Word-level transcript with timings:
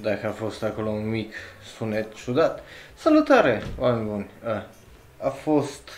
dacă 0.00 0.26
a 0.26 0.30
fost 0.30 0.62
acolo 0.62 0.88
un 0.88 1.08
mic 1.08 1.34
sunet 1.76 2.14
ciudat. 2.14 2.62
Salutare, 2.94 3.62
oameni 3.78 4.08
buni! 4.08 4.26
A, 4.44 4.66
a 5.26 5.28
fost 5.28 5.88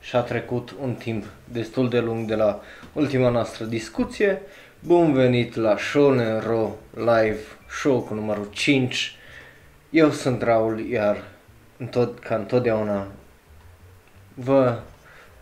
și 0.00 0.16
a 0.16 0.20
trecut 0.20 0.74
un 0.80 0.94
timp 0.94 1.24
destul 1.44 1.88
de 1.88 2.00
lung 2.00 2.28
de 2.28 2.34
la 2.34 2.60
ultima 2.92 3.28
noastră 3.28 3.64
discuție. 3.64 4.40
Bun 4.80 5.12
venit 5.12 5.54
la 5.54 5.76
Shonen 5.76 6.40
Ro 6.40 6.70
Live, 6.94 7.40
show 7.80 8.00
cu 8.00 8.14
numărul 8.14 8.48
5. 8.50 9.16
Eu 9.90 10.10
sunt 10.10 10.42
Raul, 10.42 10.80
iar 10.80 11.22
tot, 11.90 12.18
ca 12.18 12.34
întotdeauna 12.34 13.06
vă 14.34 14.78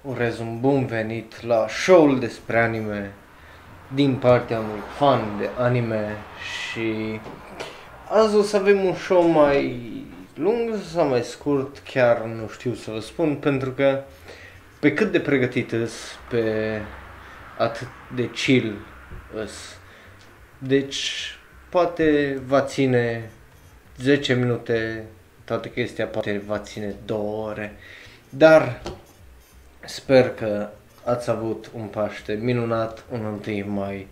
urez 0.02 0.38
un 0.38 0.60
bun 0.60 0.86
venit 0.86 1.42
la 1.42 1.66
show-ul 1.68 2.18
despre 2.18 2.60
anime 2.60 3.12
din 3.94 4.14
partea 4.14 4.58
unui 4.58 4.80
fan 4.96 5.20
de 5.38 5.48
anime 5.58 6.16
și 6.40 7.20
azi 8.12 8.36
o 8.36 8.42
să 8.42 8.56
avem 8.56 8.84
un 8.84 8.94
show 8.94 9.22
mai 9.22 9.80
lung 10.34 10.74
sau 10.92 11.08
mai 11.08 11.22
scurt, 11.22 11.78
chiar 11.78 12.24
nu 12.24 12.48
știu 12.48 12.74
să 12.74 12.90
vă 12.90 13.00
spun, 13.00 13.34
pentru 13.34 13.70
că 13.70 14.02
pe 14.80 14.92
cât 14.92 15.12
de 15.12 15.20
pregătit 15.20 15.72
îs, 15.72 15.92
pe 16.30 16.80
atât 17.58 17.88
de 18.14 18.30
chill 18.30 18.76
îs. 19.34 19.52
Deci, 20.58 21.34
poate 21.68 22.38
va 22.46 22.62
ține 22.62 23.30
10 23.98 24.34
minute, 24.34 25.04
toată 25.44 25.68
chestia 25.68 26.06
poate 26.06 26.42
va 26.46 26.58
ține 26.58 26.94
2 27.04 27.18
ore, 27.18 27.76
dar 28.28 28.82
sper 29.84 30.30
că 30.34 30.68
ați 31.04 31.30
avut 31.30 31.70
un 31.74 31.86
Paște 31.86 32.32
minunat, 32.32 33.04
un 33.10 33.24
întâi 33.24 33.62
mai 33.62 34.06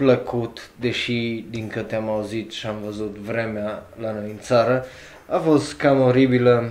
plăcut, 0.00 0.70
deși 0.80 1.44
din 1.50 1.68
câte 1.68 1.94
am 1.94 2.08
auzit 2.08 2.50
și 2.50 2.66
am 2.66 2.76
văzut 2.84 3.16
vremea 3.16 3.82
la 4.00 4.12
noi 4.12 4.30
în 4.30 4.38
țară, 4.38 4.84
a 5.28 5.38
fost 5.38 5.76
cam 5.76 6.00
oribilă. 6.00 6.70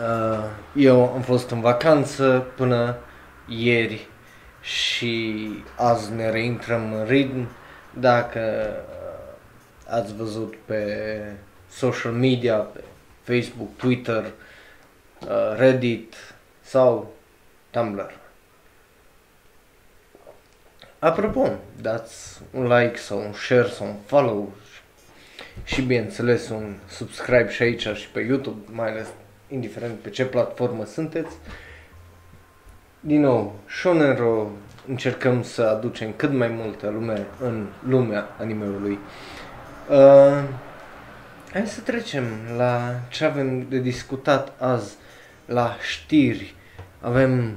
Uh, 0.00 0.44
eu 0.76 1.12
am 1.14 1.20
fost 1.20 1.50
în 1.50 1.60
vacanță 1.60 2.46
până 2.56 2.96
ieri 3.48 4.08
și 4.60 5.48
azi 5.76 6.14
ne 6.14 6.30
reintrăm 6.30 6.92
în 6.92 7.06
ritm. 7.06 7.48
Dacă 8.00 8.40
uh, 8.88 9.94
ați 9.94 10.14
văzut 10.16 10.54
pe 10.64 10.86
social 11.70 12.12
media, 12.12 12.56
pe 12.56 12.80
Facebook, 13.22 13.76
Twitter, 13.76 14.24
uh, 14.24 15.56
Reddit 15.56 16.14
sau 16.60 17.12
Tumblr. 17.70 18.27
Apropo, 21.00 21.50
dați 21.80 22.40
un 22.50 22.66
like 22.66 22.96
sau 22.96 23.18
un 23.18 23.32
share 23.32 23.68
sau 23.68 23.86
un 23.86 23.94
follow 24.06 24.52
și 25.64 25.82
bineînțeles 25.82 26.48
un 26.48 26.74
subscribe 26.88 27.50
și 27.50 27.62
aici 27.62 27.88
și 27.88 28.08
pe 28.08 28.20
YouTube, 28.20 28.70
mai 28.72 28.90
ales 28.90 29.06
indiferent 29.48 29.98
pe 29.98 30.10
ce 30.10 30.24
platformă 30.24 30.84
sunteți. 30.84 31.36
Din 33.00 33.20
nou, 33.20 33.54
Shonero 33.68 34.50
încercăm 34.88 35.42
să 35.42 35.62
aducem 35.62 36.12
cât 36.16 36.32
mai 36.32 36.48
multă 36.48 36.88
lume 36.90 37.26
în 37.40 37.66
lumea 37.88 38.28
animeului. 38.38 38.98
Uh, 39.90 40.44
hai 41.52 41.66
să 41.66 41.80
trecem 41.80 42.24
la 42.56 43.00
ce 43.08 43.24
avem 43.24 43.68
de 43.68 43.78
discutat 43.78 44.52
azi, 44.60 44.96
la 45.46 45.76
știri. 45.80 46.54
Avem 47.00 47.56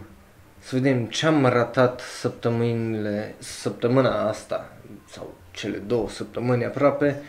să 0.63 0.75
vedem 0.75 1.05
ce 1.05 1.25
am 1.25 1.45
ratat 1.45 1.99
săptămânile, 1.99 3.35
săptămâna 3.37 4.27
asta, 4.27 4.73
sau 5.09 5.33
cele 5.51 5.77
două 5.77 6.09
săptămâni 6.09 6.65
aproape, 6.65 7.21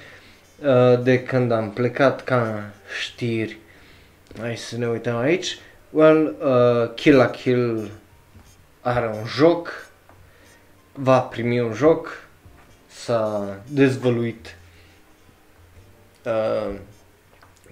uh, 0.59 1.03
de 1.03 1.23
când 1.23 1.53
am 1.53 1.71
plecat 1.71 2.25
ca 2.25 2.71
știri. 3.01 3.59
Hai 4.41 4.57
să 4.57 4.77
ne 4.77 4.89
uităm 4.89 5.17
aici. 5.17 5.59
Well, 5.91 6.37
uh, 6.41 6.95
Kill 6.95 7.17
la 7.17 7.31
Kill 7.31 7.91
are 8.81 9.07
un 9.07 9.27
joc, 9.27 9.91
va 10.93 11.21
primi 11.21 11.61
un 11.61 11.73
joc, 11.73 12.27
s-a 12.87 13.57
dezvăluit 13.69 14.57
uh, 16.25 16.75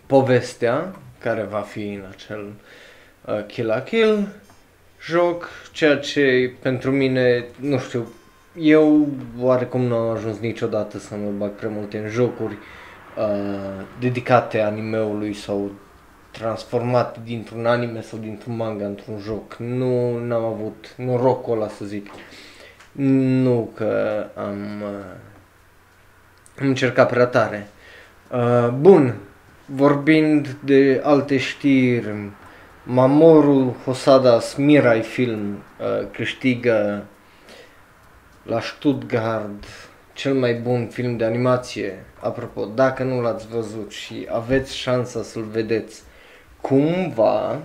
povestea 0.07 0.95
care 1.19 1.43
va 1.43 1.61
fi 1.61 1.89
în 1.89 2.05
acel 2.11 2.53
uh, 3.25 3.47
Kill 3.47 3.67
la 3.67 3.83
Kill 3.83 4.29
joc, 5.05 5.49
ceea 5.73 5.97
ce 5.97 6.53
pentru 6.63 6.91
mine, 6.91 7.45
nu 7.61 7.79
știu, 7.79 8.13
eu 8.59 9.09
oarecum 9.41 9.81
nu 9.81 9.95
am 9.95 10.11
ajuns 10.17 10.39
niciodată 10.39 10.99
să 10.99 11.15
mă 11.15 11.31
bag 11.39 11.51
prea 11.51 11.69
multe 11.69 11.99
în 11.99 12.09
jocuri 12.09 12.59
uh, 13.17 13.85
dedicate 14.01 14.61
animeului 14.61 15.33
sau 15.33 15.71
transformate 16.31 17.21
dintr-un 17.25 17.67
anime 17.67 18.01
sau 18.01 18.19
dintr-un 18.19 18.57
manga 18.57 18.85
într-un 18.85 19.19
joc. 19.19 19.57
Nu 19.57 20.15
am 20.31 20.45
avut 20.45 20.95
norocul 20.97 21.57
ăla 21.57 21.69
să 21.69 21.85
zic. 21.85 22.07
Nu 22.93 23.71
că 23.75 24.25
am, 24.35 24.83
uh, 24.83 25.05
am 26.61 26.67
încercat 26.67 27.11
prea 27.11 27.27
tare. 27.27 27.69
Uh, 28.33 28.69
bun, 28.69 29.15
vorbind 29.67 30.57
de 30.65 31.01
alte 31.05 31.37
știri, 31.37 32.31
Mamoru 32.83 33.77
Hosada 33.85 34.41
Smirai 34.41 35.03
Film 35.03 35.51
uh, 35.53 36.09
câștigă 36.13 37.07
la 38.43 38.61
Stuttgart 38.61 39.65
cel 40.13 40.35
mai 40.35 40.55
bun 40.55 40.87
film 40.87 41.17
de 41.17 41.25
animație. 41.25 42.05
Apropo, 42.21 42.65
dacă 42.65 43.03
nu 43.03 43.21
l-ați 43.21 43.49
văzut 43.49 43.91
și 43.91 44.27
aveți 44.31 44.77
șansa 44.77 45.23
să-l 45.23 45.43
vedeți 45.43 46.03
cumva, 46.61 47.63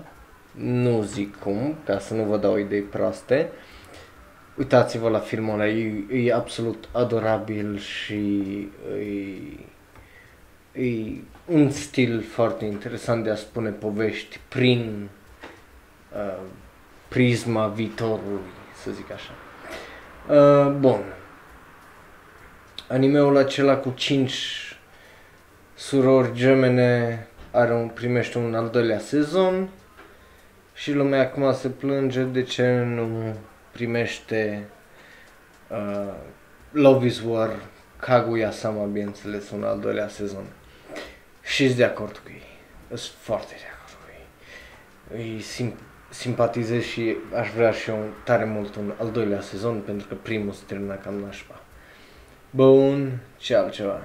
nu 0.52 1.02
zic 1.02 1.36
cum, 1.40 1.76
ca 1.86 2.00
să 2.00 2.14
nu 2.14 2.24
vă 2.24 2.38
dau 2.38 2.58
idei 2.58 2.82
proaste, 2.82 3.50
uitați-vă 4.58 5.10
la 5.10 5.20
filmul 5.20 5.54
ăla, 5.54 5.68
e, 5.68 6.06
e 6.12 6.34
absolut 6.34 6.90
adorabil 6.92 7.78
și 7.78 8.50
e, 9.00 9.66
e 10.76 11.22
un 11.46 11.70
stil 11.70 12.22
foarte 12.22 12.66
interesant 12.66 13.24
de 13.24 13.30
a 13.30 13.36
spune 13.36 13.70
povești 13.70 14.40
prin 14.48 15.10
uh, 16.16 16.42
prisma 17.08 17.68
viitorului, 17.68 18.52
să 18.84 18.92
zic 18.92 19.12
așa. 19.12 19.32
Uh, 20.30 20.72
bun. 20.80 21.04
Animeul 22.88 23.38
acela 23.38 23.76
cu 23.76 23.94
5 23.96 24.78
surori 25.74 26.34
gemene 26.34 27.28
are 27.52 27.74
un, 27.74 27.88
primește 27.88 28.38
un 28.38 28.56
al 28.56 28.70
doilea 28.70 29.00
sezon 29.00 29.70
și 30.74 30.94
lumea 30.94 31.22
acum 31.22 31.54
se 31.54 31.68
plânge 31.70 32.24
de 32.24 32.44
ce 32.44 32.84
nu 32.84 33.36
primește 33.72 34.68
uh, 35.70 36.14
Love 36.72 37.06
is 37.06 37.22
War 37.22 37.50
Kaguya-sama, 38.00 38.84
bineînțeles, 38.84 39.50
un 39.50 39.64
al 39.64 39.80
doilea 39.80 40.08
sezon. 40.08 40.46
Și 41.46 41.74
de 41.74 41.84
acord 41.84 42.18
cu 42.18 42.30
ei. 42.30 42.58
Sunt 42.88 43.18
foarte 43.20 43.54
de 43.54 43.66
acord 43.74 43.92
cu 44.04 44.10
ei. 44.12 45.24
Îi 45.24 45.42
sim- 45.42 45.80
simpatizez 46.10 46.84
și 46.84 47.16
aș 47.36 47.50
vrea 47.50 47.72
și 47.72 47.90
eu 47.90 48.10
tare 48.24 48.46
mult 48.46 48.76
un 48.76 48.94
al 49.00 49.12
doilea 49.12 49.42
sezon 49.42 49.82
pentru 49.82 50.08
că 50.08 50.16
primul 50.16 50.54
se 50.54 50.64
termina 50.68 50.96
cam 50.96 51.14
nașpa. 51.14 51.60
Bun, 52.50 53.20
ce 53.38 53.56
altceva? 53.56 54.02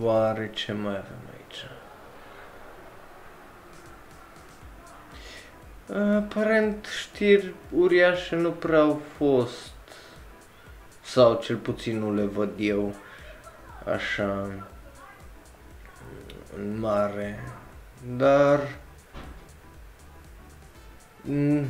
Oare 0.00 0.50
ce 0.54 0.72
mai 0.72 0.96
avem 0.96 1.17
Aparent 5.96 6.86
știri 7.00 7.54
uriașe 7.70 8.36
nu 8.36 8.50
prea 8.50 8.80
au 8.80 9.02
fost. 9.16 9.72
Sau 11.02 11.40
cel 11.42 11.56
puțin 11.56 11.98
nu 11.98 12.14
le 12.14 12.22
văd 12.24 12.50
eu 12.56 12.94
așa 13.84 14.48
în 16.56 16.78
mare, 16.78 17.38
dar 18.16 18.60
m- 21.30 21.66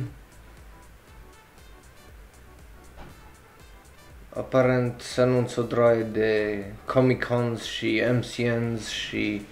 aparent 4.35 5.01
se 5.01 5.21
anunță 5.21 5.59
o 5.59 5.63
droaie 5.63 6.03
de 6.03 6.63
Comic-Cons 6.85 7.63
și 7.63 8.03
MCNs 8.11 8.87
și 8.87 9.45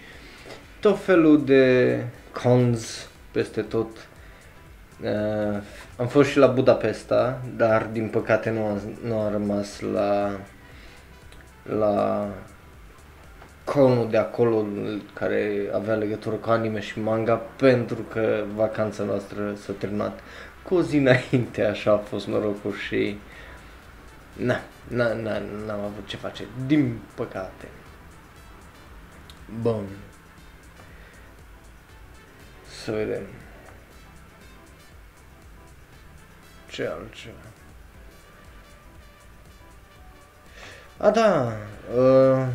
tot 0.80 1.04
felul 1.04 1.46
de 1.46 2.04
cons 2.42 3.10
peste 3.32 3.62
tot 3.62 4.07
Uh, 5.04 5.62
am 5.98 6.08
fost 6.08 6.30
și 6.30 6.38
la 6.38 6.48
Budapesta, 6.48 7.42
dar 7.56 7.86
din 7.86 8.08
păcate 8.08 8.50
nu, 8.50 8.66
a, 8.66 8.78
nu 9.08 9.20
am 9.20 9.32
rămas 9.32 9.80
la, 9.80 10.40
la 11.64 12.28
conul 13.64 14.10
de 14.10 14.18
acolo 14.18 14.66
care 15.14 15.70
avea 15.74 15.96
legătură 15.96 16.36
cu 16.36 16.50
anime 16.50 16.80
și 16.80 17.00
manga 17.00 17.36
pentru 17.36 18.02
că 18.02 18.44
vacanța 18.56 19.04
noastră 19.04 19.54
s-a 19.56 19.74
terminat 19.78 20.20
cu 20.64 20.76
o 20.76 20.82
zi 20.82 20.98
înainte, 20.98 21.66
așa 21.66 21.92
a 21.92 21.98
fost 21.98 22.28
norocul 22.28 22.74
și 22.74 23.20
na, 24.34 24.62
na, 24.88 25.14
na, 25.14 25.42
n-am 25.66 25.80
avut 25.80 26.08
ce 26.08 26.18
face, 26.18 26.44
din 26.66 27.00
păcate. 27.16 27.68
Bun. 29.62 29.84
Să 32.84 32.92
vedem. 32.92 33.24
Ce 36.78 36.86
altceva? 36.86 37.36
A, 40.98 41.10
da, 41.10 41.54
uh, 41.96 42.48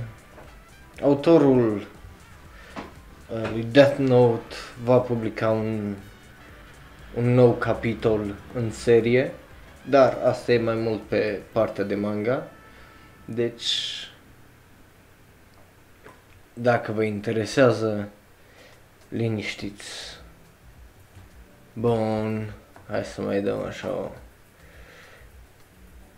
autorul 1.00 1.76
uh, 1.76 3.50
lui 3.50 3.62
Death 3.62 3.98
Note 3.98 4.54
va 4.84 4.98
publica 4.98 5.50
un, 5.50 5.94
un 7.14 7.34
nou 7.34 7.52
capitol 7.52 8.34
în 8.54 8.70
serie, 8.70 9.32
dar 9.88 10.18
asta 10.24 10.52
e 10.52 10.58
mai 10.58 10.74
mult 10.74 11.02
pe 11.02 11.40
partea 11.52 11.84
de 11.84 11.94
manga. 11.94 12.48
Deci, 13.24 14.10
dacă 16.54 16.92
vă 16.92 17.02
interesează, 17.02 18.08
liniștiți. 19.08 20.20
Bun, 21.72 22.52
hai 22.92 23.04
să 23.04 23.20
mai 23.20 23.40
dăm 23.40 23.64
așa 23.66 23.88
o... 23.88 24.10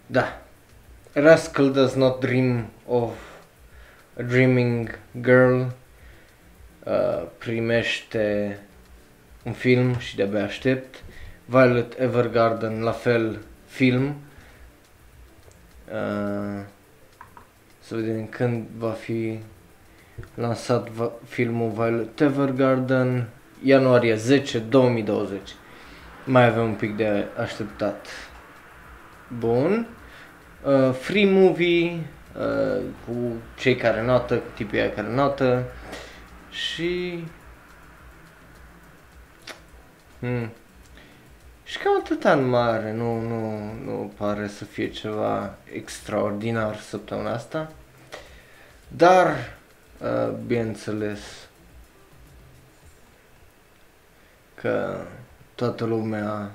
Da. 0.07 0.43
Rascal 1.13 1.73
does 1.73 1.95
not 1.95 2.21
dream 2.21 2.71
of 2.87 3.13
a 4.19 4.23
dreaming 4.23 4.99
girl. 5.21 5.61
Uh, 6.85 7.27
primește 7.39 8.59
un 9.43 9.53
film 9.53 9.99
și 9.99 10.17
de-abia 10.17 10.45
aștept. 10.45 11.03
Violet 11.45 12.01
Evergarden, 12.01 12.83
la 12.83 12.93
fel, 12.93 13.39
film. 13.67 14.17
Uh, 15.93 16.63
să 17.81 17.95
vedem 17.95 18.27
când 18.27 18.67
va 18.77 18.91
fi 18.91 19.39
lansat 20.35 20.89
filmul 21.25 21.71
Violet 21.71 22.21
Evergarden, 22.21 23.29
ianuarie 23.63 24.15
10, 24.15 24.59
2020. 24.59 25.41
Mai 26.25 26.47
avem 26.47 26.63
un 26.63 26.75
pic 26.75 26.97
de 26.97 27.27
așteptat. 27.41 28.07
Bun. 29.39 29.87
Uh, 30.63 30.93
free 30.93 31.31
movie 31.31 32.01
uh, 32.39 32.83
cu 33.07 33.33
cei 33.59 33.77
care 33.77 34.03
notă, 34.03 34.37
cu 34.37 34.51
tipii 34.55 34.91
care 34.91 35.09
notă 35.09 35.65
și 36.51 37.25
hmm. 40.21 40.51
Și 41.65 41.79
cam 41.79 41.93
atât 42.01 42.25
în 42.25 42.49
mare, 42.49 42.93
nu, 42.93 43.21
nu, 43.21 43.73
nu 43.85 44.13
pare 44.17 44.49
să 44.49 44.65
fie 44.65 44.89
ceva 44.89 45.55
extraordinar 45.73 46.77
săptămâna 46.77 47.33
asta. 47.33 47.73
Dar 48.89 49.35
Uh, 50.05 50.31
bineînțeles 50.47 51.21
că 54.55 55.05
toată 55.55 55.85
lumea 55.85 56.51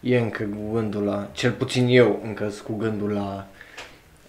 e 0.00 0.18
încă 0.18 0.44
cu 0.44 0.72
gândul 0.72 1.04
la, 1.04 1.28
cel 1.32 1.52
puțin 1.52 1.86
eu 1.88 2.20
încă 2.24 2.48
sunt 2.48 2.66
cu 2.66 2.76
gândul 2.76 3.12
la 3.12 3.46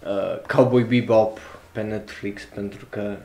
uh, 0.05 0.41
Cowboy 0.47 0.83
Bebop 0.83 1.37
pe 1.71 1.81
Netflix 1.81 2.43
pentru 2.43 2.85
că 2.89 3.15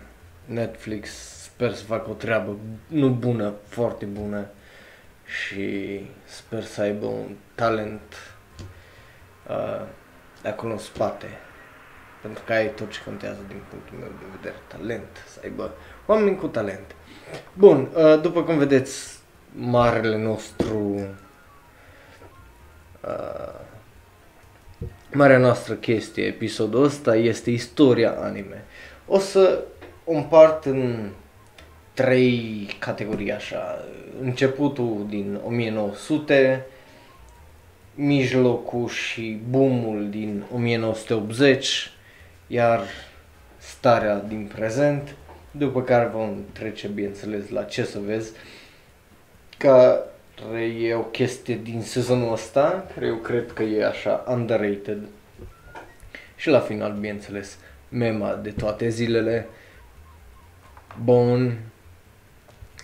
Netflix 0.45 1.11
sper 1.43 1.75
să 1.75 1.85
facă 1.85 2.11
o 2.11 2.13
treabă 2.13 2.57
nu 2.87 3.09
bună, 3.09 3.53
foarte 3.67 4.05
bună 4.05 4.47
și 5.25 6.01
sper 6.25 6.65
să 6.65 6.81
aibă 6.81 7.07
un 7.07 7.35
talent 7.55 8.37
uh, 9.49 9.87
acolo 10.45 10.73
în 10.73 10.79
spate 10.79 11.27
pentru 12.23 12.43
că 12.47 12.53
ai 12.53 12.71
tot 12.75 12.91
ce 12.91 12.99
contează 13.05 13.39
din 13.49 13.61
punctul 13.69 13.99
meu 13.99 14.09
de 14.09 14.25
vedere, 14.37 14.55
talent, 14.67 15.25
să 15.27 15.41
aibă 15.43 15.75
oameni 16.07 16.37
cu 16.37 16.47
talent. 16.47 16.95
Bun, 17.53 17.89
uh, 17.95 18.21
după 18.21 18.43
cum 18.43 18.59
vedeți, 18.59 19.18
marele 19.53 20.17
nostru 20.17 20.95
uh, 23.01 23.55
marea 25.13 25.39
noastră 25.39 25.75
chestie, 25.75 26.25
episodul 26.25 26.85
ăsta, 26.85 27.17
este 27.17 27.51
istoria 27.51 28.11
anime. 28.21 28.65
O 29.07 29.19
să 29.19 29.65
o 30.05 30.13
împart 30.13 30.65
în 30.65 31.11
trei 31.95 32.69
categorii 32.79 33.33
așa. 33.33 33.85
Începutul 34.23 35.07
din 35.09 35.41
1900, 35.47 36.67
mijlocul 37.95 38.89
și 38.89 39.41
boomul 39.49 40.11
din 40.11 40.45
1980 40.55 41.93
iar 42.47 42.81
starea 43.57 44.19
din 44.19 44.51
prezent, 44.55 45.15
după 45.51 45.83
care 45.83 46.11
vom 46.13 46.37
trece, 46.53 46.89
bineînțeles, 46.89 47.49
la 47.49 47.63
ce 47.63 47.85
să 47.85 47.99
vezi, 48.07 48.33
că 49.59 50.05
e 50.81 50.95
o 50.95 51.03
chestie 51.03 51.57
din 51.63 51.83
sezonul 51.83 52.33
ăsta, 52.33 52.87
care 52.95 53.07
eu 53.07 53.17
cred 53.17 53.53
că 53.53 53.63
e 53.63 53.87
așa 53.87 54.25
underrated. 54.29 54.99
Și 56.37 56.49
la 56.49 56.61
final, 56.61 56.93
bineînțeles, 56.93 57.59
mema 57.89 58.35
de 58.35 58.51
toate 58.51 58.89
zilele. 58.89 59.47
Bun. 61.03 61.59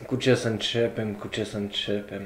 Cu 0.06 0.16
ce 0.16 0.34
să 0.34 0.48
începem, 0.48 1.12
cu 1.12 1.26
ce 1.26 1.44
să 1.44 1.56
începem? 1.56 2.22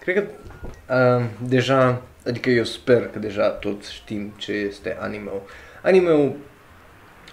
Cred 0.00 0.14
că 0.14 0.24
uh, 1.18 1.24
deja 1.48 2.02
Adică 2.26 2.50
eu 2.50 2.64
sper 2.64 3.08
că 3.08 3.18
deja 3.18 3.48
toți 3.48 3.92
știm 3.92 4.32
ce 4.36 4.52
este 4.52 4.96
anime-ul. 5.00 5.42
Anime-ul 5.82 6.36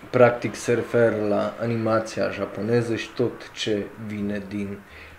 practic 0.09 0.55
se 0.55 0.73
referă 0.73 1.15
la 1.29 1.53
animația 1.61 2.29
japoneză 2.29 2.95
și 2.95 3.09
tot 3.09 3.51
ce 3.51 3.85
vine 4.07 4.41
din 4.50 4.77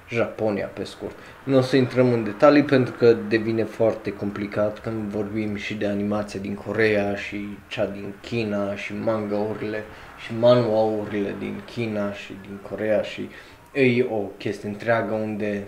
Japonia 0.08 0.66
pe 0.66 0.84
scurt. 0.84 1.16
Nu 1.44 1.56
o 1.56 1.60
să 1.60 1.76
intrăm 1.76 2.12
în 2.12 2.24
detalii 2.24 2.62
pentru 2.62 2.94
că 2.98 3.12
devine 3.12 3.64
foarte 3.64 4.12
complicat 4.12 4.78
când 4.78 5.08
vorbim 5.08 5.56
și 5.56 5.74
de 5.74 5.86
animația 5.86 6.40
din 6.40 6.54
Corea 6.54 7.14
și 7.14 7.58
cea 7.68 7.86
din 7.86 8.14
China 8.20 8.76
și 8.76 8.94
manga-urile 9.04 9.82
și 10.24 10.32
manuaurile 10.38 11.34
din 11.38 11.60
China 11.72 12.12
și 12.12 12.36
din 12.40 12.58
Corea 12.70 13.02
și 13.02 13.28
e 13.72 14.06
o 14.10 14.18
chestie 14.18 14.68
întreagă 14.68 15.14
unde 15.14 15.64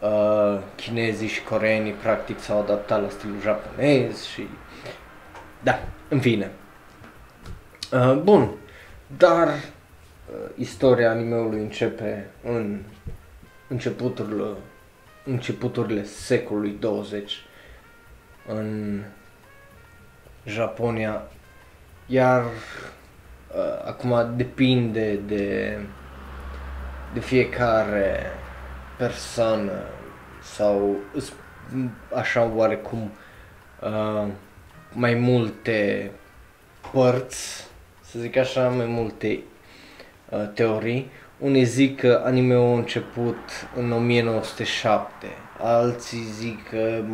uh, 0.00 0.58
chinezii 0.76 1.28
și 1.28 1.42
coreenii 1.42 1.92
practic 1.92 2.40
s-au 2.40 2.60
adaptat 2.60 3.02
la 3.02 3.08
stilul 3.08 3.40
japonez 3.42 4.24
și... 4.24 4.48
Da, 5.62 5.80
în 6.08 6.20
fine. 6.20 6.50
Uh, 7.92 8.20
bun, 8.22 8.50
dar 9.16 9.48
uh, 9.48 9.54
istoria 10.56 11.10
animeului 11.10 11.60
începe 11.60 12.30
în 12.44 12.82
începuturile, 13.68 14.44
începuturile 15.24 16.04
secolului 16.04 16.76
20 16.80 17.32
în 18.46 19.00
Japonia, 20.44 21.22
iar 22.06 22.44
uh, 22.44 23.86
acum 23.86 24.32
depinde 24.36 25.14
de, 25.14 25.78
de 27.14 27.20
fiecare 27.20 28.20
persoană 28.98 29.82
sau 30.42 30.96
așa 32.14 32.50
oarecum 32.54 33.10
uh, 33.80 34.26
mai 34.92 35.14
multe 35.14 36.10
părți, 36.92 37.66
să 38.10 38.18
zic 38.18 38.36
așa, 38.36 38.68
mai 38.68 38.86
multe 38.86 39.38
uh, 40.30 40.50
teorii. 40.54 41.10
Unii 41.38 41.64
zic 41.64 42.00
că 42.00 42.22
anime-ul 42.24 42.74
a 42.74 42.78
început 42.78 43.38
în 43.76 43.92
1907, 43.92 45.26
alții 45.58 46.22
zic 46.22 46.68
că 46.68 47.04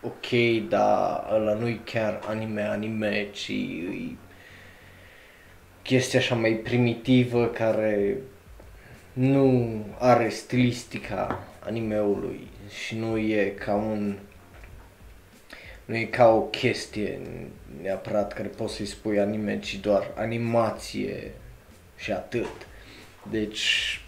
ok, 0.00 0.26
dar 0.68 1.26
ăla 1.32 1.54
nu-i 1.54 1.80
chiar 1.84 2.20
anime-anime, 2.28 3.28
ci 3.32 3.48
e 3.48 4.16
chestia 5.82 6.18
așa 6.18 6.34
mai 6.34 6.52
primitivă 6.52 7.46
care 7.46 8.16
nu 9.12 9.76
are 9.98 10.28
stilistica 10.28 11.44
animeului 11.66 12.48
și 12.84 12.98
nu 12.98 13.16
e 13.18 13.44
ca 13.44 13.74
un 13.74 14.16
nu 15.84 15.96
e 15.96 16.04
ca 16.04 16.28
o 16.28 16.40
chestie 16.40 17.20
neapărat 17.82 18.32
care 18.32 18.48
poți 18.48 18.74
să-i 18.74 18.86
spui 18.86 19.20
anime, 19.20 19.60
ci 19.60 19.76
doar 19.76 20.10
animație 20.14 21.30
și 21.96 22.12
atât. 22.12 22.66
Deci 23.30 24.00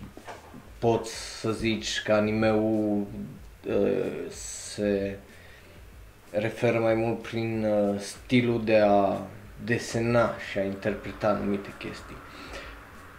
poți 0.78 1.38
să 1.40 1.50
zici 1.52 2.02
că 2.02 2.12
animeul 2.12 3.06
uh, 3.68 4.30
se 4.30 5.16
referă 6.30 6.78
mai 6.78 6.94
mult 6.94 7.22
prin 7.22 7.64
uh, 7.64 8.00
stilul 8.00 8.64
de 8.64 8.76
a 8.76 9.20
desena 9.64 10.34
și 10.50 10.58
a 10.58 10.62
interpreta 10.62 11.28
anumite 11.28 11.74
chestii. 11.78 12.16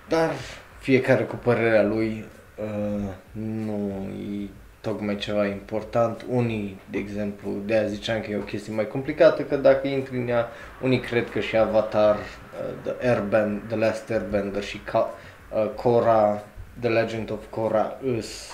Dar 0.08 0.32
fiecare 0.80 1.24
cu 1.24 1.36
părerea 1.36 1.84
lui 1.84 2.26
uh, 2.56 3.14
nu 3.32 4.10
e 4.32 4.50
tocmai 4.88 5.16
ceva 5.16 5.46
important. 5.46 6.26
Unii, 6.30 6.80
de 6.92 6.98
exemplu, 6.98 7.52
de 7.66 7.74
aia 7.74 7.88
ziceam 7.88 8.22
că 8.22 8.32
e 8.32 8.36
o 8.36 8.52
chestie 8.52 8.74
mai 8.74 8.88
complicată, 8.88 9.42
că 9.42 9.56
dacă 9.56 9.88
intri 9.88 10.18
în 10.18 10.28
ea, 10.28 10.48
unii 10.82 11.00
cred 11.00 11.30
că 11.30 11.40
și 11.40 11.58
Avatar, 11.58 12.16
uh, 12.16 12.74
The, 12.84 13.10
Airband, 13.10 13.62
The 13.68 13.76
Last 13.76 14.10
Airbender 14.10 14.64
și 14.64 14.80
Ka- 14.90 15.10
uh, 15.54 15.70
Korra, 15.76 16.44
The 16.80 16.90
Legend 16.90 17.32
of 17.32 17.46
Korra 17.50 17.98
îs 18.18 18.52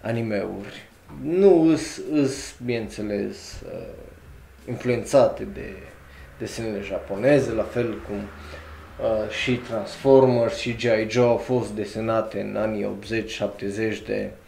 animeuri. 0.00 0.88
Nu 1.22 1.62
îs, 1.62 2.00
îs 2.12 2.54
bineînțeles, 2.64 3.60
uh, 3.64 3.86
influențate 4.68 5.46
de 5.54 5.72
desenele 6.38 6.80
japoneze, 6.80 7.52
la 7.52 7.62
fel 7.62 8.00
cum 8.08 8.16
uh, 8.16 9.30
și 9.30 9.52
Transformers 9.54 10.56
și 10.56 10.72
G.I. 10.72 11.08
Joe 11.08 11.26
au 11.26 11.36
fost 11.36 11.70
desenate 11.70 12.40
în 12.40 12.56
anii 12.56 12.98
80-70 13.02 14.04
de 14.06 14.30
uh, 14.30 14.43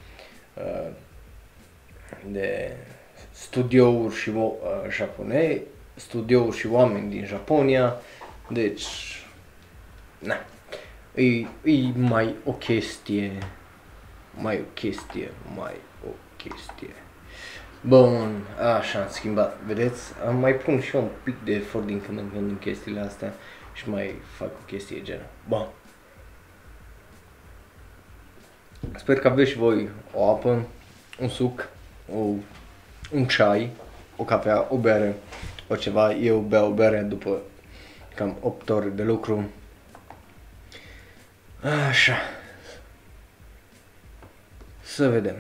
de 2.31 2.77
studiouri 3.31 4.15
și 4.15 4.29
uh, 4.29 4.53
japonei, 4.89 5.63
studiouri 5.95 6.57
și 6.57 6.67
oameni 6.67 7.11
din 7.11 7.25
Japonia, 7.25 7.97
deci, 8.49 8.87
na, 10.19 10.35
e, 11.15 11.25
e 11.71 11.93
mai 11.95 12.35
o 12.45 12.53
chestie, 12.53 13.33
mai 14.41 14.57
o 14.57 14.71
chestie, 14.75 15.31
mai 15.57 15.75
o 16.07 16.11
chestie. 16.37 16.95
Bun, 17.81 18.43
așa 18.79 19.01
am 19.01 19.09
schimbat, 19.09 19.59
vedeți? 19.67 20.13
Am 20.27 20.37
mai 20.37 20.55
pun 20.55 20.81
și 20.81 20.97
eu 20.97 21.03
un 21.03 21.09
pic 21.23 21.35
de 21.45 21.53
efort 21.53 21.87
din 21.87 22.01
când 22.01 22.19
în 22.19 22.31
când 22.31 22.51
în 22.51 22.59
chestiile 22.59 23.01
astea 23.01 23.35
și 23.73 23.91
mai 23.91 24.15
fac 24.37 24.49
o 24.49 24.65
chestie 24.67 25.03
genă. 25.03 25.27
Bun. 25.49 25.67
Sper 28.97 29.19
că 29.19 29.29
aveți 29.29 29.51
și 29.51 29.57
voi 29.57 29.89
o 30.15 30.31
apă, 30.31 30.67
un 31.21 31.29
suc, 31.29 31.69
o, 32.15 32.19
un 33.13 33.25
ceai, 33.25 33.71
o 34.17 34.25
cafea, 34.25 34.67
o 34.69 34.77
bere, 34.77 35.15
o 35.69 35.77
ceva. 35.77 36.13
Eu 36.13 36.39
beau 36.39 36.71
bere 36.71 37.01
după 37.01 37.39
cam 38.15 38.37
8 38.41 38.69
ore 38.69 38.89
de 38.89 39.03
lucru. 39.03 39.51
Așa. 41.89 42.17
Să 44.83 45.09
vedem. 45.09 45.37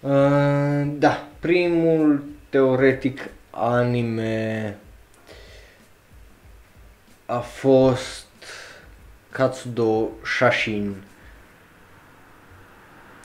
Uh, 0.00 0.92
da, 0.98 1.28
primul 1.38 2.24
teoretic 2.48 3.28
anime 3.50 4.76
a 7.26 7.38
fost 7.38 8.26
Katsudo 9.30 10.08
Shashin 10.24 10.94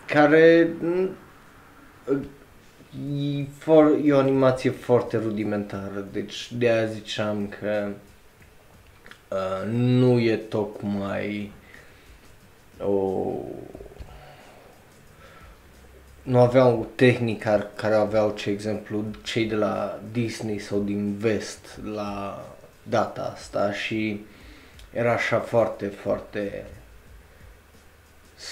care 0.06 0.70
mm, 0.80 1.10
e, 3.18 3.46
for, 3.58 3.98
e 4.04 4.14
o 4.14 4.18
animație 4.18 4.70
foarte 4.70 5.18
rudimentară, 5.18 6.08
deci 6.12 6.54
de 6.54 6.70
aia 6.70 6.86
ziceam 6.86 7.56
că 7.60 7.88
uh, 9.30 9.72
nu 9.72 10.20
e 10.20 10.36
tocmai 10.36 11.52
o 12.80 13.32
nu 16.24 16.40
aveau 16.40 16.88
tehnică 16.96 17.72
care 17.76 17.96
aveau, 17.96 18.32
ce 18.32 18.50
exemplu, 18.50 19.06
cei 19.24 19.46
de 19.46 19.56
la 19.56 20.00
Disney 20.12 20.60
sau 20.60 20.80
din 20.80 21.16
vest 21.18 21.80
la 21.94 22.46
data 22.84 23.32
asta 23.36 23.72
și 23.74 24.26
era 24.94 25.14
așa 25.14 25.40
foarte, 25.40 25.86
foarte 25.86 26.66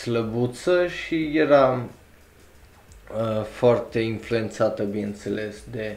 slăbuță 0.01 0.87
și 0.87 1.37
era 1.37 1.85
uh, 3.17 3.43
foarte 3.43 3.99
influențată, 3.99 4.83
bineînțeles, 4.83 5.55
de 5.71 5.95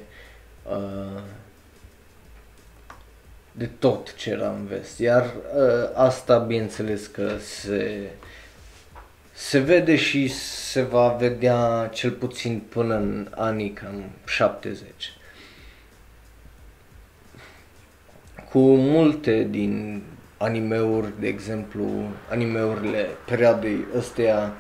uh, 0.71 1.21
de 3.53 3.69
tot 3.79 4.15
ce 4.15 4.31
era 4.31 4.49
în 4.49 4.67
vest. 4.67 4.99
Iar 4.99 5.25
uh, 5.25 5.91
asta, 5.95 6.39
bineînțeles, 6.39 7.07
că 7.07 7.31
se 7.39 8.11
se 9.33 9.59
vede 9.59 9.97
și 9.97 10.29
se 10.29 10.83
va 10.83 11.09
vedea 11.09 11.91
cel 11.93 12.11
puțin 12.11 12.63
până 12.69 12.95
în 12.95 13.29
anii 13.35 13.71
cam 13.71 14.05
70. 14.27 14.89
Cu 18.51 18.59
multe 18.77 19.47
din 19.51 20.03
animeuri, 20.37 21.21
de 21.21 21.27
exemplu, 21.27 21.89
animeurile 22.31 23.07
perioadei 23.25 23.85
ăsteia 23.97 24.53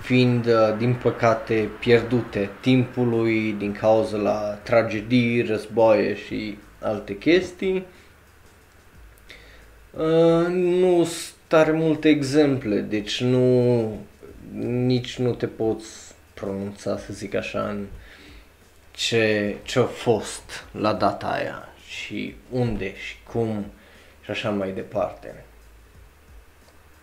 fiind, 0.00 0.46
uh, 0.46 0.76
din 0.78 0.94
păcate, 0.94 1.70
pierdute 1.80 2.50
timpului 2.60 3.52
din 3.58 3.72
cauza 3.72 4.16
la 4.16 4.58
tragedii, 4.62 5.42
războaie 5.42 6.16
și 6.16 6.58
alte 6.80 7.18
chestii. 7.18 7.86
Uh, 9.90 10.46
nu 10.48 11.08
tare 11.46 11.72
multe 11.72 12.08
exemple, 12.08 12.80
deci 12.80 13.20
nu, 13.20 13.88
nici 14.62 15.18
nu 15.18 15.34
te 15.34 15.46
poți 15.46 15.88
pronunța, 16.34 16.98
să 16.98 17.12
zic 17.12 17.34
așa, 17.34 17.68
în 17.68 17.86
ce, 18.90 19.56
ce 19.62 19.78
a 19.78 19.84
fost 19.84 20.64
la 20.70 20.92
data 20.92 21.26
aia 21.26 21.68
și 21.88 22.34
unde 22.50 22.94
și 22.96 23.16
cum 23.32 23.64
și 24.26 24.32
așa 24.32 24.50
mai 24.50 24.72
departe. 24.72 25.44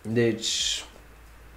Deci, 0.02 0.84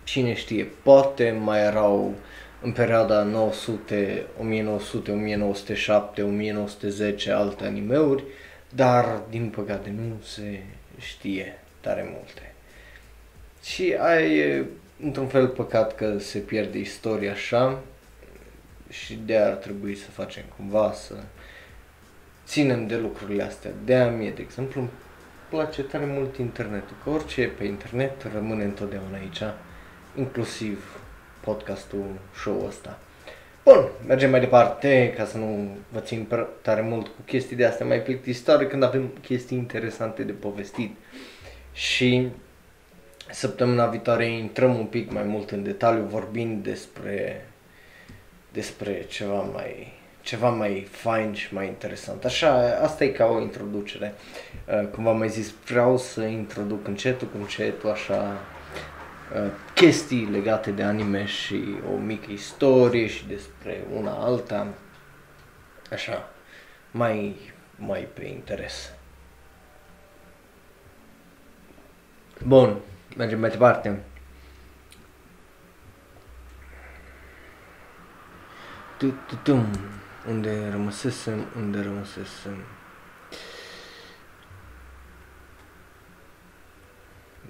cine 0.04 0.34
știe, 0.34 0.68
poate 0.84 1.32
mai 1.32 1.60
erau 1.60 2.16
în 2.62 2.72
perioada 2.72 3.24
900, 3.24 4.26
1900, 4.40 5.12
1907, 5.12 6.22
1910 6.22 7.32
alte 7.32 7.66
animeuri, 7.66 8.24
dar 8.70 9.22
din 9.30 9.50
păcate 9.50 9.90
nu 9.90 10.22
se 10.24 10.64
știe 10.98 11.60
tare 11.82 12.10
multe. 12.14 12.54
Și 13.64 13.96
ai 14.00 14.38
e 14.38 14.66
într-un 15.04 15.28
fel 15.28 15.48
păcat 15.48 15.96
că 15.96 16.20
se 16.20 16.40
pierde 16.40 16.78
istoria 16.78 17.32
așa 17.32 17.80
și 18.90 19.20
de 19.26 19.38
ar 19.38 19.54
trebui 19.54 19.96
să 19.96 20.10
facem 20.10 20.44
cumva 20.58 20.94
să 20.94 21.16
ținem 22.46 22.88
de 22.88 22.96
lucrurile 22.96 23.44
astea. 23.44 23.72
De 23.86 23.96
a 23.96 24.10
mie, 24.10 24.32
de 24.32 24.42
exemplu, 24.42 24.82
îmi 24.82 24.90
place 25.50 25.84
tare 25.84 26.06
mult 26.06 26.38
internetul, 26.38 26.96
că 27.04 27.10
orice 27.10 27.42
e 27.42 27.48
pe 27.48 27.64
internet 27.64 28.26
rămâne 28.34 28.64
întotdeauna 28.64 29.18
aici, 29.18 29.42
inclusiv 30.16 31.00
podcastul, 31.40 32.06
show-ul 32.36 32.68
ăsta. 32.68 33.00
Bun, 33.64 33.90
mergem 34.08 34.30
mai 34.30 34.40
departe, 34.40 35.14
ca 35.18 35.26
să 35.26 35.38
nu 35.38 35.78
vă 35.92 36.00
țin 36.00 36.28
tare 36.62 36.82
mult 36.82 37.08
cu 37.08 37.22
chestii 37.26 37.56
de 37.56 37.66
astea 37.66 37.86
mai 37.86 38.02
plictisitoare 38.02 38.68
când 38.68 38.84
avem 38.84 39.08
chestii 39.22 39.58
interesante 39.58 40.24
de 40.24 40.32
povestit. 40.32 40.96
Și 41.74 42.32
Săptămâna 43.32 43.86
viitoare 43.86 44.26
intrăm 44.26 44.78
un 44.78 44.86
pic 44.86 45.12
mai 45.12 45.24
mult 45.24 45.52
în 45.52 45.64
detaliu 45.64 46.04
vorbind 46.04 46.64
despre, 46.64 47.46
despre 48.52 49.06
ceva 49.10 49.42
mai 49.42 49.97
ceva 50.28 50.50
mai 50.50 50.88
fain 50.92 51.34
și 51.34 51.54
mai 51.54 51.68
interesant. 51.68 52.24
Așa, 52.26 52.80
asta 52.82 53.04
e 53.04 53.08
ca 53.08 53.26
o 53.26 53.42
introducere. 53.42 54.14
Uh, 54.66 54.88
cum 54.88 55.04
v-am 55.04 55.18
mai 55.18 55.30
zis, 55.30 55.54
vreau 55.66 55.98
să 55.98 56.22
introduc 56.22 56.88
încetul 56.88 57.28
cu 57.28 57.38
încetul 57.38 57.90
așa 57.90 58.38
uh, 59.34 59.52
chestii 59.74 60.26
legate 60.32 60.72
de 60.72 60.84
anime 60.84 61.26
și 61.26 61.64
o 61.94 61.98
mică 61.98 62.32
istorie 62.32 63.08
și 63.08 63.28
despre 63.28 63.84
una 63.94 64.12
alta. 64.12 64.68
Așa, 65.92 66.30
mai, 66.92 67.36
mai 67.76 68.08
pe 68.14 68.26
interes. 68.26 68.92
Bun, 72.46 72.78
mergem 73.18 73.40
mai 73.40 73.50
departe. 73.50 74.04
Tu-tu-tum. 78.98 79.66
Unde 80.28 80.70
rămăsesem, 80.70 81.46
unde 81.58 81.80
rămăsesem. 81.82 82.58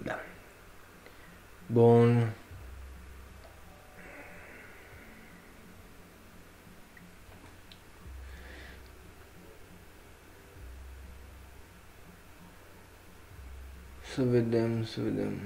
Da. 0.03 0.19
Bun. 1.65 2.33
Să 14.13 14.23
vedem, 14.23 14.83
să 14.83 15.01
vedem. 15.01 15.39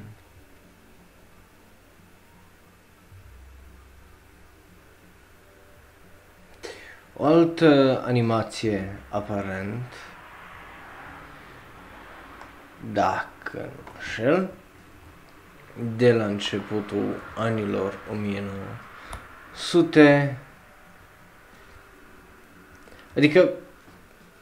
O 7.21 7.25
altă 7.25 8.01
animație 8.05 8.97
aparent 9.09 9.93
dacă 12.93 13.57
nu 13.57 13.91
înșel, 13.95 14.49
de 15.97 16.13
la 16.13 16.25
începutul 16.25 17.15
anilor 17.37 17.99
1900, 18.11 20.37
adică, 23.15 23.49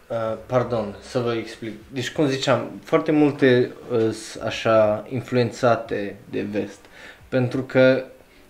uh, 0.08 0.38
pardon, 0.46 0.96
să 1.02 1.20
vă 1.20 1.34
explic. 1.34 1.74
Deci, 1.92 2.12
cum 2.12 2.28
ziceam, 2.28 2.72
foarte 2.84 3.12
multe 3.12 3.72
uh, 3.92 4.16
așa 4.46 5.06
influențate 5.10 6.20
de 6.30 6.42
vest, 6.42 6.80
pentru 7.30 7.64
că 7.64 8.06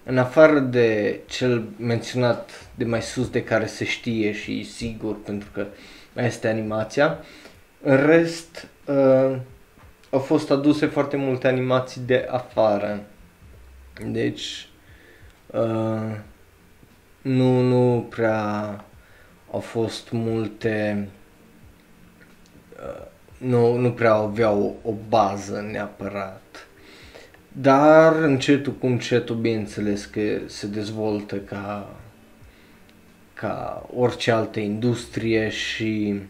în 0.09 0.17
afară 0.17 0.59
de 0.59 1.19
cel 1.25 1.63
menționat 1.77 2.69
de 2.75 2.85
mai 2.85 3.01
sus 3.01 3.29
de 3.29 3.43
care 3.43 3.65
se 3.65 3.85
știe 3.85 4.31
și 4.31 4.63
sigur 4.63 5.21
pentru 5.21 5.49
că 5.53 5.65
mai 6.13 6.25
este 6.25 6.47
animația, 6.47 7.17
în 7.81 8.05
rest 8.05 8.67
uh, 8.85 9.35
au 10.09 10.19
fost 10.19 10.51
aduse 10.51 10.85
foarte 10.85 11.17
multe 11.17 11.47
animații 11.47 12.01
de 12.05 12.27
afară. 12.29 13.03
Deci 14.05 14.69
uh, 15.47 16.15
nu, 17.21 17.61
nu 17.61 18.07
prea 18.09 18.85
au 19.51 19.59
fost 19.59 20.11
multe 20.11 21.07
uh, 22.83 23.05
nu, 23.37 23.75
nu 23.75 23.91
prea 23.91 24.13
aveau 24.13 24.77
o, 24.83 24.89
o 24.89 24.93
bază 25.09 25.67
neapărat. 25.71 26.67
Dar 27.51 28.15
încetul 28.15 28.73
cu 28.73 28.85
încetul, 28.85 29.35
bineînțeles 29.35 30.05
că 30.05 30.21
se 30.45 30.67
dezvoltă 30.67 31.35
ca, 31.35 31.95
ca 33.33 33.89
orice 33.95 34.31
altă 34.31 34.59
industrie 34.59 35.49
și 35.49 36.21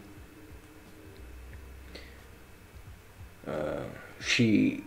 uh, 3.46 3.84
și 4.24 4.82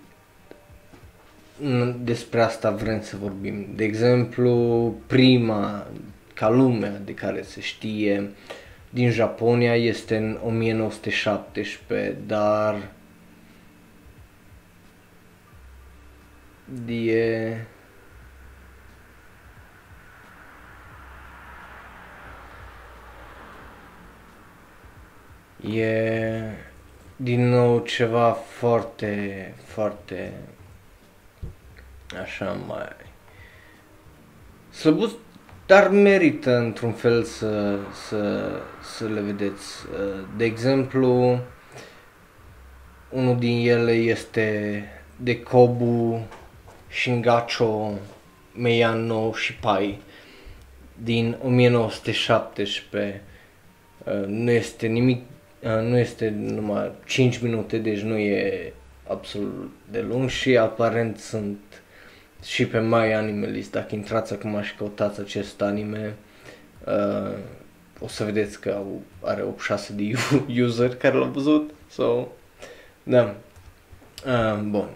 despre 2.03 2.41
asta 2.41 2.71
vrem 2.71 3.01
să 3.01 3.17
vorbim. 3.17 3.67
De 3.75 3.83
exemplu, 3.83 4.95
prima 5.07 5.87
ca 6.33 6.49
lumea 6.49 7.01
de 7.05 7.13
care 7.13 7.41
se 7.41 7.61
știe 7.61 8.29
din 8.89 9.11
Japonia 9.11 9.75
este 9.75 10.17
în 10.17 10.39
1917, 10.45 12.17
dar 12.27 12.91
e 16.87 17.65
e 25.71 26.41
din 27.15 27.49
nou 27.49 27.79
ceva 27.79 28.31
foarte, 28.31 29.53
foarte 29.65 30.33
așa 32.21 32.57
mai 32.67 32.95
slăbuț, 34.69 35.11
dar 35.65 35.89
merită 35.89 36.57
într-un 36.57 36.91
fel 36.91 37.23
să, 37.23 37.77
să, 38.07 38.51
să 38.95 39.05
le 39.05 39.21
vedeți. 39.21 39.85
De 40.37 40.43
exemplu, 40.45 41.39
unul 43.09 43.37
din 43.37 43.69
ele 43.69 43.91
este 43.91 44.83
de 45.15 45.43
Kobu 45.43 46.27
Shingacho 46.93 47.99
Meiano 48.55 49.33
Shipai 49.33 49.99
din 51.03 51.37
1917. 51.43 53.21
Uh, 54.03 54.25
nu 54.25 54.51
este 54.51 54.87
nimic, 54.87 55.21
uh, 55.59 55.81
nu 55.81 55.97
este 55.97 56.29
numai 56.29 56.91
5 57.05 57.39
minute, 57.39 57.77
deci 57.77 57.99
nu 57.99 58.17
e 58.17 58.73
absolut 59.07 59.71
de 59.91 60.01
lung 60.01 60.29
și 60.29 60.57
aparent 60.57 61.17
sunt 61.19 61.59
și 62.43 62.67
pe 62.67 62.79
My 62.79 63.13
Animalist. 63.13 63.71
Dacă 63.71 63.95
intrați 63.95 64.33
acum 64.33 64.61
și 64.61 64.75
căutați 64.75 65.19
acest 65.19 65.61
anime, 65.61 66.15
uh, 66.85 67.37
o 67.99 68.07
să 68.07 68.23
vedeți 68.23 68.61
că 68.61 68.81
are 69.21 69.41
86 69.41 69.93
de 69.93 70.13
user 70.63 70.95
care 70.95 71.17
l-au 71.17 71.29
văzut. 71.29 71.73
So, 71.89 72.27
da. 73.03 73.35
Uh, 74.25 74.59
bun. 74.59 74.79
Uh, 74.79 74.89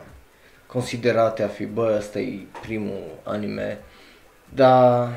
considerate 0.66 1.42
a 1.42 1.48
fi, 1.48 1.66
bă, 1.66 1.94
ăsta 1.98 2.18
e 2.18 2.38
primul 2.60 3.02
anime, 3.24 3.78
dar 4.54 5.08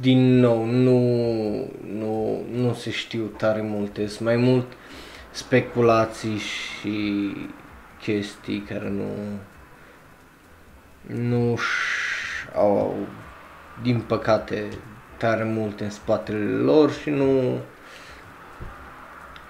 din 0.00 0.38
nou 0.38 0.64
nu, 0.64 1.00
nu, 1.98 2.42
nu 2.52 2.74
se 2.74 2.90
știu 2.90 3.24
tare 3.24 3.60
multe, 3.60 4.06
sunt 4.06 4.20
mai 4.20 4.36
mult 4.36 4.66
speculații 5.30 6.38
și 6.38 7.32
chestii 8.00 8.60
care 8.60 8.88
nu 8.88 9.08
nu 11.06 11.58
au, 12.54 12.96
din 13.82 14.00
păcate, 14.00 14.68
tare 15.16 15.44
multe 15.44 15.84
în 15.84 15.90
spatele 15.90 16.44
lor 16.44 16.92
și 16.92 17.10
nu 17.10 17.58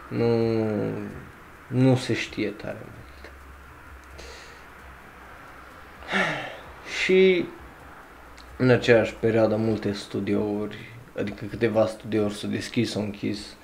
nu, 0.08 0.66
nu 1.66 1.96
se 1.96 2.14
știe 2.14 2.48
tare 2.48 2.78
mult. 2.80 3.30
Și 7.02 7.44
în 8.56 8.70
aceeași 8.70 9.14
perioadă 9.14 9.56
multe 9.56 9.92
studiouri, 9.92 10.78
adică 11.18 11.44
câteva 11.44 11.86
studiouri 11.86 12.34
s-au 12.34 12.50
deschis, 12.50 12.90
s-au 12.90 13.02
închis, 13.02 13.56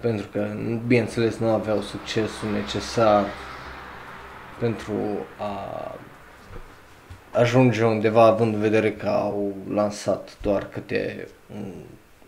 pentru 0.00 0.26
că, 0.32 0.56
bineînțeles, 0.86 1.36
nu 1.36 1.48
aveau 1.48 1.80
succesul 1.80 2.50
necesar 2.52 3.24
pentru 4.58 4.92
a 5.38 5.94
ajunge 7.32 7.84
undeva, 7.84 8.24
având 8.24 8.54
în 8.54 8.60
vedere 8.60 8.92
că 8.92 9.08
au 9.08 9.56
lansat 9.70 10.36
doar 10.42 10.68
câte 10.68 11.28
un, 11.54 11.72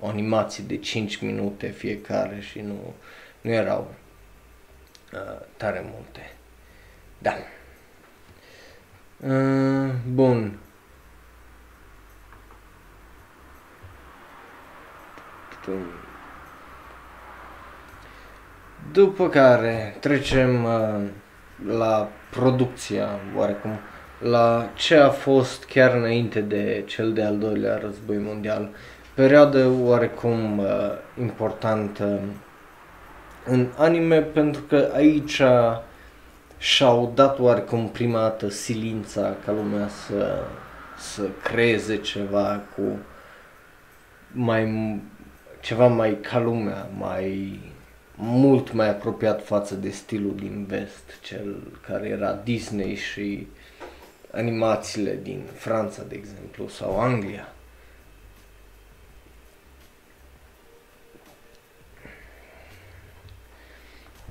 o 0.00 0.06
animație 0.06 0.64
de 0.66 0.76
5 0.76 1.20
minute 1.20 1.66
fiecare 1.66 2.38
și 2.40 2.60
nu 2.60 2.94
nu 3.40 3.50
erau 3.50 3.94
uh, 5.12 5.46
tare 5.56 5.84
multe. 5.92 6.32
Da. 7.18 7.34
Uh, 9.26 9.90
bun. 10.12 10.58
După 18.92 19.28
care 19.28 19.96
trecem 20.00 20.64
uh, 20.64 21.08
la 21.66 22.08
producția, 22.30 23.08
oarecum, 23.36 23.78
la 24.18 24.70
ce 24.74 24.96
a 24.96 25.08
fost 25.08 25.64
chiar 25.64 25.94
înainte 25.94 26.40
de 26.40 26.84
cel 26.86 27.12
de-al 27.12 27.38
doilea 27.38 27.78
război 27.78 28.16
mondial. 28.18 28.68
Perioadă 29.14 29.68
oarecum 29.82 30.58
uh, 30.58 30.66
importantă 31.20 32.20
în 33.44 33.66
anime 33.76 34.20
pentru 34.20 34.62
că 34.62 34.90
aici 34.94 35.42
și-au 36.58 37.12
dat 37.14 37.38
oarecum 37.38 37.88
prima 37.88 38.20
dată 38.20 38.48
silința 38.48 39.36
ca 39.44 39.52
lumea 39.52 39.88
să, 39.88 40.38
să 40.98 41.22
creeze 41.42 41.96
ceva 41.96 42.60
cu 42.76 42.98
mai 44.32 44.64
ceva 45.60 45.86
mai 45.86 46.18
ca 46.20 46.38
lumea, 46.38 46.88
mai 46.98 47.58
mult 48.14 48.72
mai 48.72 48.88
apropiat 48.88 49.44
față 49.44 49.74
de 49.74 49.90
stilul 49.90 50.34
din 50.36 50.64
vest, 50.68 51.20
cel 51.22 51.56
care 51.86 52.08
era 52.08 52.40
Disney 52.44 52.94
și 52.94 53.46
animațiile 54.32 55.18
din 55.22 55.42
Franța, 55.54 56.02
de 56.08 56.14
exemplu, 56.14 56.68
sau 56.68 57.00
Anglia. 57.00 57.52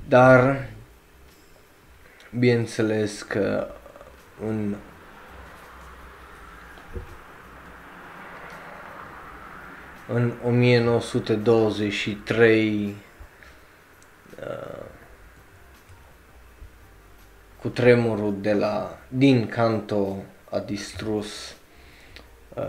Dar, 0.09 0.69
bineînțeles 2.39 3.21
că 3.21 3.67
în 4.47 4.75
în 10.07 10.33
1923 10.45 12.95
uh, 14.39 14.85
cu 17.61 17.67
tremurul 17.67 18.41
de 18.41 18.53
la 18.53 18.97
din 19.07 19.47
Kanto 19.47 20.15
a 20.49 20.59
distrus 20.59 21.55
uh, 22.55 22.63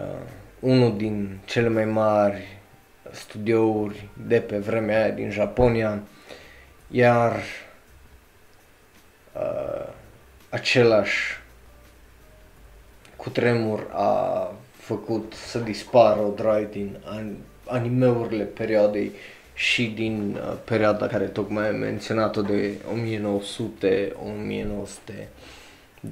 unul 0.59 0.97
din 0.97 1.41
cele 1.45 1.69
mai 1.69 1.85
mari 1.85 2.59
studiouri 3.11 4.09
de 4.27 4.41
pe 4.41 4.59
vremea 4.59 5.03
aia 5.03 5.11
din 5.11 5.31
Japonia, 5.31 6.03
iar 6.91 7.37
uh, 9.33 9.87
același 10.49 11.39
cutremur 13.17 13.87
a 13.93 14.53
făcut 14.73 15.33
să 15.33 15.59
dispară 15.59 16.21
o 16.21 16.33
droaie 16.37 16.69
din 16.71 16.99
animeurile 17.65 18.45
perioadei 18.45 19.11
și 19.55 19.87
din 19.87 20.35
uh, 20.35 20.57
perioada 20.65 21.07
care 21.07 21.25
tocmai 21.25 21.69
am 21.69 21.77
menționat-o 21.77 22.43
de 22.43 22.73
1900-1920. 26.03 26.05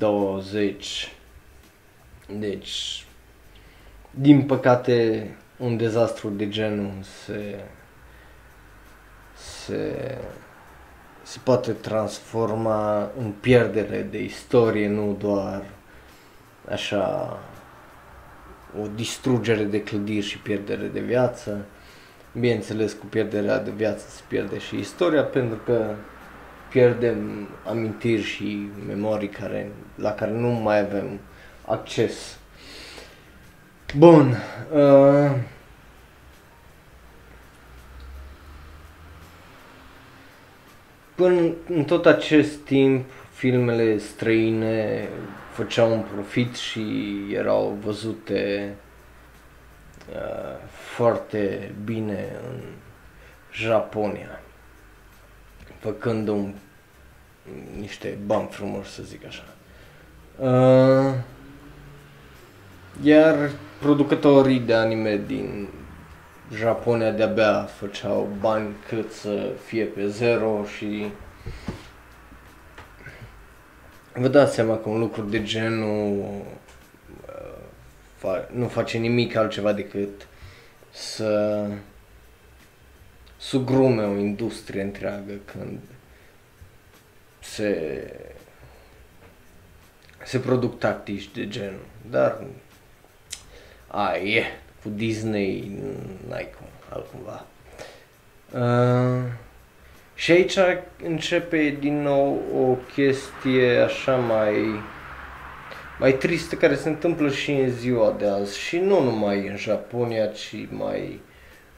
Deci, 2.39 3.05
din 4.11 4.43
păcate, 4.43 5.29
un 5.57 5.77
dezastru 5.77 6.29
de 6.29 6.49
genul 6.49 6.93
se, 7.25 7.61
se, 9.37 10.19
se 11.29 11.39
poate 11.43 11.73
transforma 11.73 13.11
în 13.19 13.33
pierdere 13.41 14.07
de 14.11 14.23
istorie, 14.23 14.89
nu 14.89 15.17
doar 15.19 15.63
așa 16.71 17.39
o 18.83 18.87
distrugere 18.95 19.63
de 19.63 19.83
clădiri 19.83 20.27
și 20.27 20.39
pierdere 20.39 20.87
de 20.87 21.01
viață. 21.01 21.65
Bineînțeles, 22.33 22.93
cu 22.93 23.07
pierderea 23.07 23.59
de 23.59 23.71
viață 23.71 24.07
se 24.09 24.21
pierde 24.29 24.59
și 24.59 24.79
istoria, 24.79 25.23
pentru 25.23 25.59
că 25.65 25.95
pierdem 26.71 27.49
amintiri 27.67 28.23
și 28.23 28.71
memorii 28.87 29.29
care, 29.29 29.71
la 29.95 30.13
care 30.13 30.31
nu 30.31 30.49
mai 30.49 30.81
avem 30.81 31.21
acces. 31.65 32.39
Bun. 33.97 34.37
Uh, 34.73 35.31
până 41.19 41.55
în 41.69 41.85
tot 41.85 42.07
acest 42.07 42.57
timp, 42.57 43.05
filmele 43.33 43.99
străine 43.99 45.09
făceau 45.53 45.93
un 45.93 46.05
profit 46.15 46.55
și 46.55 47.15
erau 47.33 47.79
văzute 47.85 48.75
uh, 50.13 50.69
foarte 50.71 51.75
bine 51.85 52.29
în 52.49 52.61
Japonia, 53.53 54.41
făcând 55.79 56.29
un, 56.29 56.55
niște 57.79 58.19
bani 58.27 58.49
frumoși, 58.51 58.91
să 58.91 59.03
zic 59.03 59.27
așa. 59.27 59.45
Uh, 60.37 61.15
iar 63.03 63.51
producătorii 63.81 64.61
de 64.61 64.75
anime 64.75 65.21
din 65.27 65.69
Japonia 66.55 67.11
de-abia 67.11 67.63
făceau 67.63 68.29
bani 68.41 68.75
cât 68.89 69.13
să 69.13 69.51
fie 69.65 69.85
pe 69.85 70.07
zero 70.07 70.65
și 70.77 71.07
vă 74.13 74.29
dați 74.29 74.55
seama 74.55 74.77
că 74.77 74.89
un 74.89 74.99
lucru 74.99 75.23
de 75.23 75.43
genul 75.43 76.19
uh, 77.27 77.63
fa- 78.19 78.49
nu 78.51 78.69
face 78.69 78.99
nimic 78.99 79.37
altceva 79.37 79.73
decât 79.73 80.27
să 80.91 81.67
sugrume 83.37 84.03
o 84.03 84.17
industrie 84.17 84.83
întreagă 84.83 85.33
când 85.45 85.79
se 87.41 88.13
se 90.25 90.39
produc 90.39 90.79
tactici 90.79 91.33
de 91.33 91.49
genul. 91.49 91.87
Dar 92.11 92.45
a, 93.87 94.17
e, 94.17 94.45
cu 94.83 94.89
Disney 94.89 95.71
n-ai 96.29 96.49
cum, 96.59 96.67
altcumva. 96.89 97.45
Uh, 98.53 99.33
și 100.15 100.31
aici 100.31 100.57
începe 101.05 101.77
din 101.81 102.03
nou 102.03 102.43
o 102.55 102.77
chestie 102.95 103.79
așa 103.79 104.17
mai 104.17 104.81
mai 105.99 106.13
tristă 106.13 106.55
care 106.55 106.75
se 106.75 106.89
întâmplă 106.89 107.31
și 107.31 107.51
în 107.51 107.71
ziua 107.71 108.15
de 108.19 108.27
azi 108.27 108.59
și 108.59 108.79
nu 108.79 109.03
numai 109.03 109.47
în 109.47 109.57
Japonia, 109.57 110.27
ci 110.27 110.55
mai 110.71 111.21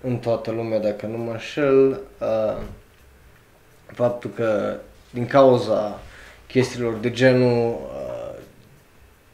în 0.01 0.17
toată 0.17 0.51
lumea, 0.51 0.79
dacă 0.79 1.07
nu 1.07 1.17
mă 1.17 1.31
înșel, 1.31 2.01
uh, 2.19 2.63
faptul 3.87 4.31
că 4.31 4.77
din 5.11 5.27
cauza 5.27 6.01
chestiilor 6.47 6.95
de 6.95 7.11
genul 7.11 7.69
uh, 7.69 8.39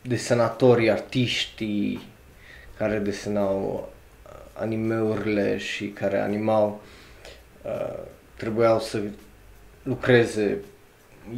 desenatorii, 0.03 0.91
artiștii 0.91 2.01
care 2.79 2.99
desenau 2.99 3.89
animeurile 4.53 5.57
și 5.57 5.87
care 5.87 6.21
animau 6.21 6.83
uh, 7.63 7.99
trebuiau 8.37 8.81
să 8.81 9.03
lucreze 9.83 10.59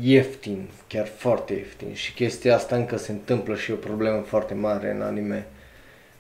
ieftin, 0.01 0.69
chiar 0.87 1.07
foarte 1.07 1.55
ieftin 1.55 1.95
și 1.95 2.15
chestia 2.15 2.55
asta 2.55 2.77
încă 2.77 2.97
se 2.97 3.13
întâmplă 3.13 3.57
și 3.57 3.71
e 3.71 3.75
o 3.75 3.77
problemă 3.77 4.21
foarte 4.21 4.55
mare 4.55 4.91
în 4.91 5.03
anime, 5.03 5.47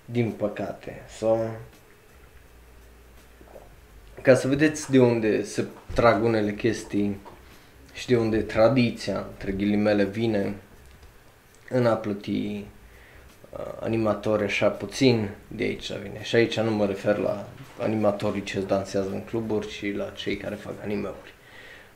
din 0.04 0.30
păcate. 0.30 1.02
So, 1.18 1.36
ca 4.22 4.34
să 4.34 4.48
vedeți 4.48 4.90
de 4.90 5.00
unde 5.00 5.44
se 5.44 5.64
trag 5.94 6.24
unele 6.24 6.52
chestii 6.52 7.16
și 7.92 8.06
de 8.06 8.16
unde 8.16 8.40
tradiția, 8.40 9.26
între 9.30 9.52
ghilimele, 9.52 10.04
vine 10.04 10.54
în 11.68 11.86
a 11.86 11.94
plăti 11.94 12.30
uh, 12.30 12.77
animatori 13.80 14.44
așa 14.44 14.68
puțin 14.68 15.28
de 15.48 15.62
aici 15.62 15.92
vine. 15.92 16.22
Și 16.22 16.36
aici 16.36 16.60
nu 16.60 16.70
mă 16.70 16.86
refer 16.86 17.16
la 17.16 17.46
animatorii 17.80 18.42
ce 18.42 18.60
dansează 18.60 19.08
în 19.10 19.24
cluburi, 19.24 19.68
ci 19.68 19.96
la 19.96 20.12
cei 20.14 20.36
care 20.36 20.54
fac 20.54 20.74
animeuri. 20.82 21.34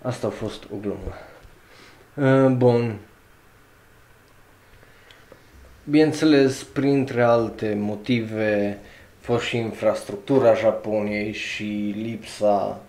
Asta 0.03 0.27
a 0.27 0.31
fost 0.31 0.65
o 0.65 0.77
glumă. 0.81 1.15
Uh, 2.15 2.51
bun. 2.57 2.99
Bineînțeles, 5.85 6.63
printre 6.63 7.23
alte 7.23 7.75
motive, 7.79 8.79
a 9.21 9.25
fost 9.25 9.45
și 9.45 9.57
infrastructura 9.57 10.55
Japoniei 10.55 11.33
și 11.33 11.95
lipsa 11.97 12.81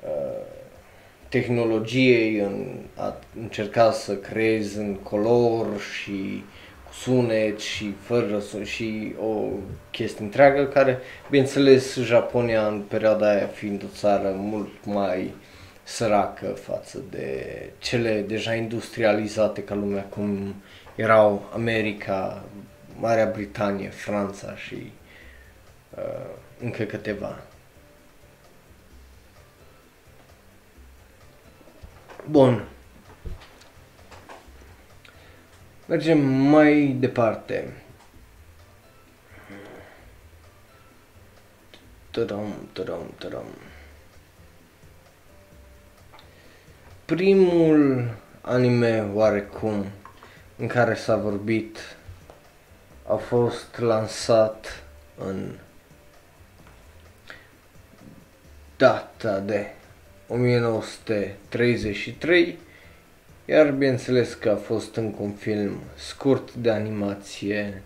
uh, 0.00 0.46
tehnologiei 1.28 2.38
în 2.38 2.76
a 2.94 3.16
încerca 3.40 3.92
să 3.92 4.16
creezi 4.16 4.78
în 4.78 4.94
color 4.94 5.80
și 5.80 6.12
cu 6.12 6.57
sunet 6.92 7.58
și 7.58 7.94
fără 8.00 8.40
sunet 8.40 8.66
și 8.66 9.14
o 9.20 9.48
chestie 9.90 10.24
întreagă 10.24 10.64
care, 10.64 10.98
bineînțeles, 11.30 11.96
Japonia 11.96 12.66
în 12.66 12.80
perioada 12.88 13.30
aia 13.30 13.46
fiind 13.46 13.82
o 13.82 13.96
țară 13.96 14.30
mult 14.36 14.84
mai 14.84 15.34
săracă 15.82 16.46
față 16.46 17.02
de 17.10 17.44
cele 17.78 18.20
deja 18.20 18.54
industrializate 18.54 19.62
ca 19.62 19.74
lumea 19.74 20.02
cum 20.02 20.54
erau 20.94 21.50
America, 21.54 22.44
Marea 23.00 23.26
Britanie, 23.26 23.88
Franța 23.88 24.56
și 24.56 24.92
uh, 25.96 26.30
încă 26.60 26.82
câteva. 26.82 27.38
Bun. 32.30 32.68
Mergem 35.88 36.18
mai 36.26 36.96
departe. 36.98 37.72
Tadam, 42.10 42.68
tadam, 42.72 43.14
tadam. 43.18 43.46
Primul 47.04 48.08
anime 48.40 49.10
oarecum 49.14 49.84
în 50.56 50.66
care 50.66 50.94
s-a 50.94 51.16
vorbit 51.16 51.78
a 53.06 53.14
fost 53.14 53.78
lansat 53.78 54.82
în 55.16 55.54
data 58.76 59.38
de 59.38 59.66
1933, 60.26 62.58
iar 63.50 63.70
bineînțeles 63.70 64.34
că 64.34 64.50
a 64.50 64.56
fost 64.56 64.96
încă 64.96 65.16
un 65.22 65.32
film 65.32 65.80
scurt 65.94 66.54
de 66.54 66.70
animație, 66.70 67.82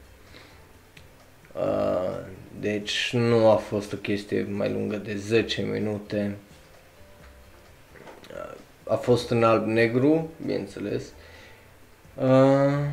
uh, 1.54 2.18
deci 2.60 3.10
nu 3.12 3.50
a 3.50 3.56
fost 3.56 3.92
o 3.92 3.96
chestie 3.96 4.46
mai 4.50 4.72
lungă 4.72 4.96
de 4.96 5.16
10 5.16 5.62
minute. 5.62 6.36
Uh, 8.30 8.54
a 8.92 8.94
fost 8.94 9.30
în 9.30 9.44
alb-negru, 9.44 10.30
bineînțeles. 10.40 11.02
Uh, 12.14 12.88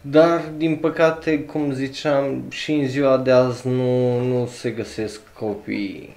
dar, 0.00 0.40
din 0.56 0.76
păcate, 0.76 1.40
cum 1.40 1.72
ziceam, 1.72 2.44
și 2.50 2.72
în 2.72 2.88
ziua 2.88 3.16
de 3.16 3.30
azi 3.30 3.68
nu, 3.68 4.20
nu 4.20 4.46
se 4.46 4.70
găsesc 4.70 5.20
copii 5.32 6.16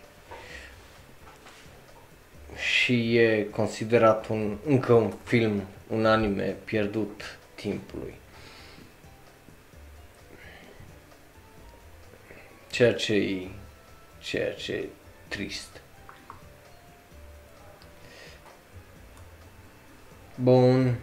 și 2.55 3.17
e 3.17 3.47
considerat 3.51 4.27
un, 4.27 4.57
încă 4.65 4.93
un 4.93 5.13
film, 5.23 5.61
un 5.87 6.05
anime 6.05 6.55
pierdut 6.63 7.37
timpului. 7.55 8.13
Ceea 12.71 12.93
ce 12.93 13.13
e, 13.13 13.47
ceea 14.19 14.53
ce 14.53 14.73
e 14.73 14.87
trist. 15.27 15.81
Bun. 20.35 20.95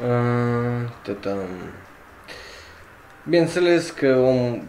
Uh, 0.00 0.62
Bineînțeles 3.24 3.90
că 3.90 4.16
om, 4.16 4.62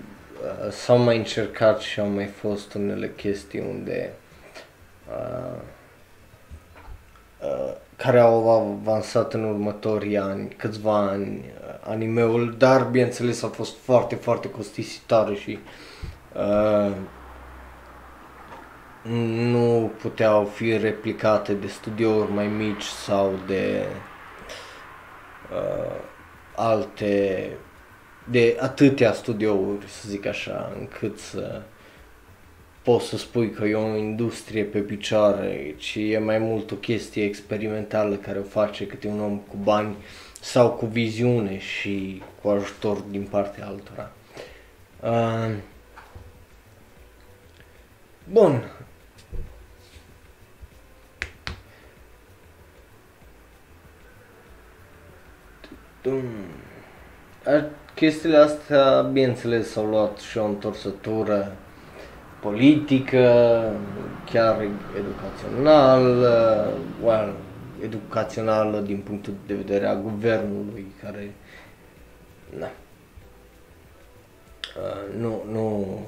uh, 0.44 0.72
s-au 0.72 0.98
mai 0.98 1.18
încercat 1.18 1.80
și 1.80 2.00
au 2.00 2.08
mai 2.08 2.26
fost 2.26 2.74
unele 2.74 3.14
chestii 3.16 3.60
unde 3.60 4.14
uh, 5.10 5.60
uh, 7.42 7.74
care 7.96 8.20
au 8.20 8.50
avansat 8.50 9.34
în 9.34 9.44
următorii 9.44 10.18
ani, 10.18 10.48
câțiva 10.58 10.98
ani, 10.98 11.38
uh, 11.38 11.90
animeul, 11.90 12.56
dar 12.58 12.84
bineînțeles 12.84 13.44
a 13.44 13.48
fost 13.48 13.76
foarte, 13.84 14.16
foarte 14.16 14.50
costisitoare 14.50 15.36
și 15.36 15.60
uh, 16.34 16.92
nu 19.52 19.92
puteau 20.02 20.46
fi 20.46 20.78
replicate 20.78 21.54
de 21.54 21.68
studiouri 21.68 22.32
mai 22.32 22.48
mici 22.48 22.84
sau 22.84 23.34
de 23.48 23.86
uh, 25.52 25.96
alte, 26.56 27.50
de 28.30 28.58
atâtea 28.60 29.14
studiouri, 29.14 29.88
să 29.88 30.08
zic 30.08 30.26
așa, 30.26 30.76
încât 30.80 31.20
să 31.20 31.62
poți 32.82 33.08
să 33.08 33.18
spui 33.18 33.52
că 33.52 33.66
e 33.66 33.76
o 33.76 33.96
industrie 33.96 34.64
pe 34.64 34.80
picioare, 34.80 35.76
ci 35.78 35.96
e 35.96 36.18
mai 36.18 36.38
mult 36.38 36.72
o 36.72 36.76
chestie 36.76 37.24
experimentală 37.24 38.16
care 38.16 38.40
o 38.40 38.44
face 38.44 38.88
câte 38.88 39.08
un 39.08 39.20
om 39.20 39.38
cu 39.38 39.56
bani 39.64 39.96
sau 40.42 40.72
cu 40.72 40.86
viziune 40.86 41.60
și 41.60 42.22
cu 42.42 42.50
ajutor 42.50 42.98
din 42.98 43.24
partea 43.24 43.68
altora. 43.68 44.12
Uh, 45.00 45.56
bun, 48.32 48.64
Chestiile 57.96 58.38
astea, 58.38 59.02
bineînțeles, 59.02 59.70
s-au 59.70 59.86
luat 59.86 60.20
și 60.20 60.38
o 60.38 60.46
întorsătură 60.46 61.56
politică, 62.42 63.64
chiar 64.32 64.68
educațională, 64.98 66.74
well, 67.04 67.34
educațională 67.84 68.80
din 68.80 68.98
punctul 68.98 69.34
de 69.48 69.54
vedere 69.54 69.86
a 69.86 69.96
guvernului 69.96 70.86
care, 71.04 71.32
na, 72.60 72.72
uh, 74.78 75.20
nu, 75.20 75.44
nu, 75.52 76.00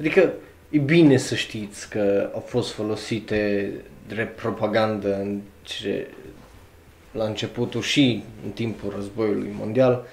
adică 0.00 0.32
e 0.70 0.78
bine 0.78 1.16
să 1.16 1.34
știți 1.34 1.90
că 1.90 2.30
au 2.34 2.40
fost 2.40 2.72
folosite 2.72 3.70
drept 4.08 4.36
propagandă 4.36 5.14
în 5.14 5.40
ce, 5.62 6.08
la 7.12 7.24
începutul 7.24 7.82
și 7.82 8.24
în 8.44 8.50
timpul 8.50 8.92
războiului 8.96 9.54
mondial, 9.58 10.06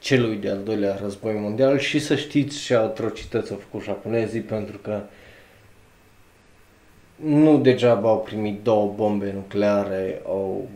celui 0.00 0.36
de-al 0.36 0.62
doilea 0.62 0.96
război 0.96 1.34
mondial 1.34 1.78
și 1.78 1.98
să 1.98 2.16
știți 2.16 2.58
ce 2.58 2.74
atrocități 2.74 3.50
au 3.50 3.56
făcut 3.56 3.82
japonezii 3.82 4.40
pentru 4.40 4.78
că 4.78 5.00
nu 7.16 7.58
degeaba 7.58 8.08
au 8.08 8.20
primit 8.20 8.62
două 8.62 8.92
bombe 8.92 9.32
nucleare, 9.32 10.22
au... 10.26 10.68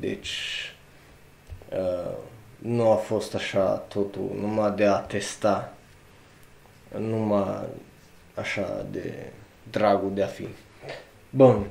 deci 0.00 0.38
uh, 1.72 2.16
nu 2.58 2.90
a 2.90 2.96
fost 2.96 3.34
așa 3.34 3.64
totul 3.74 4.30
numai 4.40 4.72
de 4.76 4.84
a 4.84 4.98
testa, 4.98 5.74
numai 6.98 7.58
așa 8.34 8.86
de 8.90 9.32
dragul 9.70 10.10
de 10.14 10.22
a 10.22 10.26
fi. 10.26 10.48
Bun, 11.30 11.66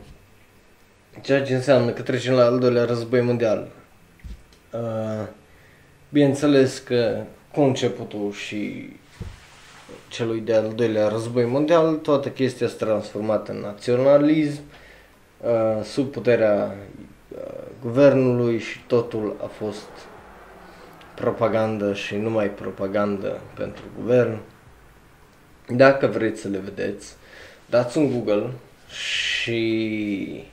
Ceea 1.21 1.43
ce 1.43 1.55
înseamnă 1.55 1.91
că 1.91 2.01
trecem 2.01 2.33
la 2.33 2.45
al 2.45 2.59
doilea 2.59 2.85
război 2.85 3.21
mondial. 3.21 3.67
Uh, 4.71 5.27
bineînțeles 6.13 6.79
că 6.79 7.23
cu 7.53 7.61
începutul 7.61 8.31
și 8.31 8.89
celui 10.07 10.39
de-al 10.39 10.73
doilea 10.75 11.07
război 11.07 11.45
mondial, 11.45 11.95
toată 11.95 12.29
chestia 12.29 12.67
s-a 12.67 12.75
transformat 12.75 13.49
în 13.49 13.59
naționalism, 13.59 14.61
uh, 15.41 15.83
sub 15.83 16.11
puterea 16.11 16.75
uh, 17.35 17.41
guvernului 17.81 18.59
și 18.59 18.79
totul 18.87 19.35
a 19.43 19.45
fost 19.45 19.89
propagandă 21.15 21.93
și 21.93 22.15
numai 22.15 22.49
propagandă 22.49 23.41
pentru 23.55 23.83
guvern. 23.99 24.37
Dacă 25.67 26.07
vreți 26.07 26.41
să 26.41 26.47
le 26.47 26.57
vedeți, 26.57 27.15
dați 27.69 27.97
un 27.97 28.11
Google 28.11 28.49
și 28.89 30.43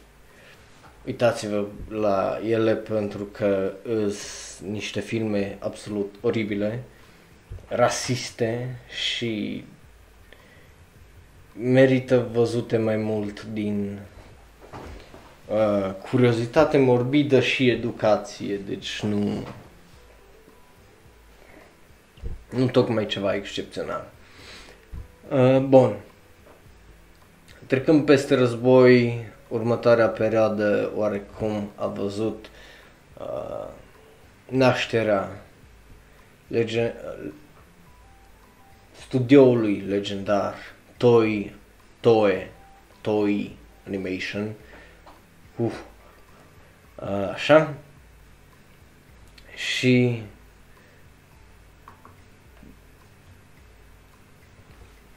uitați-vă 1.07 1.67
la 1.89 2.41
ele 2.47 2.75
pentru 2.75 3.25
că 3.25 3.73
sunt 4.11 4.71
niște 4.71 5.01
filme 5.01 5.57
absolut 5.61 6.15
oribile, 6.21 6.83
rasiste 7.69 8.79
și 8.89 9.65
merită 11.61 12.29
văzute 12.33 12.77
mai 12.77 12.97
mult 12.97 13.43
din 13.43 13.99
uh, 15.49 15.95
curiozitate 16.11 16.79
morbidă 16.79 17.41
și 17.41 17.69
educație, 17.69 18.57
deci 18.57 19.03
nu 19.03 19.47
nu 22.51 22.67
tocmai 22.67 23.07
ceva 23.07 23.35
excepțional. 23.35 24.11
Uh, 25.29 25.59
bun. 25.59 25.97
Trecând 27.67 28.05
peste 28.05 28.35
război, 28.35 29.25
următoarea 29.51 30.09
perioadă 30.09 30.91
oarecum 30.95 31.71
a 31.75 31.87
văzut 31.87 32.51
uh, 33.19 33.69
nașterea 34.49 35.29
lege- 36.47 36.95
studioului 38.93 39.81
legendar 39.81 40.55
Toy, 40.97 41.55
Toy, 42.01 42.51
Toy 43.01 43.57
Animation. 43.87 44.53
Uf. 45.57 45.75
Uh, 47.03 47.31
așa. 47.33 47.75
Și 49.55 50.23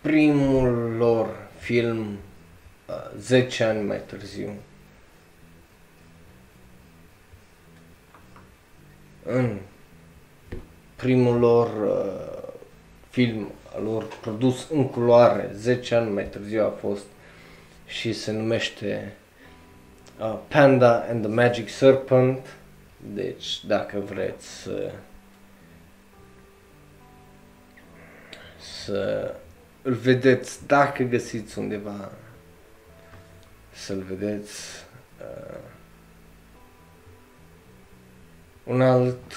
primul 0.02 0.96
lor 0.98 1.28
film 1.60 2.18
10 3.18 3.64
ani 3.64 3.84
mai 3.84 4.02
târziu, 4.06 4.54
în 9.26 9.58
primul 10.96 11.40
lor 11.40 11.68
uh, 11.68 12.54
film 13.10 13.52
al 13.76 13.84
lor 13.84 14.08
produs 14.22 14.70
în 14.70 14.90
culoare, 14.90 15.52
10 15.54 15.96
ani 15.96 16.12
mai 16.12 16.26
târziu 16.26 16.64
a 16.66 16.70
fost 16.70 17.06
și 17.86 18.14
se 18.14 18.32
numește 18.32 19.14
uh, 20.20 20.38
Panda 20.48 21.06
and 21.10 21.22
the 21.26 21.34
Magic 21.34 21.70
Serpent. 21.70 22.48
Deci, 23.14 23.66
dacă 23.66 24.00
vreți 24.00 24.48
să 24.48 24.92
să 28.84 29.36
îl 29.82 29.94
vedeți, 29.94 30.68
dacă 30.68 31.04
găsiți 31.04 31.60
undeva 31.60 32.12
să-l 33.74 34.04
vedeți. 34.10 34.86
Uh, 35.20 35.60
un 38.64 38.82
alt 38.82 39.32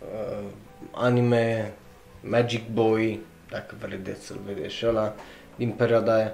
uh, 0.00 0.44
anime 0.90 1.72
Magic 2.20 2.68
Boy 2.72 3.20
dacă 3.50 3.74
vedeți 3.88 4.26
să-l 4.26 4.38
vedeți 4.46 4.74
și 4.74 4.86
ăla 4.86 5.14
din 5.56 5.70
perioada 5.70 6.14
aia. 6.14 6.32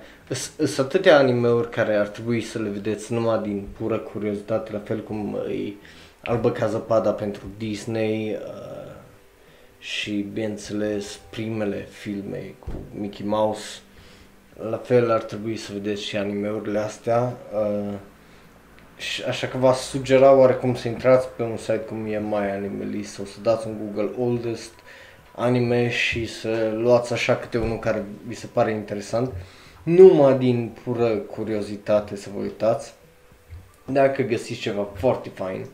Sunt 0.56 0.78
atâtea 0.78 1.18
animeuri 1.18 1.70
care 1.70 1.94
ar 1.94 2.08
trebui 2.08 2.40
să 2.40 2.58
le 2.58 2.68
vedeți 2.68 3.12
numai 3.12 3.42
din 3.42 3.68
pură 3.76 3.98
curiozitate, 3.98 4.72
la 4.72 4.78
fel 4.78 5.02
cum 5.02 5.38
e 5.48 5.72
Albă 6.20 6.50
ca 6.50 6.66
zăpada 6.66 7.10
pentru 7.10 7.42
Disney 7.58 8.32
uh, 8.32 8.92
și, 9.78 10.12
bineînțeles, 10.32 11.20
primele 11.30 11.86
filme 11.90 12.54
cu 12.58 12.70
Mickey 12.94 13.26
Mouse. 13.26 13.80
La 14.62 14.76
fel 14.76 15.10
ar 15.10 15.22
trebui 15.22 15.56
să 15.56 15.72
vedeți 15.72 16.02
și 16.02 16.16
animeurile 16.16 16.78
astea. 16.78 17.36
Uh, 17.52 17.94
și 18.96 19.22
așa 19.22 19.46
că 19.46 19.56
v-aș 19.56 19.76
sugera 19.76 20.32
oarecum 20.32 20.74
să 20.74 20.88
intrați 20.88 21.28
pe 21.36 21.42
un 21.42 21.56
site 21.56 21.76
cum 21.76 22.06
e 22.06 22.18
My 22.18 22.50
Animalist 22.50 23.12
sau 23.12 23.24
să 23.24 23.40
dați 23.42 23.66
în 23.66 23.76
Google 23.78 24.24
Oldest 24.24 24.72
anime 25.36 25.90
și 25.90 26.26
să 26.26 26.72
luați 26.76 27.12
așa 27.12 27.36
câte 27.36 27.58
unul 27.58 27.78
care 27.78 28.04
vi 28.26 28.34
se 28.34 28.46
pare 28.46 28.70
interesant, 28.70 29.32
numai 29.82 30.38
din 30.38 30.76
pură 30.84 31.08
curiozitate 31.08 32.16
să 32.16 32.28
vă 32.34 32.40
uitați. 32.40 32.94
Dacă 33.84 34.22
găsiți 34.22 34.60
ceva 34.60 34.88
foarte 34.94 35.28
fain, 35.28 35.66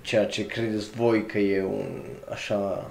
ceea 0.00 0.26
ce 0.26 0.46
credeți 0.46 0.90
voi 0.90 1.26
că 1.26 1.38
e 1.38 1.64
un 1.64 2.02
așa 2.30 2.90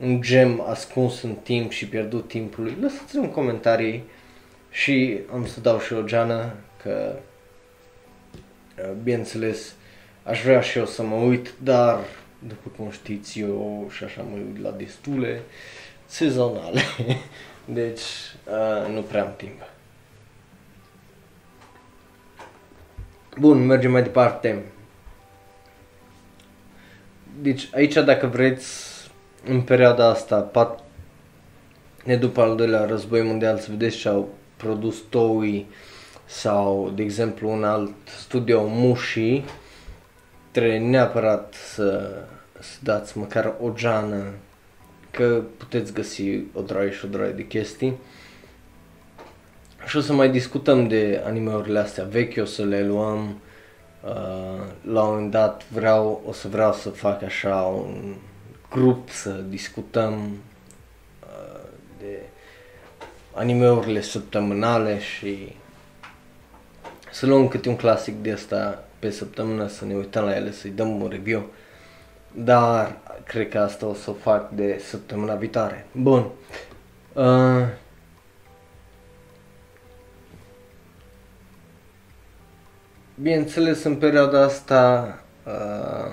un 0.00 0.20
gem 0.20 0.64
ascuns 0.68 1.22
în 1.22 1.34
timp 1.34 1.70
și 1.70 1.88
pierdut 1.88 2.28
timpului, 2.28 2.76
lăsați-l 2.80 3.18
în 3.18 3.30
comentarii 3.30 4.04
și 4.76 5.18
am 5.32 5.46
să 5.46 5.60
dau 5.60 5.80
și 5.80 5.92
o 5.92 6.02
geană 6.02 6.54
că 6.82 7.18
bineînțeles 9.02 9.74
aș 10.22 10.42
vrea 10.42 10.60
și 10.60 10.78
eu 10.78 10.86
să 10.86 11.02
mă 11.02 11.14
uit, 11.14 11.52
dar 11.62 11.98
după 12.38 12.70
cum 12.76 12.90
știți, 12.90 13.40
eu 13.40 13.88
și 13.90 14.04
așa 14.04 14.22
mă 14.22 14.36
uit 14.36 14.62
la 14.62 14.70
destule 14.70 15.42
sezonale. 16.06 16.80
Deci, 17.64 18.00
uh, 18.00 18.92
nu 18.94 19.00
prea 19.00 19.22
am 19.22 19.32
timp. 19.36 19.62
Bun, 23.38 23.66
mergem 23.66 23.90
mai 23.90 24.02
departe. 24.02 24.62
Deci, 27.40 27.68
aici 27.74 27.94
dacă 27.94 28.26
vreți, 28.26 28.74
în 29.44 29.62
perioada 29.62 30.08
asta, 30.08 30.40
pat, 30.40 30.84
ne 32.04 32.16
după 32.16 32.40
al 32.40 32.56
doilea 32.56 32.84
război 32.84 33.22
mondial, 33.22 33.58
să 33.58 33.70
vedeți 33.70 33.96
ce 33.96 34.08
au 34.08 34.28
produs 34.56 34.96
Toei 35.08 35.66
sau, 36.24 36.92
de 36.94 37.02
exemplu, 37.02 37.50
un 37.50 37.64
alt 37.64 37.94
studio 38.18 38.66
Mushi, 38.66 39.44
trebuie 40.50 40.78
neapărat 40.78 41.54
să, 41.54 42.22
să 42.58 42.76
dați 42.82 43.18
măcar 43.18 43.54
o 43.60 43.72
geană, 43.74 44.24
că 45.10 45.42
puteți 45.56 45.92
găsi 45.92 46.38
o 46.52 46.60
draie 46.60 46.90
și 46.90 47.04
o 47.04 47.08
draie 47.08 47.32
de 47.32 47.46
chestii. 47.46 47.98
Și 49.86 49.96
o 49.96 50.00
să 50.00 50.12
mai 50.12 50.30
discutăm 50.30 50.88
de 50.88 51.22
animeurile 51.24 51.78
astea 51.78 52.04
vechi, 52.04 52.40
o 52.40 52.44
să 52.44 52.64
le 52.64 52.86
luăm 52.86 53.40
uh, 54.04 54.62
la 54.82 55.02
un 55.02 55.08
moment 55.08 55.30
dat 55.30 55.64
vreau, 55.68 56.22
o 56.26 56.32
să 56.32 56.48
vreau 56.48 56.72
să 56.72 56.90
fac 56.90 57.22
așa 57.22 57.56
un 57.56 58.14
grup 58.70 59.08
să 59.08 59.30
discutăm 59.30 60.38
uh, 61.22 61.60
de 61.98 62.22
animeurile 63.36 64.00
săptămânale 64.00 64.98
și 64.98 65.56
să 67.12 67.26
luăm 67.26 67.48
câte 67.48 67.68
un 67.68 67.76
clasic 67.76 68.14
de 68.22 68.32
asta 68.32 68.84
pe 68.98 69.10
săptămână 69.10 69.66
să 69.66 69.84
ne 69.84 69.94
uităm 69.94 70.24
la 70.24 70.36
ele, 70.36 70.52
să-i 70.52 70.70
dăm 70.70 71.00
un 71.00 71.08
review. 71.08 71.46
Dar 72.32 72.96
cred 73.24 73.48
că 73.48 73.58
asta 73.58 73.86
o 73.86 73.94
să 73.94 74.10
o 74.10 74.12
fac 74.12 74.50
de 74.50 74.82
săptămâna 74.84 75.34
viitoare. 75.34 75.86
Bun. 75.92 76.30
Uh, 77.12 77.66
bineînțeles, 83.14 83.82
în 83.82 83.96
perioada 83.96 84.42
asta 84.42 85.14
uh, 85.44 86.12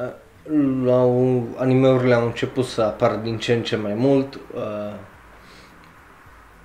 uh, 0.00 0.12
la 0.84 1.02
un, 1.02 1.46
animeurile 1.56 2.14
au 2.14 2.26
început 2.26 2.64
să 2.64 2.82
apară 2.82 3.16
din 3.16 3.38
ce 3.38 3.52
în 3.52 3.62
ce 3.62 3.76
mai 3.76 3.94
mult. 3.94 4.34
Uh, 4.34 4.94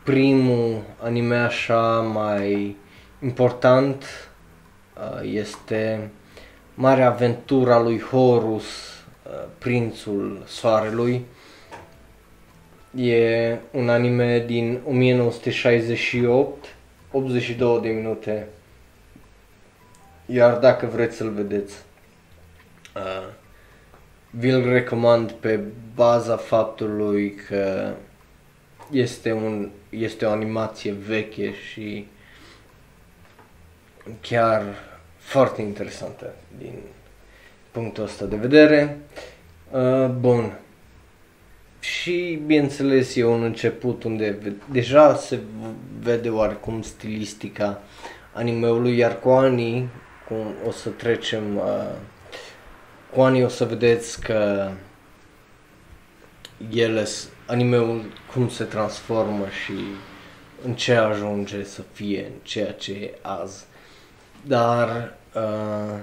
primul 0.04 0.84
anime 1.00 1.36
așa 1.36 2.00
mai 2.00 2.78
important 3.20 4.04
uh, 4.96 5.30
este 5.34 6.12
Marea 6.74 7.08
aventura 7.08 7.80
lui 7.80 8.00
Horus, 8.00 8.66
uh, 8.66 9.48
prințul 9.58 10.44
soarelui. 10.46 11.26
E 12.96 13.58
un 13.72 13.90
anime 13.90 14.44
din 14.46 14.80
1968, 14.88 16.76
82 17.12 17.80
de 17.82 17.90
minute. 17.90 18.48
Iar 20.26 20.58
dacă 20.58 20.86
vreți 20.86 21.16
să-l 21.16 21.30
vedeți, 21.30 21.76
uh, 22.96 23.40
vi-l 24.32 24.70
recomand 24.70 25.32
pe 25.32 25.60
baza 25.96 26.38
faptului 26.38 27.34
că 27.48 27.94
este, 28.92 29.32
un, 29.32 29.70
este 29.90 30.26
o 30.26 30.32
animație 30.32 30.92
veche 30.92 31.54
și 31.54 32.08
chiar 34.22 34.64
foarte 35.18 35.62
interesantă 35.62 36.34
din 36.58 36.74
punctul 37.72 38.04
ăsta 38.04 38.26
de 38.26 38.36
vedere. 38.36 38.98
Uh, 39.72 40.08
bun. 40.08 40.60
Și, 41.80 42.42
bineînțeles, 42.46 43.16
e 43.16 43.26
un 43.26 43.44
început 43.44 44.04
unde 44.04 44.56
deja 44.72 45.16
se 45.16 45.40
vede 46.00 46.30
oarecum 46.30 46.82
stilistica 46.82 47.82
animeului, 48.34 48.98
iar 48.98 49.20
cu 49.20 49.30
anii, 49.30 49.90
cum 50.28 50.54
o 50.68 50.72
să 50.72 50.90
trecem, 50.90 51.56
uh, 51.56 51.64
cu 53.14 53.22
anii 53.22 53.44
o 53.44 53.48
să 53.48 53.66
vedeți 53.66 54.22
că 54.22 54.72
ele, 56.70 57.08
animeul 57.48 58.06
cum 58.34 58.50
se 58.50 58.64
transformă 58.64 59.48
și 59.64 59.74
în 60.64 60.76
ce 60.76 60.96
ajunge 60.96 61.64
să 61.64 61.82
fie, 61.82 62.26
în 62.26 62.40
ceea 62.42 62.74
ce 62.74 62.92
e 62.92 63.18
azi. 63.22 63.66
Dar 64.46 65.18
uh, 65.34 66.00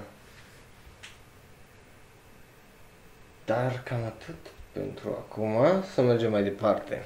dar 3.45 3.81
cam 3.83 4.03
atât 4.05 4.51
pentru 4.71 5.09
acum. 5.09 5.83
Să 5.93 6.01
mergem 6.01 6.31
mai 6.31 6.43
departe. 6.43 7.05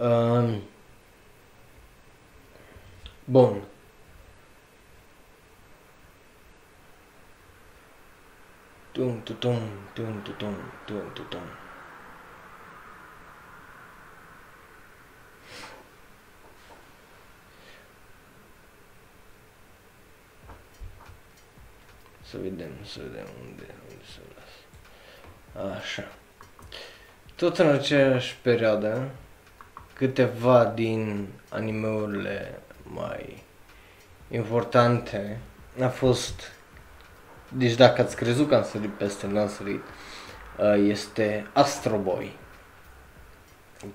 Uh, 0.00 0.54
bun. 3.24 3.62
Tum, 8.98 9.20
tum, 9.22 9.34
tum, 9.38 9.60
tum, 9.94 10.22
tum, 10.22 10.54
tum, 10.86 11.12
tum, 11.14 11.26
tum. 11.28 11.40
Să 22.22 22.36
vedem, 22.42 22.70
să 22.84 22.98
vedem 22.98 23.26
unde, 23.40 23.66
unde 23.88 24.04
se 24.12 24.20
lasă. 24.34 25.76
Așa. 25.78 26.12
Tot 27.36 27.58
în 27.58 27.68
aceeași 27.68 28.36
perioadă, 28.42 29.10
câteva 29.92 30.64
din 30.64 31.28
animeurile 31.48 32.60
mai 32.82 33.42
importante 34.30 35.38
a 35.80 35.88
fost, 35.88 36.52
deci 37.56 37.74
dacă 37.74 38.00
ați 38.00 38.16
crezut 38.16 38.48
că 38.48 38.54
am 38.54 38.64
sărit 38.64 38.90
peste, 38.90 39.26
n-am 39.26 39.48
sărit, 39.48 39.82
uh, 40.58 40.88
este 40.88 41.46
Astro 41.52 41.96
Boy. 41.96 42.36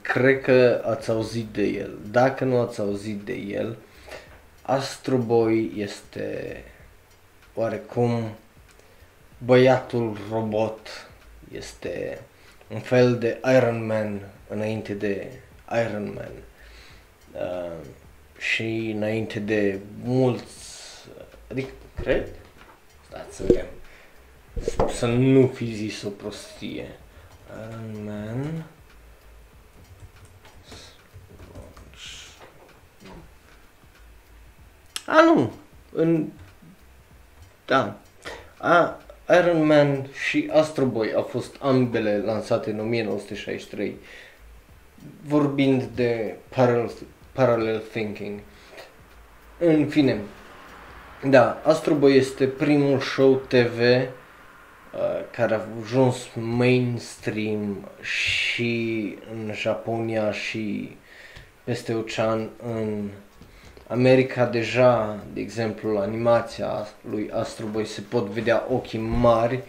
Cred 0.01 0.41
că 0.41 0.83
ați 0.85 1.09
auzit 1.09 1.45
de 1.45 1.63
el. 1.63 1.97
Dacă 2.11 2.43
nu 2.43 2.59
ați 2.59 2.79
auzit 2.79 3.21
de 3.21 3.33
el, 3.33 3.77
Astro 4.61 5.17
Boy 5.17 5.71
este 5.75 6.63
oarecum 7.53 8.29
băiatul 9.37 10.17
robot 10.31 11.07
este 11.51 12.19
un 12.67 12.79
fel 12.79 13.17
de 13.17 13.39
Iron 13.55 13.85
Man 13.85 14.21
înainte 14.47 14.93
de 14.93 15.27
Iron 15.87 16.13
Man 16.15 16.31
uh, 17.33 17.87
și 18.37 18.93
înainte 18.95 19.39
de 19.39 19.79
mulți, 20.03 20.45
adică 21.51 21.69
cred, 22.01 22.27
stați 23.13 23.35
să 23.35 23.43
vedem, 23.43 23.65
să 24.89 25.05
nu 25.05 25.47
fi 25.47 25.73
zis 25.73 26.01
o 26.03 26.09
prostie. 26.09 26.87
Iron 27.69 28.03
Man 28.05 28.65
A, 35.05 35.21
nu, 35.21 35.51
în 35.91 36.27
da. 37.65 37.99
A, 38.57 38.99
Iron 39.29 39.65
Man 39.65 40.07
și 40.27 40.49
Astro 40.53 40.85
Boy 40.85 41.13
au 41.13 41.23
fost 41.23 41.55
ambele 41.59 42.17
lansate 42.17 42.69
în 42.69 42.79
1963, 42.79 43.97
vorbind 45.21 45.83
de 45.83 46.35
parallel, 46.49 46.91
parallel 47.31 47.79
thinking. 47.79 48.39
În 49.59 49.87
fine, 49.87 50.21
da, 51.29 51.61
Astro 51.63 51.93
Boy 51.93 52.15
este 52.15 52.45
primul 52.45 52.99
show 52.99 53.35
TV 53.35 53.79
uh, 53.79 54.07
care 55.31 55.53
a 55.53 55.59
ajuns 55.83 56.27
mainstream 56.33 57.89
și 58.01 59.17
în 59.31 59.51
Japonia 59.53 60.31
și 60.31 60.95
peste 61.63 61.93
ocean 61.93 62.49
în 62.63 63.09
America. 63.87 64.45
Deja, 64.45 65.23
de 65.33 65.41
exemplu, 65.41 65.91
la 65.91 66.01
animația 66.01 66.87
lui 67.09 67.31
Astro 67.33 67.65
Boy 67.65 67.85
se 67.85 68.01
pot 68.01 68.25
vedea 68.25 68.65
ochii 68.69 68.99
mari 68.99 69.63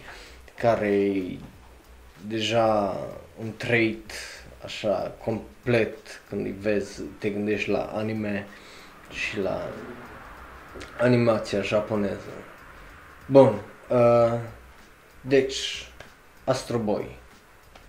care 0.57 1.11
deja 2.27 2.97
un 3.39 3.51
trait 3.57 4.11
așa 4.63 5.15
complet 5.23 5.97
când 6.29 6.45
îi 6.45 6.55
vezi, 6.59 7.01
te 7.19 7.29
gândești 7.29 7.69
la 7.69 7.91
anime 7.93 8.47
și 9.11 9.39
la 9.39 9.69
animația 11.01 11.61
japoneză. 11.61 12.33
Bun, 13.25 13.61
uh, 13.89 14.39
deci 15.21 15.89
Astro 16.43 16.77
Boy, 16.77 17.17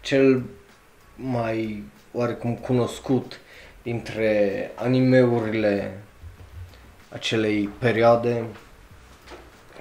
cel 0.01 0.43
mai 1.17 1.85
oarecum 2.13 2.57
cunoscut 2.57 3.41
dintre 3.83 4.71
animeurile 4.75 5.99
acelei 7.09 7.69
perioade 7.79 8.45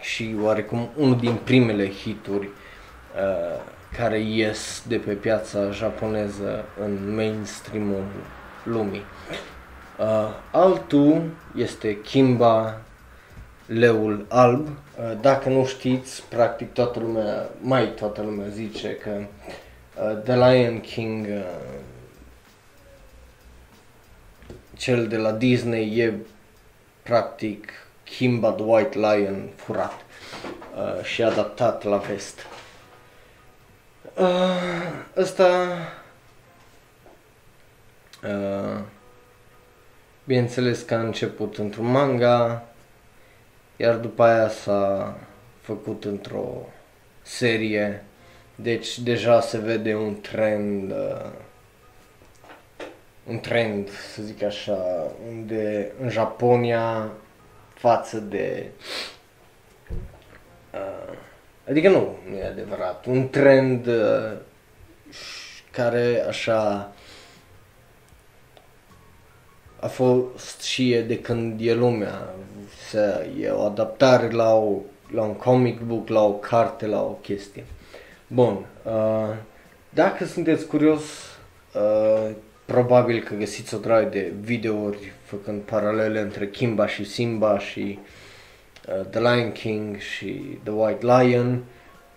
și 0.02 0.36
oarecum 0.42 0.90
unul 0.96 1.18
din 1.18 1.36
primele 1.44 1.90
hituri 1.90 2.46
uh, 2.46 3.62
care 3.98 4.20
ies 4.20 4.84
de 4.88 4.98
pe 4.98 5.14
piața 5.14 5.72
japoneză 5.72 6.66
în 6.80 7.16
mainstream-ul 7.16 8.06
lumii. 8.64 9.04
Uh, 10.00 10.06
altul 10.52 11.22
este 11.56 12.02
Kimba, 12.02 12.82
leul 13.66 14.26
alb. 14.30 14.68
Uh, 14.68 15.18
dacă 15.22 15.50
nu 15.50 15.66
știți, 15.66 16.24
practic 16.30 16.74
toată 16.74 17.00
lumea, 17.00 17.50
mai 17.62 17.94
toată 17.94 18.22
lumea 18.22 18.48
zice 18.48 18.96
că 18.96 19.10
uh, 19.20 20.22
The 20.24 20.36
Lion 20.36 20.82
King, 20.82 21.26
uh, 21.26 21.80
cel 24.78 25.08
de 25.08 25.18
la 25.18 25.32
Disney, 25.32 25.98
e 25.98 26.14
practic 27.04 27.72
Kimba 28.04 28.52
the 28.52 28.64
White 28.64 28.98
Lion 28.98 29.50
furat 29.56 30.06
uh, 30.76 31.04
și 31.04 31.24
adaptat 31.24 31.84
la 31.84 31.98
vest. 31.98 32.40
Uh, 34.14 34.92
ăsta 35.18 35.68
uh, 38.24 38.80
bineînțeles 40.24 40.82
că 40.82 40.94
a 40.94 41.00
început 41.00 41.58
într-un 41.58 41.86
manga, 41.86 42.64
iar 43.78 43.96
după 43.96 44.24
aia 44.24 44.50
s-a 44.50 45.18
făcut 45.62 46.06
într-o 46.06 46.70
serie, 47.22 48.04
deci 48.56 49.00
deja 49.00 49.42
se 49.42 49.58
vede 49.58 49.96
un 49.96 50.22
trend 50.22 50.92
uh, 50.92 51.32
un 53.28 53.40
trend, 53.40 53.90
să 54.14 54.22
zic 54.22 54.44
așa, 54.44 55.12
unde 55.28 55.92
în 56.02 56.10
Japonia 56.10 57.12
față 57.74 58.18
de 58.18 58.70
uh, 60.74 61.18
adică 61.70 61.90
nu, 61.90 62.18
nu 62.30 62.38
e 62.38 62.46
adevărat, 62.46 63.06
un 63.06 63.30
trend 63.30 63.88
uh, 63.88 64.38
care 65.72 66.26
așa 66.28 66.92
a 69.80 69.88
fost 69.88 70.62
și 70.62 70.92
e 70.94 71.02
de 71.02 71.20
când 71.20 71.60
e 71.62 71.74
lumea, 71.74 72.34
să 72.96 73.26
e 73.40 73.50
o 73.50 73.62
adaptare 73.62 74.30
la, 74.30 74.54
o, 74.54 74.78
la 75.12 75.22
un 75.22 75.34
comic 75.34 75.80
book, 75.80 76.08
la 76.08 76.24
o 76.24 76.34
carte, 76.34 76.86
la 76.86 77.02
o 77.02 77.18
chestie. 77.22 77.66
Bun, 78.28 78.66
uh, 78.84 79.36
dacă 79.90 80.26
sunteți 80.26 80.68
curios 80.68 81.02
uh, 81.74 82.32
probabil 82.66 83.24
că 83.24 83.34
găsiți 83.34 83.76
o 83.76 83.78
grămadă 83.78 84.10
de 84.10 84.34
videouri 84.42 85.12
făcând 85.24 85.62
paralele 85.62 86.20
între 86.20 86.50
Kimba 86.50 86.88
și 86.88 87.04
Simba 87.04 87.60
și 87.60 88.00
uh, 88.88 89.06
The 89.10 89.20
Lion 89.20 89.52
King 89.52 89.98
și 89.98 90.60
The 90.64 90.72
White 90.72 91.06
Lion. 91.06 91.64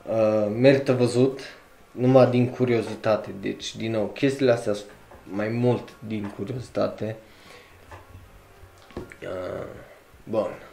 Uh, 0.08 0.52
merită 0.58 0.92
văzut 0.92 1.40
numai 1.90 2.30
din 2.30 2.48
curiozitate. 2.50 3.30
Deci, 3.40 3.76
din 3.76 3.90
nou, 3.90 4.06
chestiile 4.06 4.52
astea 4.52 4.72
sunt 4.72 4.90
mai 5.22 5.48
mult 5.48 5.88
din 6.06 6.32
curiozitate. 6.36 7.16
Uh, 9.22 9.66
bun. 10.24 10.67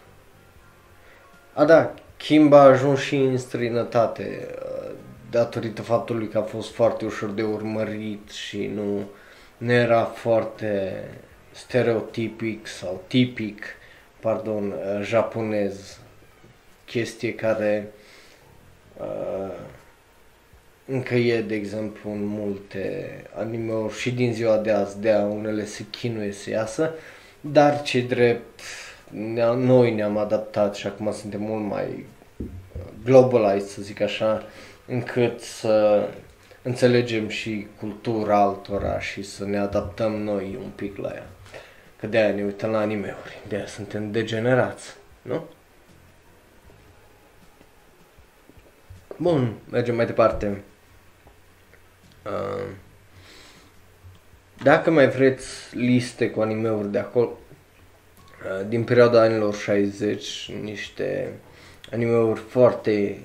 A, 1.55 1.65
da, 1.65 1.93
Kimba 2.17 2.59
a 2.59 2.63
ajuns 2.63 2.99
și 2.99 3.15
în 3.15 3.37
străinătate 3.37 4.47
uh, 4.55 4.91
datorită 5.29 5.81
faptului 5.81 6.27
că 6.27 6.37
a 6.37 6.41
fost 6.41 6.73
foarte 6.73 7.05
ușor 7.05 7.29
de 7.29 7.43
urmărit 7.43 8.29
și 8.29 8.71
nu 8.75 8.97
uh, 8.97 9.03
nu 9.57 9.71
era 9.71 10.03
foarte 10.03 11.03
stereotipic 11.51 12.67
sau 12.67 13.03
tipic, 13.07 13.65
pardon, 14.19 14.71
uh, 14.71 15.01
japonez, 15.03 15.99
chestie 16.85 17.35
care 17.35 17.91
uh, 18.97 19.51
încă 20.85 21.15
e, 21.15 21.41
de 21.41 21.55
exemplu, 21.55 22.11
în 22.11 22.25
multe 22.25 23.09
anime-uri 23.35 23.97
și 23.97 24.11
din 24.11 24.33
ziua 24.33 24.57
de 24.57 24.71
azi, 24.71 24.99
de 24.99 25.11
a 25.11 25.25
unele 25.25 25.65
se 25.65 25.85
chinuie 25.89 26.31
să 26.31 26.49
iasă, 26.49 26.93
dar 27.41 27.81
ce 27.81 28.01
drept, 28.01 28.59
ne 28.59 28.84
noi 29.55 29.93
ne-am 29.93 30.17
adaptat 30.17 30.75
și 30.75 30.87
acum 30.87 31.11
suntem 31.11 31.41
mult 31.41 31.63
mai 31.63 32.05
globalized, 33.03 33.67
să 33.69 33.81
zic 33.81 34.01
așa, 34.01 34.43
încât 34.85 35.41
să 35.41 36.07
înțelegem 36.61 37.27
și 37.27 37.67
cultura 37.79 38.41
altora 38.41 38.99
și 38.99 39.23
să 39.23 39.45
ne 39.45 39.57
adaptăm 39.57 40.11
noi 40.11 40.57
un 40.63 40.69
pic 40.75 40.97
la 40.97 41.11
ea. 41.13 41.27
Că 41.99 42.07
de-aia 42.07 42.33
ne 42.33 42.43
uităm 42.43 42.69
la 42.69 42.79
anime-uri, 42.79 43.41
de-aia 43.47 43.65
suntem 43.65 44.11
degenerați, 44.11 44.95
nu? 45.21 45.43
Bun, 49.17 49.53
mergem 49.69 49.95
mai 49.95 50.05
departe. 50.05 50.63
Uh, 52.25 52.71
dacă 54.63 54.91
mai 54.91 55.09
vreți 55.09 55.75
liste 55.77 56.29
cu 56.29 56.41
animeuri 56.41 56.91
de 56.91 56.99
acolo, 56.99 57.25
uh, 57.25 57.44
din 58.67 58.83
perioada 58.83 59.21
anilor 59.21 59.55
60, 59.55 60.51
niște 60.61 61.33
animeuri 61.91 62.39
foarte 62.39 63.17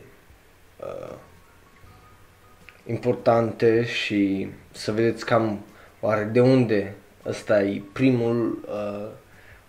uh, 0.81 1.15
importante 2.87 3.85
și 3.85 4.49
să 4.71 4.93
vedeți 4.93 5.25
cam 5.25 5.65
oare 6.01 6.25
de 6.25 6.41
unde 6.41 6.95
ăsta 7.27 7.63
e 7.63 7.83
primul 7.93 8.65
uh, 8.69 9.09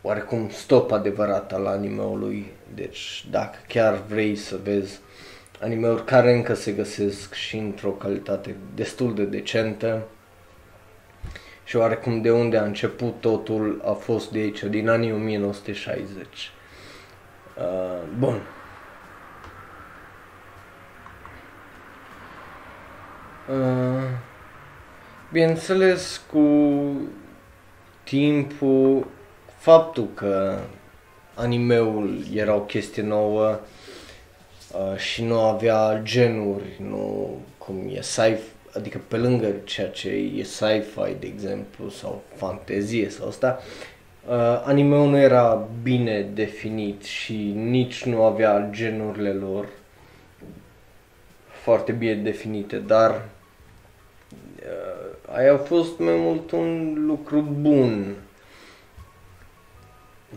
oarecum 0.02 0.50
stop 0.50 0.92
adevărat 0.92 1.54
al 1.54 1.66
animeului. 1.66 2.52
Deci 2.74 3.26
dacă 3.32 3.58
chiar 3.68 4.04
vrei 4.08 4.36
să 4.36 4.58
vezi 4.64 5.00
animeuri 5.62 6.06
care 6.06 6.34
încă 6.34 6.54
se 6.54 6.72
găsesc 6.72 7.34
și 7.34 7.58
într-o 7.58 7.90
calitate 7.90 8.56
destul 8.76 9.16
de 9.16 9.24
decentă 9.24 10.08
și 11.72 11.78
oarecum 11.78 12.22
de 12.22 12.32
unde 12.32 12.58
a 12.58 12.64
început 12.64 13.20
totul 13.20 13.82
a 13.86 13.92
fost 13.92 14.32
de 14.32 14.40
aici, 14.40 14.64
din 14.64 14.90
anii 14.90 15.12
1960. 15.12 16.52
Uh, 17.58 17.64
bun, 18.18 18.42
Uh, 23.50 24.10
bineînțeles, 25.32 26.22
cu 26.32 26.48
timpul, 28.04 29.08
faptul 29.58 30.08
că 30.14 30.60
animeul 31.34 32.24
era 32.34 32.56
o 32.56 32.62
chestie 32.62 33.04
nouă 33.04 33.60
uh, 34.74 34.98
și 34.98 35.24
nu 35.24 35.40
avea 35.40 36.00
genuri, 36.04 36.82
nu 36.90 37.38
cum 37.58 37.90
e 37.94 38.02
sci 38.02 38.38
adică 38.74 39.02
pe 39.08 39.18
lângă 39.18 39.48
ceea 39.64 39.88
ce 39.88 40.10
e 40.10 40.44
sci-fi, 40.44 41.16
de 41.20 41.28
exemplu, 41.28 41.90
sau 41.90 42.24
fantezie 42.36 43.10
sau 43.10 43.28
asta, 43.28 43.60
uh, 44.28 44.62
animeul 44.66 45.10
nu 45.10 45.18
era 45.18 45.68
bine 45.84 46.22
definit 46.22 47.04
și 47.04 47.36
nici 47.56 48.04
nu 48.04 48.24
avea 48.24 48.70
genurile 48.72 49.32
lor 49.32 49.68
foarte 51.48 51.92
bine 51.92 52.14
definite, 52.14 52.78
dar 52.78 53.12
uh, 54.60 55.36
aia 55.36 55.54
a 55.54 55.58
fost 55.58 56.00
mai 56.00 56.16
mult 56.16 56.52
un 56.52 56.94
lucru 57.06 57.42
bun 57.42 58.16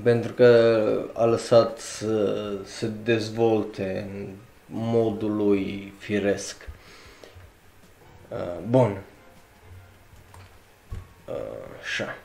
pentru 0.02 0.32
că 0.32 1.00
a 1.12 1.24
lăsat 1.24 1.78
să 1.78 2.52
se 2.64 2.90
dezvolte 3.04 4.06
în 4.12 4.28
modului 4.66 5.92
firesc. 5.98 6.68
Uh, 8.34 8.58
bun. 8.68 9.00
Uh, 11.24 11.34
așa. 11.82 12.16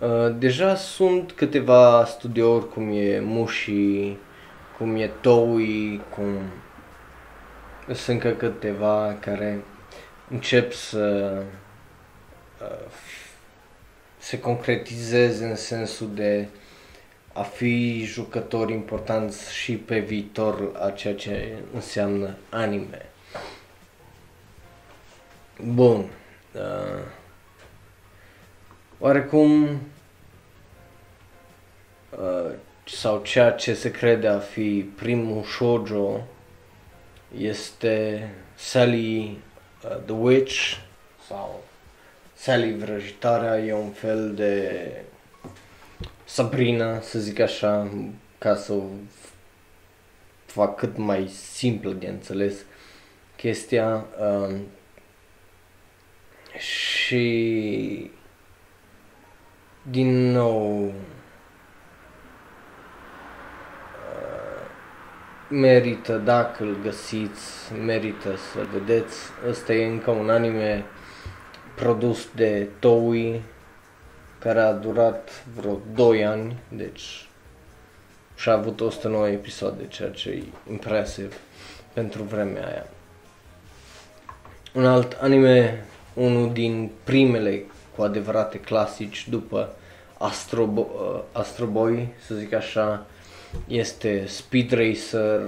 Uh, 0.00 0.34
deja 0.38 0.74
sunt 0.74 1.32
câteva 1.32 2.04
studiouri 2.04 2.68
cum 2.68 2.90
e 2.92 3.20
Mushi, 3.20 4.16
cum 4.78 4.96
e 4.96 5.06
Toei, 5.06 6.00
cum 6.14 6.38
sunt 7.86 8.22
încă 8.22 8.30
câteva 8.30 9.16
care 9.20 9.64
încep 10.30 10.72
să 10.72 11.36
uh, 12.62 12.92
se 14.18 14.40
concretizeze 14.40 15.44
în 15.44 15.56
sensul 15.56 16.10
de 16.14 16.48
a 17.32 17.42
fi 17.42 18.04
jucători 18.04 18.72
importanți 18.72 19.54
și 19.54 19.76
pe 19.76 19.98
viitor 19.98 20.72
a 20.82 20.90
ceea 20.90 21.14
ce 21.14 21.54
înseamnă 21.74 22.36
anime. 22.50 23.09
Bun. 25.64 26.10
Uh, 26.54 27.04
oarecum 28.98 29.80
uh, 32.10 32.50
sau 32.84 33.22
ceea 33.22 33.50
ce 33.50 33.74
se 33.74 33.90
crede 33.90 34.28
a 34.28 34.38
fi 34.38 34.90
primul 34.96 35.42
shoujo 35.42 36.20
este 37.38 38.28
Sally 38.54 39.38
uh, 39.84 39.96
the 40.04 40.14
Witch 40.14 40.76
sau 41.28 41.62
Sally 42.34 42.72
Vrăjitarea 42.72 43.58
e 43.58 43.72
un 43.72 43.90
fel 43.90 44.34
de 44.34 44.92
Sabrina, 46.24 47.00
să 47.00 47.18
zic 47.18 47.38
așa, 47.38 47.90
ca 48.38 48.56
să 48.56 48.72
o 48.72 48.82
fac 50.46 50.76
cât 50.76 50.96
mai 50.96 51.28
simplă 51.28 51.92
de 51.92 52.06
înțeles 52.06 52.54
chestia. 53.36 54.06
Uh, 54.20 54.56
și 56.60 58.10
din 59.82 60.30
nou 60.30 60.84
uh, 60.84 60.92
merită 65.48 66.16
dacă 66.16 66.62
îl 66.62 66.76
găsiți, 66.82 67.72
merită 67.84 68.36
să 68.36 68.66
vedeți. 68.72 69.16
Ăsta 69.48 69.72
e 69.72 69.86
încă 69.86 70.10
un 70.10 70.30
anime 70.30 70.84
produs 71.74 72.28
de 72.34 72.68
Toei 72.78 73.42
care 74.38 74.60
a 74.60 74.72
durat 74.72 75.44
vreo 75.54 75.78
2 75.94 76.24
ani, 76.24 76.58
deci 76.68 77.28
și 78.36 78.48
a 78.48 78.52
avut 78.52 78.80
109 78.80 79.28
episoade, 79.28 79.86
ceea 79.88 80.08
ce 80.08 80.30
e 80.30 80.42
impresiv 80.70 81.36
pentru 81.92 82.22
vremea 82.22 82.66
aia. 82.66 82.86
Un 84.74 84.86
alt 84.86 85.12
anime 85.20 85.84
unul 86.14 86.52
din 86.52 86.90
primele 87.04 87.64
cu 87.96 88.02
adevărate 88.02 88.58
clasici 88.58 89.28
după 89.28 89.74
Astro, 90.18 90.68
uh, 90.74 91.20
Astro 91.32 91.66
Boy, 91.66 92.08
să 92.26 92.34
zic 92.34 92.52
așa, 92.52 93.06
este 93.68 94.26
Speed 94.26 94.70
Racer, 94.70 95.40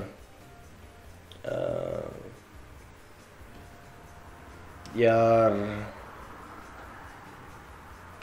uh, 1.45 2.03
iar 4.97 5.53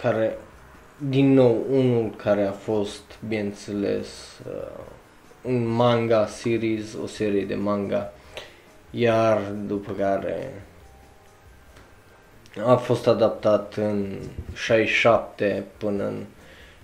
care, 0.01 0.37
din 0.97 1.33
nou, 1.33 1.65
unul 1.69 2.09
care 2.15 2.45
a 2.45 2.51
fost, 2.51 3.01
bineînțeles, 3.27 4.07
uh, 4.47 4.83
un 5.41 5.67
manga 5.67 6.25
series, 6.25 6.93
o 7.03 7.07
serie 7.07 7.45
de 7.45 7.55
manga, 7.55 8.11
iar 8.89 9.41
după 9.67 9.91
care 9.91 10.63
a 12.65 12.75
fost 12.75 13.07
adaptat 13.07 13.73
în 13.75 14.17
67 14.53 15.63
până 15.77 16.03
în 16.03 16.25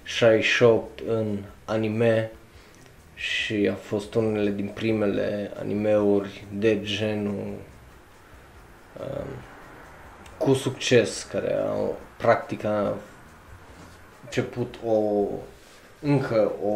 68 0.03 0.99
în 1.07 1.37
anime 1.65 2.31
și 3.15 3.69
a 3.71 3.75
fost 3.75 4.15
unele 4.15 4.49
din 4.49 4.67
primele 4.67 5.51
animeuri 5.59 6.45
de 6.53 6.81
genul 6.81 7.53
um, 8.99 9.27
cu 10.37 10.53
succes 10.53 11.23
care 11.23 11.53
au 11.53 11.97
practic 12.17 12.63
a 12.63 12.93
început 14.23 14.75
o 14.85 15.27
încă 16.01 16.51
o 16.63 16.73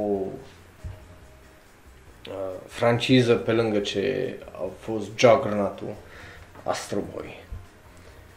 uh, 2.27 2.59
franciză 2.67 3.33
pe 3.35 3.51
lângă 3.51 3.79
ce 3.79 4.35
a 4.51 4.69
fost 4.79 5.05
Juggernaut-ul 5.15 5.95
Astro 6.63 6.99
Boy. 7.13 7.48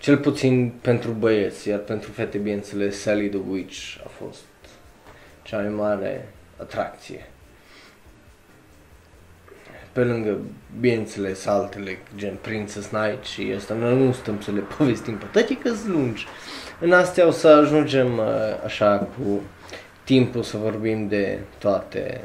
Cel 0.02 0.18
puțin 0.18 0.72
pentru 0.80 1.10
băieți, 1.10 1.68
iar 1.68 1.78
pentru 1.78 2.10
fete, 2.10 2.38
bineînțeles, 2.38 3.00
Sally 3.00 3.28
the 3.28 3.40
Witch 3.48 3.96
a 4.04 4.08
fost 4.08 4.40
cea 5.42 5.58
mai 5.58 5.68
mare 5.68 6.28
atracție. 6.60 7.26
Pe 9.92 10.04
lângă, 10.04 10.38
bineînțeles, 10.80 11.46
altele, 11.46 11.98
gen 12.16 12.36
Princess 12.40 12.86
Knight 12.86 13.24
și 13.24 13.52
asta, 13.56 13.74
noi 13.74 14.04
nu 14.04 14.12
stăm 14.12 14.40
să 14.40 14.50
le 14.50 14.60
povestim 14.76 15.16
pe 15.16 15.24
toate 15.32 15.58
că 15.58 15.70
lungi. 15.86 16.26
În 16.80 16.92
astea 16.92 17.26
o 17.26 17.30
să 17.30 17.48
ajungem 17.48 18.18
uh, 18.18 18.26
așa 18.64 18.96
cu 18.98 19.40
timpul 20.04 20.42
să 20.42 20.56
vorbim 20.56 21.08
de 21.08 21.38
toate, 21.58 22.24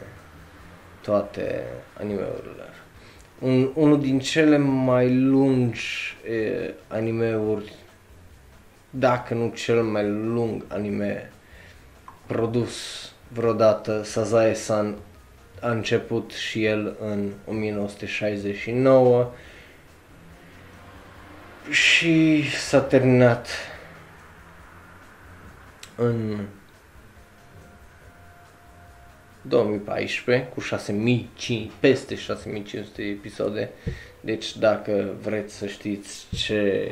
toate 1.02 1.64
animeurile 2.00 2.64
un, 3.40 3.70
unul 3.74 4.02
din 4.02 4.20
cele 4.20 4.58
mai 4.58 5.16
lungi 5.16 6.18
e, 6.30 6.74
animeuri, 6.88 7.74
dacă 8.90 9.34
nu 9.34 9.52
cel 9.56 9.84
mai 9.84 10.10
lung 10.10 10.64
anime 10.68 11.32
produs 12.26 12.76
vreodată, 13.28 14.04
Sazae-san 14.04 14.96
a 15.62 15.70
început 15.70 16.32
și 16.32 16.66
el 16.66 16.96
în 17.00 17.32
1969 17.46 19.32
și 21.70 22.44
s-a 22.50 22.82
terminat 22.82 23.48
în 25.96 26.46
2014 29.48 30.48
cu 30.54 30.60
6500, 30.60 31.72
peste 31.80 32.16
6500 32.16 33.02
episoade. 33.02 33.70
Deci 34.22 34.58
dacă 34.58 35.14
vreți 35.22 35.56
să 35.56 35.68
știți 35.68 36.26
ce 36.36 36.92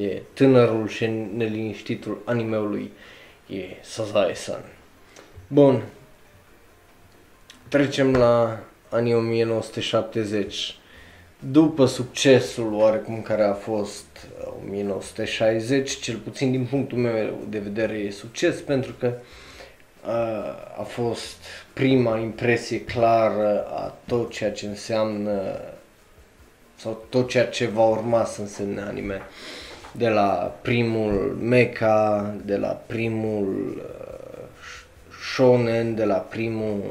e 0.00 0.22
tânărul 0.32 0.88
și 0.88 1.06
neliniștitul 1.36 2.22
animeului, 2.24 2.92
e 3.46 3.62
Sazae-san. 3.82 4.64
Bun. 5.48 5.82
Trecem 7.68 8.12
la 8.12 8.60
anii 8.88 9.14
1970. 9.14 10.76
După 11.50 11.86
succesul 11.86 12.72
oarecum 12.72 13.22
care 13.22 13.42
a 13.42 13.52
fost 13.52 14.06
1960, 14.62 15.90
cel 15.90 16.16
puțin 16.16 16.50
din 16.50 16.64
punctul 16.64 16.98
meu 16.98 17.46
de 17.48 17.58
vedere 17.58 17.94
e 17.94 18.10
succes 18.10 18.60
pentru 18.60 18.94
că 18.98 19.14
a 20.78 20.82
fost 20.82 21.36
prima 21.72 22.18
impresie 22.18 22.80
clară 22.80 23.64
a 23.64 23.94
tot 24.06 24.30
ceea 24.30 24.52
ce 24.52 24.66
înseamnă 24.66 25.60
sau 26.76 27.04
tot 27.08 27.28
ceea 27.28 27.46
ce 27.46 27.66
va 27.66 27.84
urma 27.84 28.24
să 28.24 28.40
însemne 28.40 28.80
anime. 28.80 29.22
De 29.92 30.08
la 30.08 30.56
primul 30.62 31.38
mecha, 31.40 32.34
de 32.44 32.56
la 32.56 32.68
primul 32.68 33.74
uh, 33.76 34.44
shonen, 35.34 35.94
de 35.94 36.04
la 36.04 36.16
primul 36.16 36.82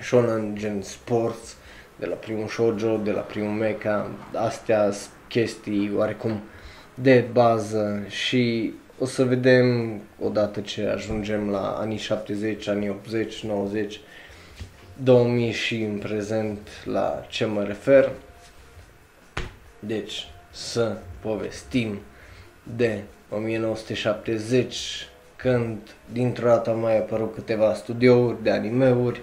shonen 0.00 0.54
gen 0.54 0.82
sports, 0.82 1.56
de 1.96 2.06
la 2.06 2.14
primul 2.14 2.48
shoujo, 2.48 2.96
de 2.96 3.10
la 3.10 3.20
primul 3.20 3.52
mecha, 3.52 4.10
astea 4.34 4.92
chestii 5.28 5.92
oarecum 5.96 6.40
de 6.94 7.24
bază 7.32 8.04
și 8.08 8.72
o 8.98 9.06
să 9.06 9.24
vedem 9.24 10.00
odată 10.20 10.60
ce 10.60 10.86
ajungem 10.86 11.50
la 11.50 11.76
anii 11.78 11.98
70, 11.98 12.68
anii 12.68 12.88
80, 12.88 13.44
90, 13.44 14.00
2000 15.02 15.52
și 15.52 15.82
în 15.82 15.98
prezent 15.98 16.68
la 16.84 17.24
ce 17.28 17.44
mă 17.44 17.62
refer. 17.62 18.10
Deci, 19.78 20.26
să 20.50 20.96
povestim 21.20 21.98
de 22.76 23.00
1970, 23.30 25.08
când 25.36 25.78
dintr-o 26.12 26.46
dată 26.46 26.70
mai 26.70 26.98
apărut 26.98 27.34
câteva 27.34 27.74
studiouri 27.74 28.42
de 28.42 28.50
animeuri, 28.50 29.20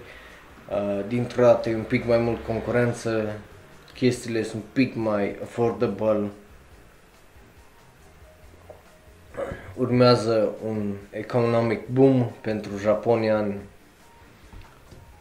uh, 0.70 1.04
dintr-o 1.08 1.42
dată 1.42 1.68
e 1.68 1.74
un 1.74 1.82
pic 1.82 2.06
mai 2.06 2.18
mult 2.18 2.44
concurență, 2.46 3.32
chestiile 3.94 4.42
sunt 4.42 4.62
un 4.62 4.68
pic 4.72 4.94
mai 4.94 5.36
affordable, 5.42 6.30
urmează 9.74 10.48
un 10.66 10.94
economic 11.10 11.88
boom 11.88 12.30
pentru 12.40 12.78
Japonia 12.78 13.38
în, 13.38 13.54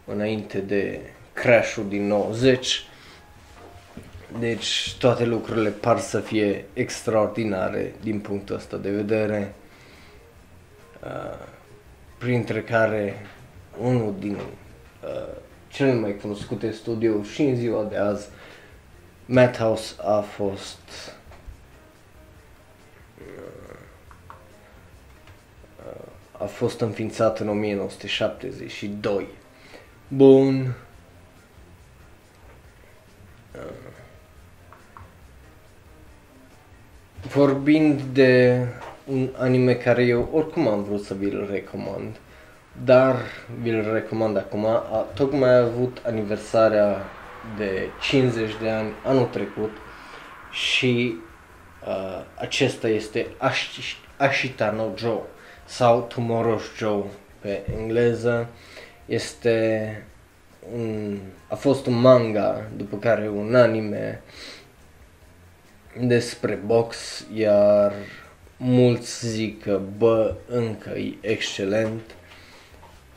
înainte 0.06 0.60
de 0.60 1.00
Crash-ul 1.34 1.88
din 1.88 2.08
90. 2.08 2.88
Deci 4.40 4.96
toate 5.00 5.26
lucrurile 5.26 5.70
par 5.70 6.00
să 6.00 6.20
fie 6.20 6.66
extraordinare 6.74 7.94
din 8.02 8.20
punctul 8.20 8.56
ăsta 8.56 8.78
de 8.78 8.90
vedere. 8.90 9.54
Uh, 11.04 11.48
printre 12.18 12.62
care 12.62 13.26
unul 13.82 14.16
din 14.20 14.36
uh, 14.36 15.36
cele 15.68 15.94
mai 15.94 16.18
cunoscute 16.22 16.72
studio 16.72 17.24
și 17.24 17.42
în 17.42 17.56
ziua 17.56 17.84
de 17.84 17.98
azi, 17.98 18.28
Madhouse 19.26 19.94
a 20.04 20.20
fost 20.20 21.15
a 26.46 26.48
fost 26.48 26.80
înființat 26.80 27.40
în 27.40 27.50
1972. 27.50 29.28
Bun. 30.08 30.76
Vorbind 37.34 38.02
de 38.02 38.66
un 39.06 39.30
anime 39.38 39.74
care 39.74 40.04
eu 40.04 40.30
oricum 40.34 40.68
am 40.68 40.84
vrut 40.84 41.04
să 41.04 41.14
vi-l 41.14 41.48
recomand, 41.52 42.16
dar 42.86 43.16
vi-l 43.62 43.92
recomand 43.94 44.38
acum, 44.38 44.66
a, 44.66 45.06
tocmai 45.14 45.50
a 45.50 45.64
avut 45.64 46.02
aniversarea 46.06 46.98
de 47.58 47.90
50 48.02 48.52
de 48.62 48.70
ani 48.70 48.90
anul 49.04 49.26
trecut 49.26 49.72
și 50.52 51.16
uh, 51.88 52.22
acesta 52.36 52.88
este 52.88 53.28
Ash- 53.40 53.98
Ashita 54.18 54.72
no 54.72 54.84
Joe 54.98 55.22
sau 55.66 56.08
Tomorrow's 56.08 56.78
Joe 56.78 57.04
pe 57.40 57.62
engleză. 57.78 58.48
Este 59.06 60.04
un, 60.76 61.18
a 61.48 61.56
fost 61.56 61.86
un 61.86 62.00
manga, 62.00 62.62
după 62.76 62.98
care 62.98 63.30
un 63.30 63.56
anime 63.56 64.22
despre 66.00 66.54
box, 66.66 67.26
iar 67.34 67.94
mulți 68.58 69.28
zic 69.28 69.64
că 69.64 69.80
bă, 69.98 70.36
încă 70.48 70.90
e 70.90 71.18
excelent. 71.22 72.02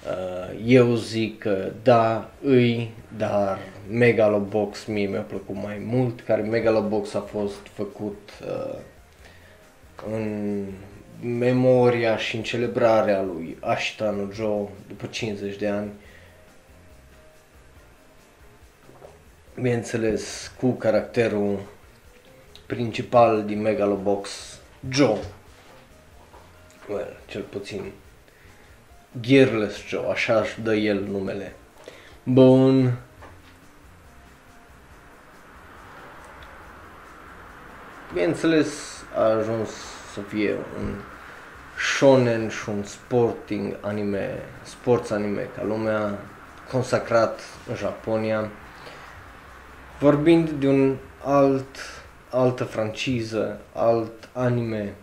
Uh, 0.07 0.61
eu 0.67 0.95
zic 0.95 1.39
că 1.39 1.73
da, 1.83 2.31
îi, 2.43 2.91
dar 3.17 3.59
Megalobox 3.91 4.85
mie 4.85 5.07
mi-a 5.07 5.21
plăcut 5.21 5.55
mai 5.55 5.83
mult, 5.87 6.21
care 6.21 6.43
Megalobox 6.43 7.15
a 7.15 7.21
fost 7.21 7.67
făcut 7.73 8.31
uh, 8.47 8.79
în 10.13 10.65
memoria 11.21 12.17
și 12.17 12.37
în 12.37 12.43
celebrarea 12.43 13.23
lui 13.23 13.57
Ashitano 13.61 14.31
Joe 14.33 14.69
după 14.89 15.07
50 15.07 15.57
de 15.57 15.69
ani. 15.69 15.91
Bineînțeles, 19.55 20.53
cu 20.59 20.71
caracterul 20.71 21.61
principal 22.67 23.45
din 23.45 23.61
Megalobox, 23.61 24.31
Joe. 24.89 25.19
Well, 26.89 27.17
cel 27.27 27.43
puțin 27.43 27.93
Gearless 29.21 29.87
Joe, 29.87 30.11
așa 30.11 30.41
își 30.41 30.61
dă 30.61 30.75
el 30.75 31.03
numele. 31.03 31.55
Bun. 32.23 32.99
Bineînțeles, 38.13 39.03
a 39.15 39.23
ajuns 39.23 39.71
să 40.19 40.25
fie 40.29 40.53
un 40.53 40.95
shonen 41.97 42.49
și 42.49 42.69
un 42.69 42.83
sporting 42.83 43.77
anime, 43.81 44.43
sports 44.63 45.11
anime 45.11 45.49
ca 45.57 45.65
lumea, 45.65 46.19
consacrat 46.71 47.41
în 47.69 47.75
Japonia. 47.77 48.51
Vorbind 49.99 50.51
de 50.51 50.69
un 50.69 50.97
alt, 51.25 51.77
altă 52.31 52.65
franciză, 52.65 53.61
alt 53.73 54.29
anime 54.33 54.95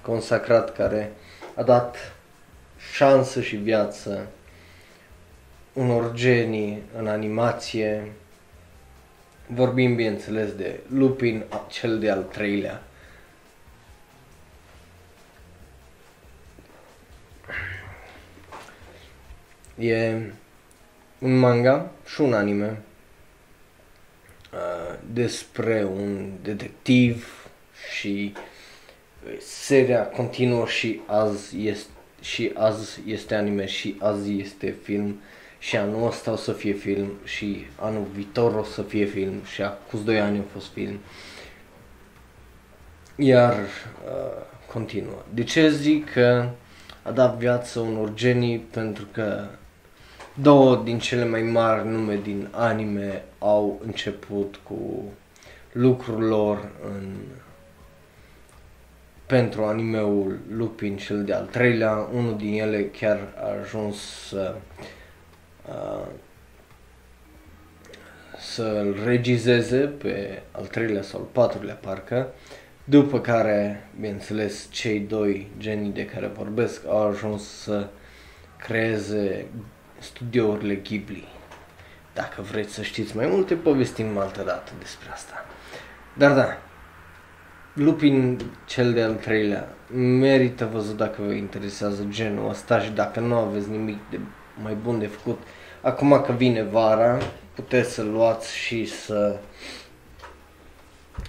consacrat 0.00 0.76
care 0.76 1.12
a 1.54 1.62
dat 1.62 1.96
șansă 2.92 3.40
și 3.40 3.56
viață 3.56 4.26
unor 5.72 6.12
genii 6.14 6.82
în 6.98 7.06
animație. 7.06 8.12
Vorbim, 9.46 9.94
bineînțeles, 9.94 10.52
de 10.52 10.80
Lupin, 10.94 11.44
cel 11.68 11.98
de-al 11.98 12.22
treilea. 12.22 12.82
E 19.78 20.20
un 21.18 21.38
manga 21.38 21.90
și 22.06 22.20
un 22.20 22.32
anime 22.32 22.82
uh, 24.52 24.98
despre 25.12 25.84
un 25.84 26.30
detectiv 26.42 27.46
și 27.94 28.34
seria 29.40 30.06
continuă 30.06 30.66
și 30.66 31.00
azi 31.06 31.66
este 31.66 31.90
și 32.20 32.50
azi 32.54 33.00
este 33.06 33.34
anime 33.34 33.66
și 33.66 33.96
azi 33.98 34.40
este 34.40 34.74
film 34.82 35.20
și 35.58 35.76
anul 35.76 36.06
ăsta 36.06 36.32
o 36.32 36.36
să 36.36 36.52
fie 36.52 36.72
film 36.72 37.10
și 37.24 37.66
anul 37.78 38.06
viitor 38.12 38.54
o 38.54 38.64
să 38.64 38.82
fie 38.82 39.04
film 39.04 39.44
și 39.44 39.62
acum 39.62 40.04
2 40.04 40.20
ani 40.20 40.38
a 40.38 40.42
fost 40.52 40.72
film. 40.72 40.98
Iar 43.16 43.54
uh, 43.54 44.42
continuă. 44.72 45.24
De 45.34 45.44
ce 45.44 45.70
zic 45.70 46.12
că 46.12 46.48
a 47.02 47.10
dat 47.10 47.36
viață 47.36 47.80
unor 47.80 48.14
genii? 48.14 48.58
Pentru 48.58 49.06
că 49.12 49.46
două 50.34 50.80
din 50.84 50.98
cele 50.98 51.24
mai 51.24 51.42
mari 51.42 51.88
nume 51.88 52.16
din 52.22 52.48
anime 52.50 53.24
au 53.38 53.80
început 53.84 54.60
cu 54.62 55.02
lucrul 55.72 56.22
lor 56.22 56.70
în 56.84 57.16
pentru 59.26 59.64
animeul 59.64 60.38
Lupin 60.50 60.96
cel 60.96 61.24
de-al 61.24 61.44
treilea, 61.44 62.08
unul 62.14 62.36
din 62.36 62.60
ele 62.60 62.84
chiar 62.84 63.18
a 63.36 63.60
ajuns 63.60 63.96
să, 64.28 64.54
uh, 65.68 66.06
să-l 68.38 68.96
regizeze 69.04 69.78
pe 69.78 70.42
al 70.50 70.66
treilea 70.66 71.02
sau 71.02 71.20
al 71.20 71.26
patrulea 71.32 71.74
parcă, 71.74 72.28
după 72.84 73.20
care, 73.20 73.88
bineînțeles, 73.94 74.68
cei 74.70 75.00
doi 75.00 75.50
genii 75.58 75.90
de 75.90 76.04
care 76.04 76.26
vorbesc 76.26 76.86
au 76.86 77.08
ajuns 77.08 77.48
să 77.48 77.86
creeze 78.58 79.46
studiourile 80.02 80.74
Ghibli. 80.74 81.28
Dacă 82.14 82.42
vreți 82.42 82.74
să 82.74 82.82
știți 82.82 83.16
mai 83.16 83.26
multe, 83.26 83.54
povestim 83.54 84.18
altă 84.18 84.42
dată 84.42 84.72
despre 84.78 85.08
asta. 85.12 85.44
Dar 86.14 86.34
da, 86.34 86.58
Lupin 87.72 88.40
cel 88.66 88.92
de-al 88.92 89.14
treilea 89.14 89.68
merită 89.94 90.68
văzut 90.72 90.96
dacă 90.96 91.22
vă 91.22 91.32
interesează 91.32 92.06
genul 92.08 92.48
ăsta 92.48 92.80
și 92.80 92.90
dacă 92.90 93.20
nu 93.20 93.34
aveți 93.34 93.70
nimic 93.70 93.98
de 94.10 94.20
mai 94.62 94.74
bun 94.74 94.98
de 94.98 95.06
făcut. 95.06 95.40
Acum 95.80 96.22
că 96.26 96.32
vine 96.32 96.62
vara, 96.62 97.18
puteți 97.54 97.92
să 97.92 98.02
luați 98.02 98.56
și 98.56 98.86
să 98.86 99.38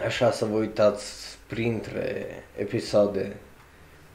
așa 0.05 0.31
să 0.31 0.45
vă 0.45 0.57
uitați 0.57 1.37
printre 1.47 2.27
episoade, 2.55 3.35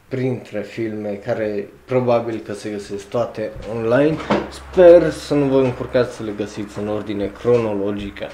printre 0.09 0.63
filme 0.63 1.13
care 1.15 1.69
probabil 1.85 2.39
că 2.39 2.53
se 2.53 2.71
găsesc 2.71 3.09
toate 3.09 3.51
online. 3.75 4.17
Sper 4.51 5.11
să 5.11 5.35
nu 5.35 5.47
vă 5.47 5.61
încurcați 5.61 6.17
să 6.17 6.23
le 6.23 6.33
găsiți 6.37 6.79
în 6.79 6.89
ordine 6.89 7.27
cronologică. 7.27 8.29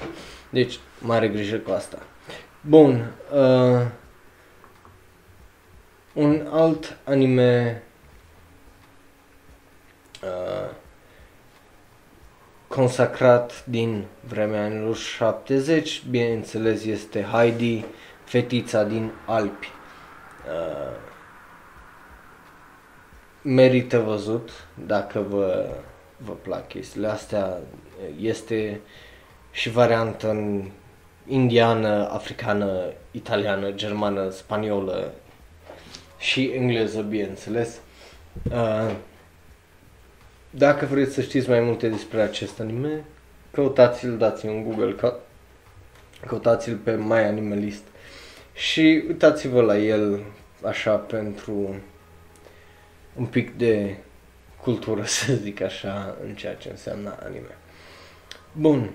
Deci, 0.49 0.79
mare 0.99 1.27
grijă 1.27 1.57
cu 1.57 1.71
asta. 1.71 1.97
Bun. 2.61 3.11
Uh, 3.33 3.81
un 6.13 6.47
alt 6.51 6.97
anime 7.03 7.83
uh, 10.23 10.69
consacrat 12.67 13.65
din 13.65 14.03
vremea 14.27 14.63
anilor 14.63 14.95
70, 14.95 16.03
bineînțeles, 16.09 16.85
este 16.85 17.21
Heidi, 17.21 17.85
fetița 18.23 18.83
din 18.83 19.11
Alpi. 19.25 19.67
Uh, 20.47 21.13
merită 23.45 23.99
văzut 23.99 24.49
dacă 24.85 25.25
vă, 25.29 25.69
vă 26.17 26.31
plac 26.31 26.67
chestiile 26.67 27.07
astea. 27.07 27.57
Este 28.21 28.79
și 29.51 29.69
variantă 29.69 30.29
în 30.29 30.69
indiană, 31.27 32.09
africană, 32.11 32.91
italiană, 33.11 33.71
germană, 33.71 34.29
spaniolă 34.29 35.11
și 36.17 36.43
engleză, 36.43 37.01
bineînțeles. 37.01 37.79
Uh, 38.51 38.91
dacă 40.49 40.85
vreți 40.85 41.13
să 41.13 41.21
știți 41.21 41.49
mai 41.49 41.59
multe 41.59 41.89
despre 41.89 42.21
acest 42.21 42.59
anime, 42.59 43.05
căutați-l, 43.51 44.17
dați 44.17 44.45
în 44.45 44.63
Google, 44.63 44.91
că, 44.91 45.15
căutați-l 46.25 46.75
pe 46.75 46.95
My 46.95 47.17
Animalist 47.17 47.83
și 48.53 49.03
uitați-vă 49.07 49.61
la 49.61 49.77
el 49.77 50.23
așa 50.61 50.95
pentru 50.95 51.75
un 53.15 53.25
pic 53.25 53.57
de 53.57 53.95
cultură, 54.61 55.03
să 55.15 55.33
zic 55.33 55.61
așa, 55.61 56.17
în 56.25 56.35
ceea 56.35 56.55
ce 56.55 56.69
înseamnă 56.69 57.17
anime. 57.23 57.57
Bun. 58.51 58.89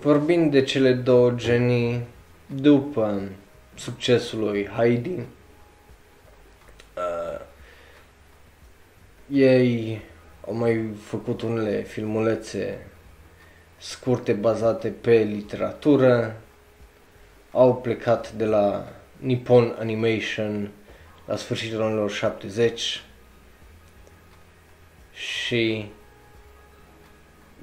Vorbind 0.00 0.50
de 0.50 0.62
cele 0.62 0.92
două 0.92 1.30
genii, 1.30 2.06
după 2.46 3.22
succesul 3.74 4.38
lui 4.38 4.66
Heidi, 4.66 5.18
uh, 6.96 7.40
ei 9.30 10.00
au 10.46 10.54
mai 10.54 10.90
făcut 11.02 11.42
unele 11.42 11.82
filmulețe 11.82 12.89
scurte 13.80 14.32
bazate 14.32 14.88
pe 14.88 15.12
literatură, 15.12 16.40
au 17.50 17.76
plecat 17.76 18.32
de 18.32 18.44
la 18.44 18.88
Nippon 19.16 19.76
Animation 19.78 20.70
la 21.26 21.36
sfârșitul 21.36 21.82
anilor 21.82 22.10
70 22.10 23.02
și 25.12 25.90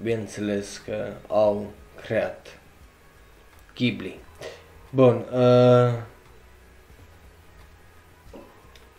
bineînțeles 0.01 0.82
că 0.86 1.13
au 1.28 1.72
creat 2.01 2.59
Ghibli. 3.76 4.20
Bun, 4.89 5.26
uh, 5.32 5.93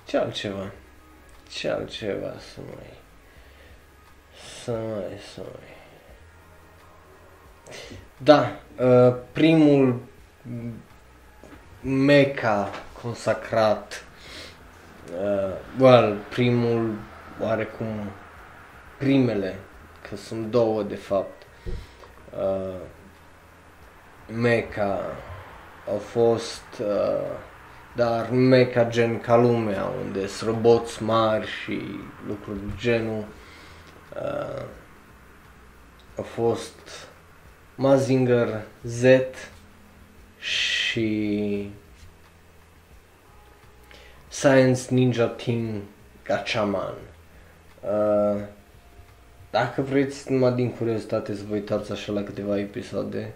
ce 0.06 0.16
altceva? 0.16 0.72
Ce 1.50 1.68
altceva 1.68 2.34
să 2.54 2.60
mai... 2.74 2.98
Să 4.62 4.70
mai, 4.70 5.18
să 5.34 5.40
mai... 5.40 5.67
Da, 8.16 8.56
uh, 8.80 9.14
primul 9.32 10.00
meca 11.82 12.70
consacrat, 13.02 14.04
uh, 15.22 15.54
well, 15.80 16.16
primul, 16.28 16.94
oarecum, 17.42 18.10
primele, 18.98 19.54
că 20.08 20.16
sunt 20.16 20.50
două 20.50 20.82
de 20.82 20.94
fapt, 20.94 21.42
uh, 22.38 22.74
meca 24.36 25.00
au 25.90 25.98
fost, 25.98 26.64
uh, 26.80 27.36
dar 27.94 28.30
meca 28.30 28.84
gen 28.84 29.20
ca 29.20 29.36
lumea, 29.36 29.84
unde 30.04 30.26
sunt 30.26 30.50
roboți 30.50 31.02
mari 31.02 31.46
și 31.46 31.80
lucruri 32.26 32.58
de 32.58 32.72
genul, 32.76 33.24
uh, 34.14 34.62
au 36.16 36.24
fost 36.24 37.07
Mazinger 37.80 38.62
Z 38.82 39.04
și 40.38 41.70
Science 44.28 44.80
Ninja 44.90 45.26
Team 45.26 45.82
Gatchaman. 46.24 46.94
Uh, 47.80 48.40
dacă 49.50 49.82
vreți 49.82 50.32
numai 50.32 50.52
din 50.52 50.70
curiozitate 50.70 51.34
să 51.34 51.42
vă 51.48 51.54
uitați 51.54 51.92
așa 51.92 52.12
la 52.12 52.22
câteva 52.22 52.58
episoade, 52.58 53.32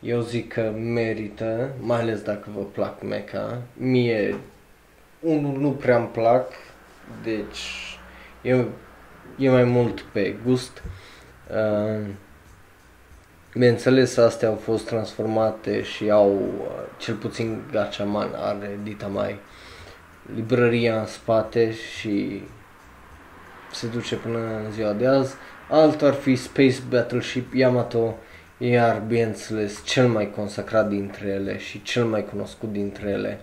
eu 0.00 0.20
zic 0.20 0.52
că 0.52 0.70
merită, 0.70 1.70
mai 1.80 2.00
ales 2.00 2.22
dacă 2.22 2.48
vă 2.54 2.62
plac 2.62 3.02
mecha. 3.02 3.62
Mie, 3.76 4.36
unul 5.20 5.58
nu 5.58 5.70
prea 5.70 5.96
îmi 5.96 6.08
plac, 6.08 6.52
deci 7.22 7.98
e, 8.42 8.64
e 9.38 9.50
mai 9.50 9.64
mult 9.64 10.00
pe 10.00 10.36
gust. 10.44 10.82
Uh, 11.50 12.06
Bineînțeles, 13.52 14.16
astea 14.16 14.48
au 14.48 14.54
fost 14.54 14.86
transformate 14.86 15.82
și 15.82 16.10
au, 16.10 16.52
cel 16.98 17.14
puțin 17.14 17.62
Gatchaman 17.72 18.30
are 18.34 18.78
dita 18.82 19.06
mai 19.06 19.38
librăria 20.34 21.00
în 21.00 21.06
spate 21.06 21.72
și 21.72 22.42
se 23.72 23.86
duce 23.86 24.16
până 24.16 24.38
în 24.38 24.72
ziua 24.72 24.92
de 24.92 25.06
azi. 25.06 25.34
Altul 25.68 26.06
ar 26.06 26.14
fi 26.14 26.36
Space 26.36 26.76
Battleship 26.88 27.54
Yamato, 27.54 28.16
iar 28.58 29.02
bineînțeles 29.06 29.84
cel 29.84 30.08
mai 30.08 30.30
consacrat 30.30 30.88
dintre 30.88 31.28
ele 31.28 31.58
și 31.58 31.82
cel 31.82 32.04
mai 32.04 32.24
cunoscut 32.24 32.72
dintre 32.72 33.10
ele 33.10 33.40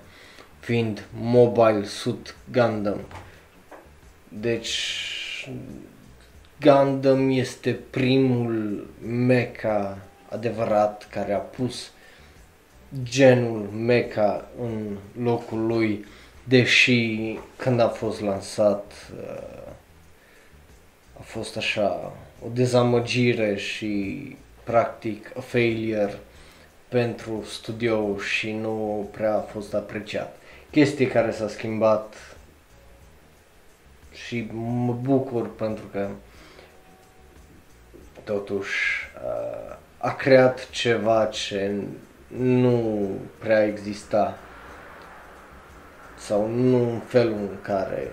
fiind 0.60 1.08
Mobile 1.20 1.84
Suit 1.84 2.36
Gundam. 2.52 3.00
Deci 4.30 5.50
Gundam 6.62 7.30
este 7.30 7.72
primul 7.90 8.88
mecha 9.08 9.98
adevărat 10.30 11.08
care 11.12 11.34
a 11.34 11.38
pus 11.38 11.92
genul 13.04 13.70
mecha 13.76 14.48
în 14.62 14.98
locul 15.24 15.66
lui, 15.66 16.06
deși 16.44 17.40
când 17.56 17.80
a 17.80 17.88
fost 17.88 18.22
lansat 18.22 18.94
uh, 19.20 19.72
a 21.20 21.22
fost 21.22 21.58
așa 21.58 22.14
o 22.46 22.48
dezamăgire 22.54 23.56
și 23.56 24.36
practic 24.64 25.32
a 25.38 25.40
failure 25.40 26.20
pentru 26.88 27.44
studio 27.50 28.18
și 28.18 28.52
nu 28.52 29.10
prea 29.12 29.36
a 29.36 29.40
fost 29.40 29.74
apreciat. 29.74 30.38
Chestie 30.72 31.08
care 31.08 31.32
s-a 31.32 31.48
schimbat 31.48 32.36
și 34.14 34.48
mă 34.54 34.94
bucur 34.94 35.56
pentru 35.56 35.86
că 35.92 36.10
totuși 38.28 39.10
uh, 39.24 39.76
a 39.98 40.16
creat 40.16 40.70
ceva 40.70 41.26
ce 41.26 41.72
nu 42.28 43.10
prea 43.40 43.66
exista 43.66 44.38
sau 46.18 46.48
nu 46.48 46.92
în 46.92 47.00
felul 47.00 47.38
în 47.38 47.58
care 47.62 48.12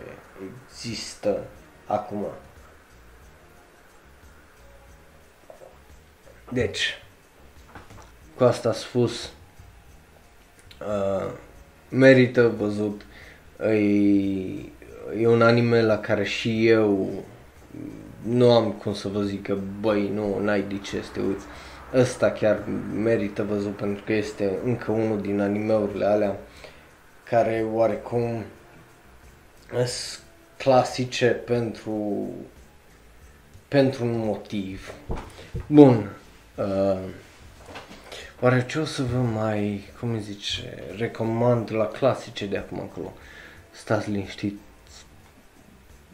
există 0.68 1.38
acum. 1.86 2.26
Deci, 6.50 7.02
cu 8.36 8.44
asta 8.44 8.72
spus, 8.72 9.32
uh, 10.80 11.32
merită 11.88 12.48
văzut. 12.48 13.06
E, 13.60 13.74
e 15.20 15.26
un 15.26 15.42
anime 15.42 15.82
la 15.82 15.98
care 15.98 16.24
și 16.24 16.68
eu 16.68 17.10
nu 18.28 18.52
am 18.52 18.72
cum 18.72 18.94
să 18.94 19.08
vă 19.08 19.22
zic 19.22 19.42
că, 19.42 19.56
băi, 19.80 20.08
nu, 20.08 20.38
n-ai 20.38 20.62
de 20.62 20.78
ce 20.78 21.02
să 21.02 21.08
te 21.12 21.20
uiți. 21.20 21.44
Ăsta 21.94 22.30
chiar 22.30 22.62
merită 22.94 23.42
văzut 23.42 23.76
pentru 23.76 24.04
că 24.04 24.12
este 24.12 24.58
încă 24.64 24.92
unul 24.92 25.20
din 25.20 25.40
animeurile 25.40 26.04
alea 26.04 26.36
care 27.24 27.66
oarecum 27.72 28.44
sunt 29.70 30.22
clasice 30.56 31.26
pentru 31.26 32.28
pentru 33.68 34.04
un 34.04 34.18
motiv. 34.18 34.92
Bun. 35.66 36.10
Uh, 36.54 36.98
oare 38.40 38.66
ce 38.66 38.78
o 38.78 38.84
să 38.84 39.02
vă 39.02 39.18
mai, 39.18 39.90
cum 40.00 40.12
îi 40.12 40.20
zice, 40.20 40.82
recomand 40.96 41.72
la 41.72 41.86
clasice 41.86 42.46
de 42.46 42.56
acum 42.56 42.78
încolo? 42.78 43.12
Stați 43.70 44.10
liniștiți. 44.10 44.56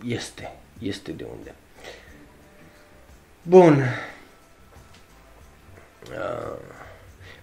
Este, 0.06 0.52
este 0.78 1.12
de 1.12 1.26
unde. 1.36 1.54
Bun. 3.42 3.84
Uh, 6.10 6.58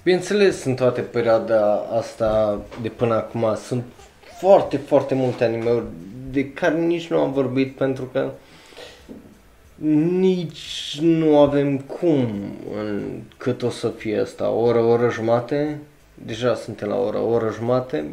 bineînțeles, 0.04 0.64
în 0.64 0.76
toată 0.76 1.02
perioada 1.02 1.76
asta 1.76 2.62
de 2.82 2.90
până 2.90 3.14
acum 3.14 3.56
sunt 3.56 3.84
foarte, 4.40 4.78
foarte 4.78 5.16
multe 5.16 5.44
animeuri 5.44 5.86
de 6.32 6.52
care 6.52 6.78
nici 6.80 7.08
nu 7.08 7.20
am 7.20 7.32
vorbit 7.32 7.76
pentru 7.76 8.04
că 8.04 8.32
nici 10.20 10.98
nu 11.02 11.40
avem 11.40 11.80
cum 11.80 12.28
în 12.78 13.22
cât 13.38 13.64
o 13.64 13.70
să 13.70 13.90
fie 13.90 14.20
asta, 14.20 14.50
o 14.50 14.62
oră, 14.62 14.80
o 14.80 14.90
oră 14.90 15.10
jumate, 15.10 15.80
deja 16.14 16.56
suntem 16.56 16.88
la 16.88 16.96
o 16.96 17.06
oră, 17.06 17.18
o 17.18 17.32
oră 17.32 17.52
jumate, 17.52 18.06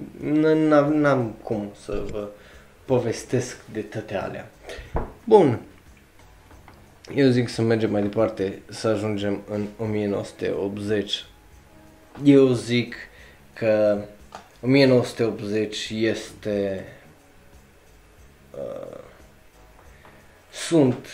n-am 0.91 1.35
cum 1.43 1.71
să 1.85 2.03
vă 2.11 2.29
povestesc 2.85 3.57
de 3.73 3.81
toate 3.81 4.17
alea. 4.17 4.51
Bun, 5.25 5.61
eu 7.13 7.29
zic 7.29 7.49
să 7.49 7.63
mergem 7.63 7.91
mai 7.91 8.03
departe, 8.03 8.63
să 8.71 8.89
ajungem 8.89 9.43
în 9.51 9.67
1980. 9.79 11.25
Eu 12.25 12.53
zic 12.53 12.95
că 13.53 14.05
1980 14.61 15.91
este... 15.91 16.85
Uh, 18.51 18.99
sunt 20.51 21.07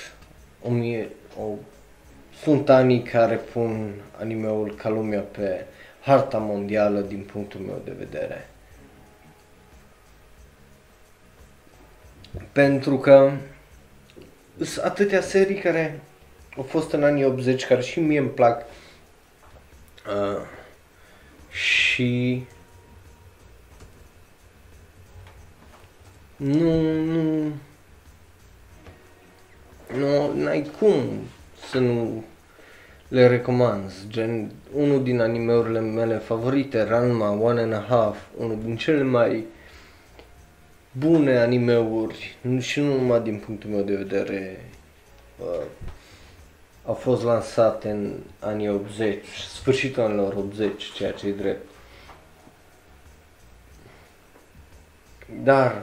o 0.62 0.70
mie, 0.70 1.08
o, 1.40 1.54
sunt 2.42 2.68
anii 2.68 3.02
care 3.02 3.36
pun 3.36 3.94
animeul 4.18 4.74
ca 4.74 4.88
lumea 4.88 5.20
pe 5.20 5.64
harta 6.00 6.38
mondială 6.38 7.00
din 7.00 7.28
punctul 7.32 7.60
meu 7.60 7.80
de 7.84 7.94
vedere. 7.98 8.48
Pentru 12.52 12.98
că 12.98 13.32
sunt 14.64 14.84
atâtea 14.84 15.20
serii 15.20 15.58
care 15.58 16.00
au 16.56 16.62
fost 16.62 16.92
în 16.92 17.04
anii 17.04 17.24
80, 17.24 17.66
care 17.66 17.80
și 17.80 18.00
mie 18.00 18.18
îmi 18.18 18.28
plac. 18.28 18.64
Uh, 20.06 20.40
și 21.50 22.44
nu, 26.36 26.92
nu, 26.92 27.52
nu, 29.96 30.32
n-ai 30.34 30.70
cum 30.78 31.04
să 31.70 31.78
nu 31.78 32.24
le 33.08 33.26
recomand. 33.26 33.92
Gen, 34.08 34.50
unul 34.72 35.02
din 35.02 35.20
animeurile 35.20 35.80
mele 35.80 36.16
favorite, 36.16 36.82
Ranma 36.82 37.30
One 37.30 37.60
and 37.60 37.72
a 37.72 37.84
Half, 37.88 38.16
unul 38.36 38.58
din 38.64 38.76
cele 38.76 39.02
mai 39.02 39.44
bune 40.92 41.38
animeuri, 41.38 42.36
și 42.60 42.80
nu 42.80 42.96
numai 42.96 43.20
din 43.20 43.38
punctul 43.38 43.70
meu 43.70 43.82
de 43.82 43.96
vedere, 43.96 44.70
uh, 45.38 45.66
a 46.86 46.92
fost 46.92 47.22
lansat 47.22 47.84
în 47.84 48.16
anii 48.38 48.68
80, 48.68 49.26
sfârșitul 49.26 50.02
anilor 50.02 50.34
80, 50.34 50.92
ceea 50.92 51.12
ce 51.12 51.26
e 51.26 51.32
drept. 51.32 51.68
Dar, 55.42 55.82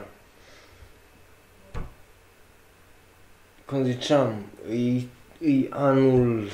cum 3.64 3.84
ziceam, 3.84 4.34
e, 4.70 4.96
e 5.50 5.66
anul 5.70 6.50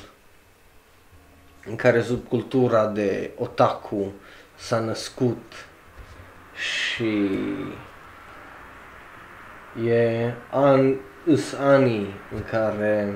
în 1.67 1.77
care 1.77 2.03
subcultura 2.03 2.87
de 2.87 3.31
otaku 3.39 4.13
s-a 4.57 4.79
născut 4.79 5.53
și 6.55 7.29
e 9.83 10.33
an, 10.51 10.95
îs 11.25 11.53
anii 11.53 12.15
în 12.35 12.45
care 12.51 13.15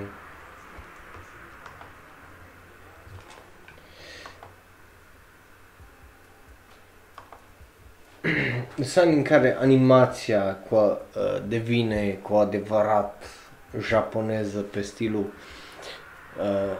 sunt 8.83 9.05
anii 9.05 9.17
în 9.17 9.23
care 9.23 9.57
animația 9.61 10.55
cu, 10.55 10.75
uh, 10.75 10.99
devine 11.49 12.19
cu 12.23 12.35
adevărat 12.35 13.25
japoneză 13.81 14.61
pe 14.61 14.81
stilul 14.81 15.33
uh, 16.41 16.77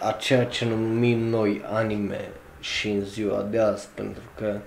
a 0.00 0.12
ceea 0.12 0.44
ce 0.44 0.64
numim 0.64 1.18
noi 1.18 1.64
anime 1.72 2.28
și 2.60 2.90
în 2.90 3.04
ziua 3.04 3.42
de 3.42 3.58
azi, 3.58 3.88
pentru 3.94 4.22
că 4.36 4.56
uh, 4.56 4.60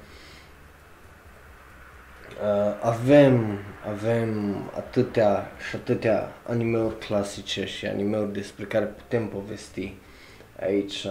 avem, 2.81 3.57
avem 3.87 4.55
atâtea 4.75 5.51
și 5.69 5.75
atâtea 5.75 6.31
animeuri 6.47 6.97
clasice 6.97 7.65
și 7.65 7.85
animeuri 7.85 8.33
despre 8.33 8.65
care 8.65 8.85
putem 8.85 9.27
povesti 9.27 9.93
aici, 10.59 11.05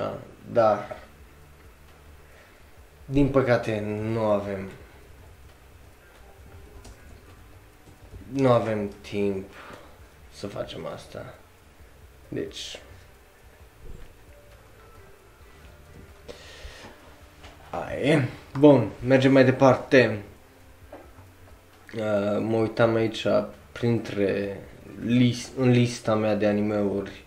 dar 0.52 0.96
din 3.04 3.28
păcate 3.28 3.82
nu 4.12 4.20
avem 4.20 4.68
nu 8.32 8.50
avem 8.50 8.90
timp 9.00 9.50
să 10.32 10.46
facem 10.46 10.86
asta. 10.86 11.34
Deci 12.28 12.80
Aia 17.70 18.28
Bun, 18.58 18.90
mergem 19.06 19.32
mai 19.32 19.44
departe. 19.44 20.22
Uh, 21.96 22.38
mă 22.40 22.56
uitam 22.56 22.94
aici 22.94 23.26
printre 23.72 24.60
list, 25.04 25.50
în 25.56 25.70
lista 25.70 26.14
mea 26.14 26.34
de 26.34 26.46
animeuri 26.46 27.24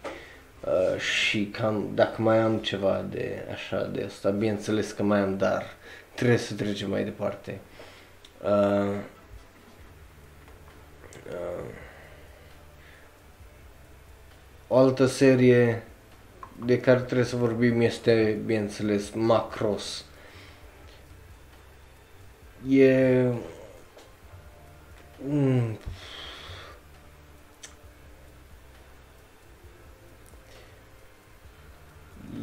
uh, 0.65 0.99
și 0.99 1.45
cam 1.45 1.89
dacă 1.93 2.21
mai 2.21 2.37
am 2.37 2.57
ceva 2.57 3.05
de 3.09 3.45
așa 3.51 3.83
de 3.85 4.03
asta, 4.03 4.29
bineînțeles 4.29 4.91
că 4.91 5.03
mai 5.03 5.19
am, 5.19 5.37
dar 5.37 5.63
trebuie 6.15 6.37
să 6.37 6.53
trecem 6.53 6.89
mai 6.89 7.03
departe. 7.03 7.59
Uh, 8.43 8.95
uh, 11.29 11.65
o 14.67 14.77
altă 14.77 15.05
serie 15.05 15.83
de 16.65 16.79
care 16.79 16.99
trebuie 16.99 17.25
să 17.25 17.35
vorbim 17.35 17.81
este, 17.81 18.39
bineînțeles, 18.45 19.09
Macross 19.09 20.05
e 22.69 23.25
mm, 25.27 25.77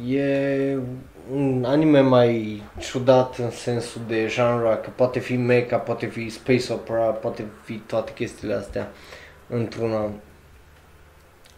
e 0.07 0.77
un 1.31 1.63
anime 1.65 1.99
mai 1.99 2.63
ciudat 2.79 3.37
în 3.37 3.51
sensul 3.51 4.01
de 4.07 4.27
genre, 4.27 4.79
că 4.83 4.89
poate 4.95 5.19
fi 5.19 5.35
mecha, 5.35 5.77
poate 5.77 6.05
fi 6.05 6.29
space 6.29 6.73
opera, 6.73 7.03
poate 7.03 7.45
fi 7.63 7.73
toate 7.73 8.11
chestiile 8.13 8.53
astea 8.53 8.91
într-una. 9.47 10.09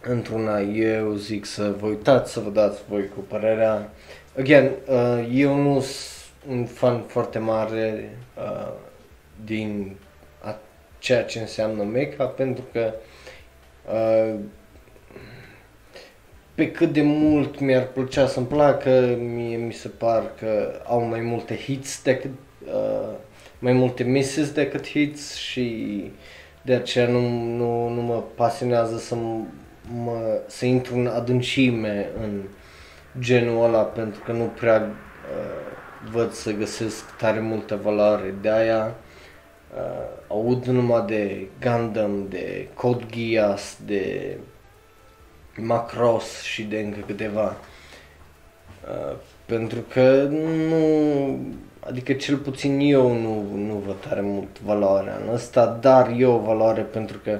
Într-una 0.04 0.60
eu 0.60 1.14
zic 1.14 1.44
să 1.44 1.74
vă 1.78 1.86
uitați, 1.86 2.32
să 2.32 2.40
vă 2.40 2.50
dați 2.50 2.80
voi 2.88 3.08
cu 3.08 3.20
părerea. 3.20 3.90
Again, 4.38 4.70
uh, 4.86 5.28
eu 5.32 5.56
nu 5.56 5.80
sunt 5.80 6.58
un 6.58 6.64
fan 6.64 7.02
foarte 7.02 7.38
mare 7.38 8.18
uh, 8.36 8.72
din 9.44 9.96
a 9.96 10.11
ceea 11.02 11.24
ce 11.24 11.38
înseamnă 11.38 11.82
mecha 11.82 12.24
pentru 12.24 12.64
că 12.72 12.94
uh, 13.92 14.34
pe 16.54 16.70
cât 16.70 16.92
de 16.92 17.02
mult 17.02 17.60
mi-ar 17.60 17.86
plăcea 17.86 18.26
să-mi 18.26 18.46
placă, 18.46 19.16
mie 19.18 19.56
mi 19.56 19.72
se 19.72 19.88
par 19.88 20.32
că 20.38 20.80
au 20.84 21.00
mai 21.00 21.20
multe 21.20 21.56
hits 21.56 22.02
decât 22.02 22.30
uh, 22.66 23.14
mai 23.58 23.72
multe 23.72 24.02
misses 24.02 24.50
decât 24.50 24.86
hits 24.88 25.34
și 25.34 26.10
de 26.62 26.74
aceea 26.74 27.08
nu, 27.08 27.20
nu, 27.56 27.88
nu 27.88 28.00
mă 28.00 28.22
pasionează 28.34 28.98
să, 28.98 29.14
mă, 30.04 30.40
să 30.46 30.66
intru 30.66 30.96
în 30.96 31.06
adâncime 31.06 32.10
în 32.22 32.42
genul 33.18 33.64
ăla 33.64 33.82
pentru 33.82 34.22
că 34.24 34.32
nu 34.32 34.44
prea 34.44 34.76
uh, 34.80 36.10
văd 36.10 36.32
să 36.32 36.52
găsesc 36.52 37.16
tare 37.16 37.40
multă 37.40 37.80
valoare. 37.82 38.34
De 38.40 38.50
aia 38.50 38.94
uh, 39.76 40.08
aud 40.28 40.64
numai 40.64 41.04
de 41.06 41.46
Gundam, 41.60 42.26
de 42.28 42.68
Code 42.74 43.04
Geass, 43.10 43.78
de 43.86 44.36
Macross 45.56 46.42
și 46.42 46.62
de 46.62 46.78
încă 46.78 46.98
câteva. 47.06 47.56
Uh, 48.88 49.16
pentru 49.46 49.80
că 49.92 50.28
nu, 50.30 51.38
adică 51.80 52.12
cel 52.12 52.36
puțin 52.36 52.78
eu 52.80 53.12
nu, 53.12 53.56
nu 53.56 53.82
văd 53.86 54.00
tare 54.08 54.20
mult 54.20 54.60
valoarea 54.60 55.20
în 55.26 55.34
ăsta, 55.34 55.78
dar 55.80 56.14
eu 56.18 56.36
valoare 56.36 56.82
pentru 56.82 57.18
că 57.18 57.38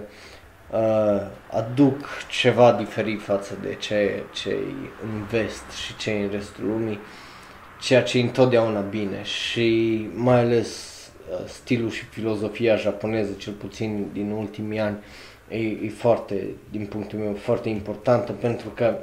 uh, 0.73 1.31
aduc 1.51 2.09
ceva 2.31 2.73
diferit 2.73 3.23
față 3.23 3.59
de 3.63 3.75
ce 3.75 4.23
ce 4.33 4.57
în 5.03 5.25
vest 5.31 5.71
și 5.85 5.97
ce 5.97 6.11
în 6.11 6.31
restul 6.31 6.65
lumii. 6.67 6.99
Uh, 6.99 7.31
ceea 7.83 8.03
ce 8.03 8.19
e 8.19 8.23
întotdeauna 8.23 8.81
bine 8.81 9.23
și 9.23 10.09
mai 10.15 10.39
ales 10.39 10.69
uh, 10.69 10.92
stilul 11.47 11.91
și 11.91 12.05
filozofia 12.05 12.77
japoneză, 12.77 13.33
cel 13.33 13.53
puțin 13.53 14.09
din 14.13 14.31
ultimii 14.31 14.81
ani, 14.81 14.99
e, 15.49 15.59
e 15.59 15.89
foarte, 15.89 16.47
din 16.71 16.87
punctul 16.87 17.19
meu, 17.19 17.35
foarte 17.35 17.69
importantă 17.69 18.33
pentru 18.33 18.69
că 18.69 18.97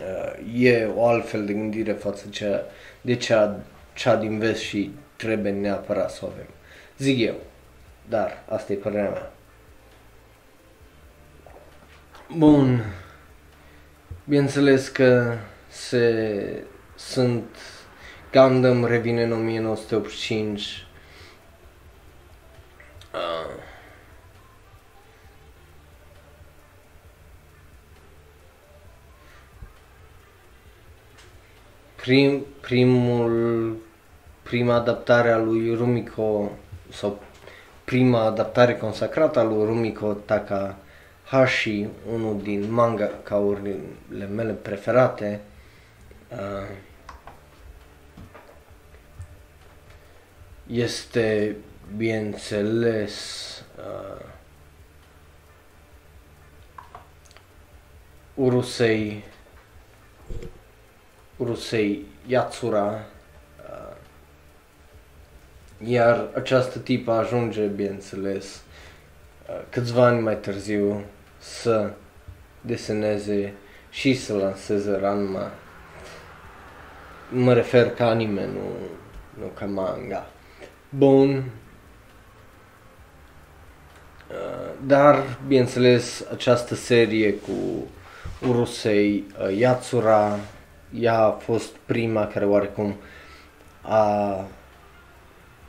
uh, 0.00 0.62
e 0.62 0.90
o 0.96 1.06
altfel 1.06 1.44
de 1.44 1.52
gândire 1.52 1.92
față 1.92 2.26
cea, 2.30 2.62
de 3.00 3.16
cea, 3.16 3.60
cea 3.94 4.16
din 4.16 4.38
vest 4.38 4.60
și 4.60 4.90
trebuie 5.16 5.52
neapărat 5.52 6.10
să 6.10 6.20
o 6.24 6.28
avem. 6.28 6.48
Zic 6.98 7.26
eu, 7.26 7.34
dar 8.08 8.42
asta 8.48 8.72
e 8.72 8.76
părerea 8.76 9.10
mea. 9.10 9.32
Bun, 12.36 12.84
bineînțeles 14.24 14.88
că 14.88 15.36
se 15.68 16.64
sunt 16.96 17.44
Gundam 18.32 18.84
revine 18.84 19.22
în 19.22 19.32
1985. 19.32 20.86
Uh. 23.12 23.60
Prim, 31.96 32.44
primul, 32.60 33.76
prima 34.42 34.74
adaptare 34.74 35.30
a 35.30 35.36
lui 35.38 35.74
Rumiko 35.74 36.50
sau 36.92 37.20
prima 37.84 38.24
adaptare 38.24 38.76
consacrată 38.76 39.38
a 39.38 39.42
lui 39.42 39.64
Rumiko 39.64 40.12
Takahashi, 40.12 41.88
unul 42.12 42.40
din 42.42 42.72
manga 42.72 43.10
caurile 43.22 44.26
mele 44.34 44.52
preferate, 44.52 45.40
uh, 46.30 46.76
este, 50.66 51.56
bineînțeles, 51.96 53.14
uh, 53.78 54.24
Urusei, 58.34 59.24
Urusei 61.36 62.06
Yatsura, 62.26 63.04
uh, 63.70 63.96
Iar 65.84 66.28
această 66.34 66.78
tipă 66.78 67.12
ajunge, 67.12 67.66
bineînțeles, 67.66 68.62
uh, 69.48 69.60
câțiva 69.70 70.06
ani 70.06 70.20
mai 70.20 70.36
târziu 70.36 71.04
să 71.38 71.92
deseneze 72.60 73.52
și 73.90 74.14
să 74.14 74.34
lanseze 74.34 74.98
Ranma. 75.00 75.50
Mă 77.30 77.52
refer 77.52 77.90
ca 77.90 78.08
anime, 78.08 78.46
nu, 78.46 78.76
nu 79.38 79.46
ca 79.46 79.64
manga. 79.64 80.26
Bun. 80.88 81.50
Uh, 84.32 84.72
dar, 84.86 85.38
bineînțeles, 85.46 86.24
această 86.32 86.74
serie 86.74 87.34
cu 87.34 87.86
Urusei 88.48 89.24
uh, 89.40 89.58
Yatsura, 89.58 90.38
ea 91.00 91.18
a 91.18 91.30
fost 91.30 91.76
prima 91.76 92.26
care 92.26 92.44
oarecum 92.44 92.96
a, 93.82 94.28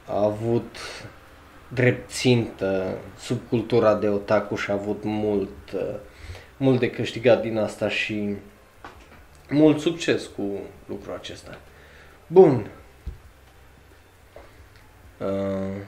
a 0.05 0.23
avut 0.23 0.75
drept 1.67 2.11
țintă 2.11 2.97
subcultura 3.19 3.95
de 3.95 4.07
otaku 4.07 4.55
și 4.55 4.71
a 4.71 4.73
avut 4.73 5.03
mult, 5.03 5.71
uh, 5.73 5.95
mult 6.57 6.79
de 6.79 6.89
câștigat 6.89 7.41
din 7.41 7.57
asta 7.57 7.89
și 7.89 8.35
mult 9.49 9.79
succes 9.79 10.25
cu 10.25 10.43
lucrul 10.85 11.13
acesta. 11.13 11.57
Bun. 12.27 12.69
Uh, 15.17 15.81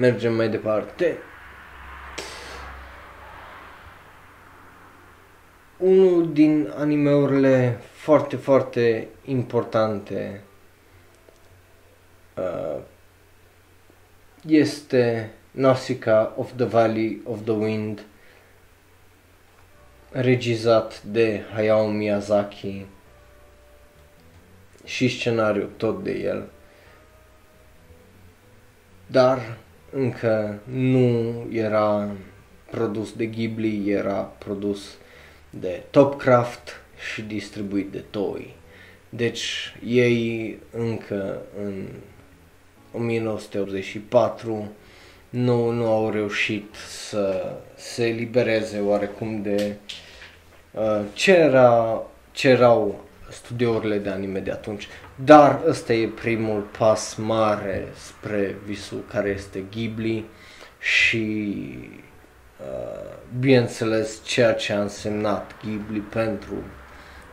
mergem 0.00 0.34
mai 0.34 0.48
departe. 0.48 1.18
Unul 5.78 6.32
din 6.32 6.72
animeurile 6.76 7.80
foarte, 7.92 8.36
foarte 8.36 9.08
importante 9.24 10.40
uh, 12.36 12.78
este 14.46 15.30
Nausicaa 15.50 16.34
of 16.36 16.52
the 16.56 16.64
Valley 16.64 17.20
of 17.24 17.38
the 17.44 17.52
Wind, 17.52 18.04
regizat 20.10 21.02
de 21.02 21.42
Hayao 21.52 21.86
Miyazaki 21.86 22.86
și 24.84 25.08
scenariu 25.08 25.68
tot 25.76 26.02
de 26.02 26.12
el. 26.12 26.48
Dar 29.06 29.58
încă 29.90 30.58
nu 30.64 31.46
era 31.52 32.10
produs 32.70 33.12
de 33.12 33.26
Ghibli, 33.26 33.90
era 33.90 34.18
produs 34.20 34.96
de 35.50 35.82
Topcraft 35.90 36.80
și 37.12 37.22
distribuit 37.22 37.92
de 37.92 38.04
Toei. 38.10 38.54
Deci 39.08 39.74
ei 39.86 40.58
încă 40.70 41.42
în 41.64 41.86
1984 42.92 44.72
nu, 45.30 45.70
nu 45.70 45.86
au 45.86 46.10
reușit 46.10 46.74
să 46.88 47.56
se 47.76 48.06
elibereze 48.06 48.80
oarecum 48.80 49.42
de 49.42 49.76
uh, 50.70 51.00
ce, 51.12 51.32
era, 51.32 52.02
ce 52.32 52.48
erau 52.48 53.04
studiourile 53.30 53.98
de 53.98 54.10
anime 54.10 54.38
de 54.38 54.50
atunci. 54.50 54.88
Dar 55.14 55.60
ăsta 55.66 55.92
e 55.92 56.06
primul 56.06 56.60
pas 56.78 57.14
mare 57.14 57.88
spre 57.94 58.56
visul 58.64 59.04
care 59.08 59.28
este 59.28 59.64
Ghibli 59.70 60.24
și 60.78 61.64
uh, 62.60 63.14
bineînțeles 63.38 64.24
ceea 64.24 64.52
ce 64.52 64.72
a 64.72 64.80
însemnat 64.80 65.54
Ghibli 65.64 65.98
pentru 65.98 66.54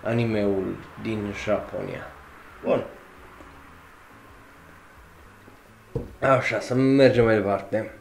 animeul 0.04 0.76
din 1.02 1.34
Japonia. 1.44 2.08
Bun. 2.64 2.86
Așa, 6.20 6.60
să 6.60 6.74
mergem 6.74 7.26
mai 7.26 7.36
departe. 7.36 7.97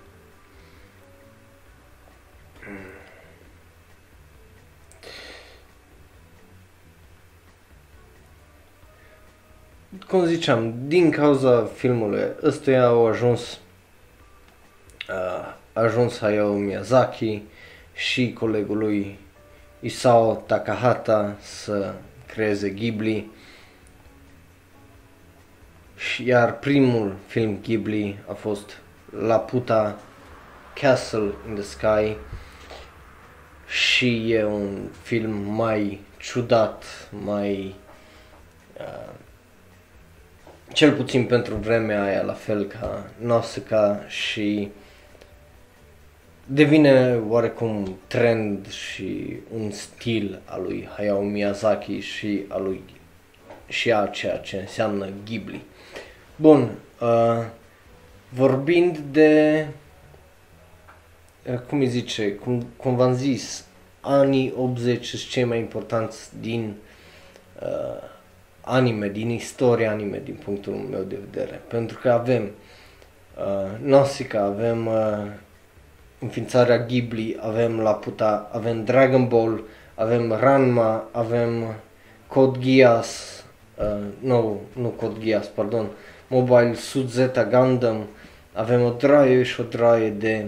Cum 10.08 10.24
ziceam, 10.24 10.74
din 10.86 11.10
cauza 11.10 11.64
filmului 11.64 12.24
ăstuia 12.42 12.86
au 12.86 13.06
ajuns 13.06 13.58
a 15.08 15.56
ajuns 15.72 16.18
Hayao 16.18 16.52
Miyazaki 16.54 17.42
și 17.94 18.32
colegul 18.32 18.78
lui 18.78 19.18
Isao 19.80 20.34
Takahata 20.34 21.36
să 21.40 21.94
creeze 22.26 22.70
Ghibli. 22.70 23.30
Și 25.96 26.26
iar 26.26 26.58
primul 26.58 27.16
film 27.26 27.58
Ghibli 27.62 28.18
a 28.28 28.32
fost 28.32 28.78
Laputa 29.10 29.98
Castle 30.74 31.32
in 31.48 31.54
the 31.54 31.62
Sky. 31.62 32.16
Și 33.66 34.32
e 34.32 34.44
un 34.44 34.88
film 35.02 35.32
mai 35.32 36.00
ciudat, 36.18 36.84
mai 37.24 37.74
uh, 38.78 39.12
cel 40.72 40.92
puțin 40.92 41.24
pentru 41.24 41.54
vremea 41.54 42.02
aia, 42.02 42.22
la 42.22 42.32
fel 42.32 42.64
ca 42.64 43.10
Nausicaa 43.18 44.00
și 44.06 44.68
devine 46.46 47.20
oarecum 47.28 47.98
trend 48.06 48.70
și 48.70 49.36
un 49.54 49.70
stil 49.70 50.40
al 50.44 50.62
lui 50.62 50.88
Hayao 50.96 51.22
Miyazaki 51.22 51.98
și 51.98 52.44
a 52.48 52.58
lui 52.58 52.82
și 53.68 53.92
a 53.92 54.06
ceea 54.06 54.36
ce 54.36 54.56
înseamnă 54.56 55.08
Ghibli. 55.24 55.64
Bun, 56.36 56.70
uh, 57.00 57.44
vorbind 58.28 58.98
de, 58.98 59.66
uh, 61.50 61.58
cum 61.58 61.78
îi 61.78 61.88
zice, 61.88 62.32
cum, 62.32 62.66
cum 62.76 62.96
v-am 62.96 63.14
zis, 63.14 63.64
anii 64.00 64.54
80 64.56 65.06
sunt 65.06 65.30
cei 65.30 65.44
mai 65.44 65.58
importanți 65.58 66.40
din 66.40 66.74
uh, 67.62 68.14
anime, 68.68 69.08
din 69.08 69.30
istoria 69.30 69.90
anime, 69.90 70.20
din 70.24 70.38
punctul 70.44 70.72
meu 70.72 71.02
de 71.02 71.18
vedere. 71.30 71.62
Pentru 71.68 71.98
că 72.02 72.10
avem 72.10 72.42
uh, 73.38 73.78
Nausicaa, 73.82 74.44
avem 74.44 74.86
uh, 74.86 75.26
înființarea 76.18 76.78
Ghibli, 76.78 77.36
avem 77.40 77.80
Laputa, 77.80 78.50
avem 78.52 78.84
Dragon 78.84 79.28
Ball, 79.28 79.62
avem 79.94 80.32
Ranma, 80.40 81.08
avem 81.12 81.74
Code 82.26 82.58
Geass, 82.58 83.44
uh, 83.78 84.04
nu, 84.18 84.60
nu 84.72 84.88
Code 84.88 85.18
Geass, 85.24 85.48
pardon, 85.48 85.86
Mobile 86.26 86.74
Suit 86.74 87.10
Zeta 87.10 87.44
Gundam, 87.44 88.06
avem 88.52 88.82
o 88.82 88.90
draie 88.90 89.42
și 89.42 89.60
o 89.60 89.64
draie 89.64 90.10
de 90.10 90.46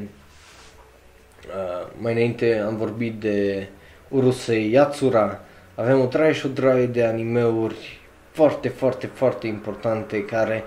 uh, 1.47 1.91
mai 2.01 2.13
înainte 2.13 2.63
am 2.67 2.77
vorbit 2.77 3.21
de 3.21 3.69
Urusei 4.09 4.71
Yatsura, 4.71 5.41
avem 5.75 6.01
o 6.01 6.07
draie 6.07 6.33
și 6.33 6.47
o 6.47 6.49
draie 6.49 6.87
de 6.87 7.05
animeuri 7.05 7.98
foarte, 8.39 8.69
foarte, 8.69 9.07
foarte 9.07 9.47
importante 9.47 10.25
care 10.25 10.65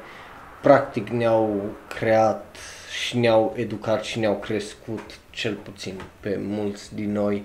practic 0.61 1.07
ne-au 1.09 1.71
creat 1.87 2.57
și 3.03 3.17
ne-au 3.17 3.53
educat 3.55 4.03
și 4.03 4.19
ne-au 4.19 4.35
crescut 4.35 5.19
cel 5.29 5.53
puțin 5.53 6.01
pe 6.19 6.39
mulți 6.41 6.95
din 6.95 7.11
noi 7.11 7.43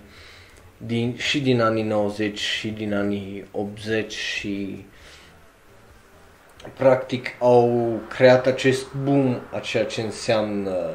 din, 0.77 1.17
și 1.17 1.41
din 1.41 1.61
anii 1.61 1.83
90 1.83 2.39
și 2.39 2.69
din 2.69 2.95
anii 2.95 3.45
80 3.51 4.13
și 4.13 4.85
practic 6.77 7.29
au 7.39 8.01
creat 8.09 8.47
acest 8.47 8.95
boom 9.05 9.37
a 9.53 9.59
ceea 9.59 9.85
ce 9.85 10.01
înseamnă 10.01 10.91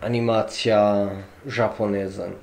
animația 0.00 1.12
japoneză 1.48 2.34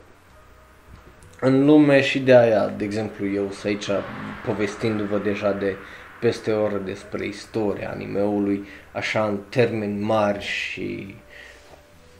în 1.43 1.65
lume 1.65 2.01
și 2.01 2.19
de 2.19 2.35
aia, 2.35 2.67
de 2.67 2.83
exemplu, 2.83 3.27
eu 3.27 3.51
sunt 3.51 3.63
aici 3.65 4.03
povestindu-vă 4.45 5.17
deja 5.17 5.51
de 5.51 5.75
peste 6.19 6.51
o 6.51 6.61
oră 6.61 6.77
despre 6.77 7.25
istoria 7.25 7.89
animeului, 7.89 8.67
așa 8.91 9.25
în 9.25 9.39
termeni 9.49 10.01
mari 10.01 10.43
și 10.43 11.15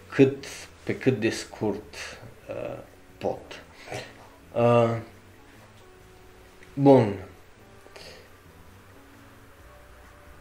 cât, 0.09 0.45
pe 0.83 0.97
cât 0.97 1.19
de 1.19 1.29
scurt 1.29 1.95
uh, 2.49 2.77
pot. 3.17 3.61
Uh, 4.51 4.97
bun. 6.73 7.13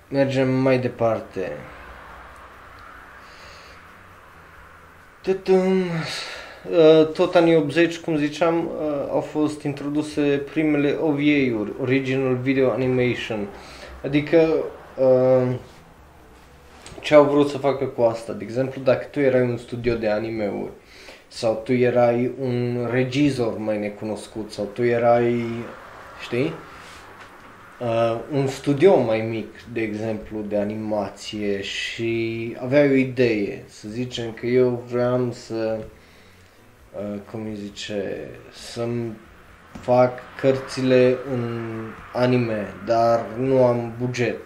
Mergem 0.09 0.49
mai 0.49 0.79
departe. 0.79 1.53
Tutum. 5.23 5.83
Uh, 6.69 7.07
tot 7.13 7.35
anii 7.35 7.57
80, 7.57 7.99
cum 7.99 8.17
ziceam, 8.17 8.57
uh, 8.59 9.09
au 9.11 9.21
fost 9.21 9.63
introduse 9.63 10.43
primele 10.53 10.97
OVA-uri, 11.01 11.73
Original 11.81 12.35
Video 12.35 12.71
Animation. 12.71 13.49
Adică 14.05 14.49
uh, 14.97 15.55
ce 17.01 17.15
au 17.15 17.25
vrut 17.25 17.49
să 17.49 17.59
facă 17.59 17.85
cu 17.85 18.03
asta? 18.03 18.33
De 18.33 18.45
exemplu, 18.45 18.81
dacă 18.83 19.07
tu 19.11 19.21
erai 19.21 19.43
un 19.43 19.57
studio 19.57 19.95
de 19.95 20.09
anime-uri 20.09 20.73
sau 21.29 21.63
tu 21.65 21.73
erai 21.73 22.31
un 22.41 22.89
regizor 22.91 23.59
mai 23.59 23.79
necunoscut 23.79 24.53
sau 24.53 24.69
tu 24.73 24.83
erai, 24.83 25.45
știi? 26.23 26.53
uh, 27.81 28.21
un 28.33 28.47
studio 28.47 29.01
mai 29.01 29.21
mic, 29.21 29.47
de 29.73 29.81
exemplu, 29.81 30.41
de 30.49 30.57
animație 30.57 31.63
și 31.63 32.57
avea 32.61 32.83
o 32.83 32.95
idee. 32.95 33.65
Să 33.67 33.89
zicem 33.89 34.33
că 34.33 34.47
eu 34.47 34.85
vreau 34.91 35.33
să, 35.33 35.79
uh, 35.79 35.85
cum 37.31 37.45
îi 37.45 37.55
zice, 37.55 38.29
să-mi 38.53 39.13
fac 39.81 40.19
cărțile 40.41 41.17
în 41.31 41.71
anime, 42.13 42.75
dar 42.87 43.27
nu 43.39 43.65
am 43.65 43.95
buget 43.99 44.41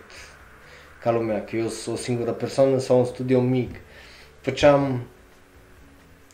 ca 1.05 1.11
lumea, 1.11 1.45
că 1.45 1.57
eu 1.57 1.69
sunt 1.69 1.97
o 1.97 1.99
singură 1.99 2.31
persoană 2.31 2.79
sau 2.79 2.99
un 2.99 3.05
studio 3.05 3.41
mic. 3.41 3.77
Făceam, 4.41 5.07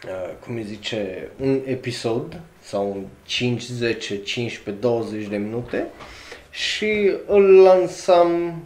uh, 0.07 0.35
cum 0.45 0.57
îi 0.57 0.63
zice, 0.63 1.29
un 1.41 1.61
episod 1.65 2.41
sau 2.61 2.91
un 2.91 3.07
5, 3.25 3.63
10, 3.63 4.23
15, 4.23 4.83
20 4.83 5.27
de 5.27 5.37
minute 5.37 5.87
și 6.51 7.13
îl 7.27 7.63
lansam, 7.63 8.63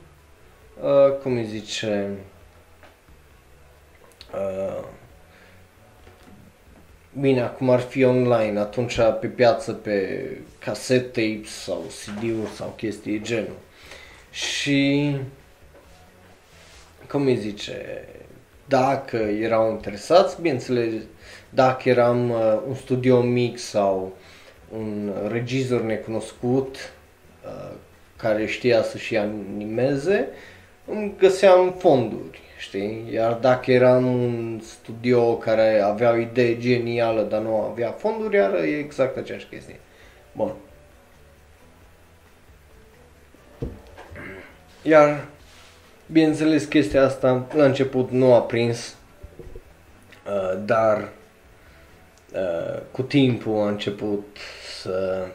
uh, 0.82 1.18
cum 1.22 1.36
îi 1.36 1.44
zice, 1.44 2.10
uh, 4.32 4.84
bine, 7.20 7.40
acum 7.40 7.70
ar 7.70 7.80
fi 7.80 8.04
online, 8.04 8.58
atunci 8.58 8.98
pe 9.20 9.26
piață 9.26 9.72
pe 9.72 10.28
cassette 10.58 11.06
tapes 11.06 11.50
sau 11.50 11.84
CD-uri 11.88 12.50
sau 12.50 12.74
chestii 12.76 13.22
genul. 13.22 13.56
Și, 14.30 15.16
cum 17.08 17.26
îi 17.26 17.36
zice, 17.36 18.08
dacă 18.68 19.16
erau 19.16 19.70
interesați, 19.70 20.40
bineînțeles, 20.40 20.92
dacă 21.50 21.88
eram 21.88 22.30
uh, 22.30 22.60
un 22.68 22.74
studio 22.74 23.20
mic 23.20 23.58
sau 23.58 24.16
un 24.68 25.12
regizor 25.28 25.82
necunoscut 25.82 26.76
uh, 27.44 27.74
care 28.16 28.46
știa 28.46 28.82
să 28.82 28.98
și 28.98 29.16
animeze, 29.16 30.28
îmi 30.86 31.14
găseam 31.18 31.74
fonduri, 31.78 32.40
știi? 32.64 33.08
Iar 33.12 33.32
dacă 33.32 33.72
eram 33.72 34.06
un 34.06 34.60
studio 34.62 35.36
care 35.36 35.80
avea 35.80 36.12
o 36.12 36.16
idee 36.16 36.58
genială, 36.58 37.22
dar 37.22 37.40
nu 37.40 37.56
avea 37.56 37.90
fonduri, 37.90 38.36
iar 38.36 38.54
e 38.54 38.78
exact 38.78 39.16
aceeași 39.16 39.46
chestie. 39.46 39.80
Bun. 40.32 40.52
Iar, 44.82 45.24
bineînțeles, 46.06 46.64
chestia 46.64 47.04
asta 47.04 47.46
la 47.54 47.64
început 47.64 48.10
nu 48.10 48.34
a 48.34 48.40
prins, 48.40 48.96
uh, 50.26 50.58
dar 50.64 51.08
uh, 52.34 52.80
cu 52.90 53.02
timpul 53.02 53.60
a 53.60 53.68
început 53.68 54.36
să 54.82 55.26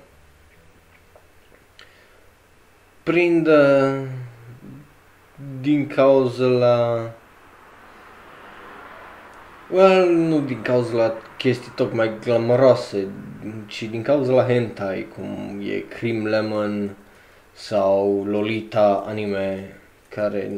prindă 3.03 3.93
din 5.61 5.88
cauza 5.88 6.45
la 6.45 7.11
Well, 9.72 10.09
nu 10.09 10.41
din 10.41 10.61
cauza 10.61 10.95
la 10.95 11.13
chestii 11.38 11.72
tocmai 11.76 12.20
glamoroase, 12.20 13.07
ci 13.67 13.84
din 13.84 14.01
cauza 14.01 14.32
la 14.32 14.45
hentai, 14.45 15.07
cum 15.15 15.61
e 15.63 15.80
Cream 15.80 16.26
Lemon 16.26 16.95
sau 17.53 18.24
Lolita 18.26 19.03
anime, 19.07 19.76
care... 20.07 20.51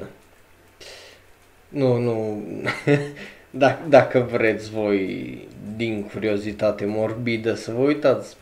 Nu, 1.68 1.98
nu... 1.98 2.44
dacă, 3.50 3.80
dacă 3.88 4.20
vreți 4.20 4.70
voi, 4.70 5.48
din 5.76 6.04
curiozitate 6.04 6.86
morbidă, 6.86 7.54
să 7.54 7.72
vă 7.72 7.82
uitați, 7.82 8.36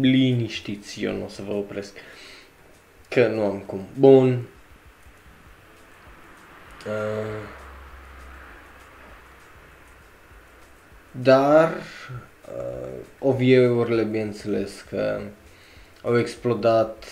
liniștiți, 0.00 1.02
eu 1.02 1.12
nu 1.12 1.24
o 1.24 1.28
să 1.28 1.42
vă 1.46 1.52
opresc. 1.52 1.96
Că 3.08 3.26
nu 3.26 3.44
am 3.44 3.62
cum. 3.66 3.80
Bun. 3.98 4.48
Uh, 6.86 7.60
dar 11.20 11.72
uh, 12.56 12.88
OVA-urile, 13.18 14.02
bineînțeles, 14.02 14.84
că 14.88 15.20
au 16.02 16.18
explodat 16.18 17.04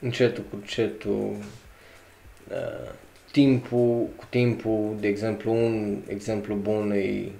încetul 0.00 0.44
cu 0.50 0.56
încetul, 0.56 1.36
uh, 2.48 2.90
timpul 3.32 4.08
cu 4.16 4.24
timpul, 4.28 4.96
de 5.00 5.08
exemplu, 5.08 5.52
un 5.52 6.02
exemplu 6.06 6.54
bun 6.54 6.90
e 6.90 7.30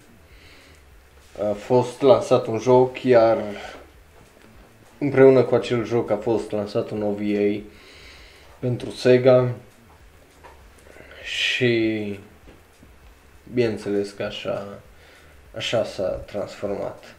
a 1.43 1.53
fost 1.53 2.01
lansat 2.01 2.47
un 2.47 2.59
joc, 2.59 3.03
iar 3.03 3.39
împreună 4.99 5.43
cu 5.43 5.55
acel 5.55 5.84
joc 5.84 6.11
a 6.11 6.16
fost 6.16 6.51
lansat 6.51 6.91
un 6.91 7.03
OVA 7.03 7.61
pentru 8.59 8.91
Sega 8.91 9.51
și 11.24 12.18
bineînțeles 13.53 14.11
că 14.11 14.22
așa, 14.22 14.78
așa 15.57 15.84
s-a 15.84 16.09
transformat, 16.09 17.14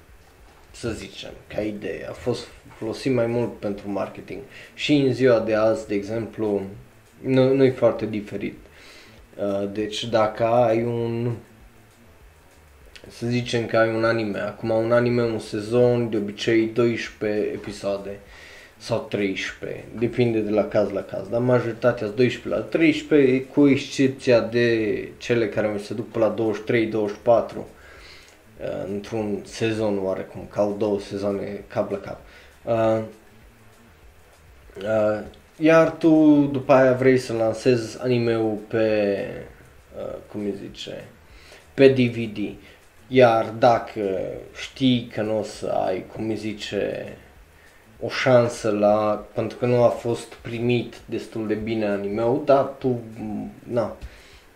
să 0.72 0.90
zicem, 0.90 1.32
ca 1.48 1.62
idee. 1.62 2.08
A 2.10 2.12
fost 2.12 2.48
folosit 2.78 3.14
mai 3.14 3.26
mult 3.26 3.60
pentru 3.60 3.90
marketing. 3.90 4.40
Și 4.74 4.94
în 4.94 5.14
ziua 5.14 5.40
de 5.40 5.56
azi, 5.56 5.88
de 5.88 5.96
exemplu, 5.96 6.62
nu, 7.22 7.54
nu 7.54 7.64
e 7.64 7.72
foarte 7.72 8.06
diferit. 8.06 8.58
Uh, 9.36 9.70
deci 9.72 10.06
dacă 10.06 10.46
ai 10.46 10.84
un 10.84 11.32
să 13.10 13.28
zicem 13.28 13.66
că 13.66 13.78
ai 13.78 13.96
un 13.96 14.04
anime, 14.04 14.40
acum 14.40 14.70
un 14.70 14.92
anime, 14.92 15.22
un 15.22 15.40
sezon, 15.40 16.10
de 16.10 16.18
obicei 16.18 16.66
12 16.66 17.40
episoade 17.54 18.20
sau 18.78 19.06
13, 19.10 19.84
depinde 19.98 20.40
de 20.40 20.50
la 20.50 20.68
caz 20.68 20.90
la 20.90 21.02
caz, 21.02 21.28
dar 21.28 21.42
majoritatea 21.42 22.08
12 22.08 22.50
la 22.50 22.66
13, 22.66 23.44
cu 23.44 23.68
excepția 23.68 24.42
de 24.42 25.08
cele 25.18 25.50
care 25.50 25.68
mi 25.68 25.80
se 25.80 25.94
duc 25.94 26.12
pe 26.12 26.20
la 26.20 26.34
23-24 26.34 27.56
uh, 27.56 27.64
într-un 28.88 29.40
sezon 29.44 30.00
oarecum, 30.04 30.48
ca 30.50 30.76
două 30.78 31.00
sezoane 31.00 31.64
cap 31.68 31.92
la 31.92 31.98
cap. 31.98 32.20
Uh, 32.64 33.04
uh, 34.84 35.20
iar 35.58 35.92
tu 35.92 36.46
după 36.52 36.74
aia 36.74 36.94
vrei 36.94 37.18
să 37.18 37.34
lansezi 37.34 38.02
anime-ul 38.02 38.58
pe, 38.68 39.28
uh, 39.98 40.16
cum 40.32 40.42
îi 40.42 40.56
zice, 40.66 41.04
pe 41.74 41.88
DVD. 41.88 42.38
Iar 43.08 43.46
dacă 43.60 44.20
știi 44.62 45.12
că 45.14 45.22
nu 45.22 45.40
o 45.40 45.44
să 45.44 45.68
ai, 45.68 46.06
cum 46.14 46.30
îi 46.30 46.36
zice, 46.36 47.18
o 48.02 48.10
șansă 48.10 48.70
la, 48.70 49.26
pentru 49.34 49.58
că 49.58 49.66
nu 49.66 49.84
a 49.84 49.90
fost 49.90 50.34
primit 50.34 50.96
destul 51.06 51.48
de 51.48 51.54
bine 51.54 51.86
animeul, 51.86 52.42
dar 52.46 52.64
tu, 52.64 53.00
na, 53.64 53.96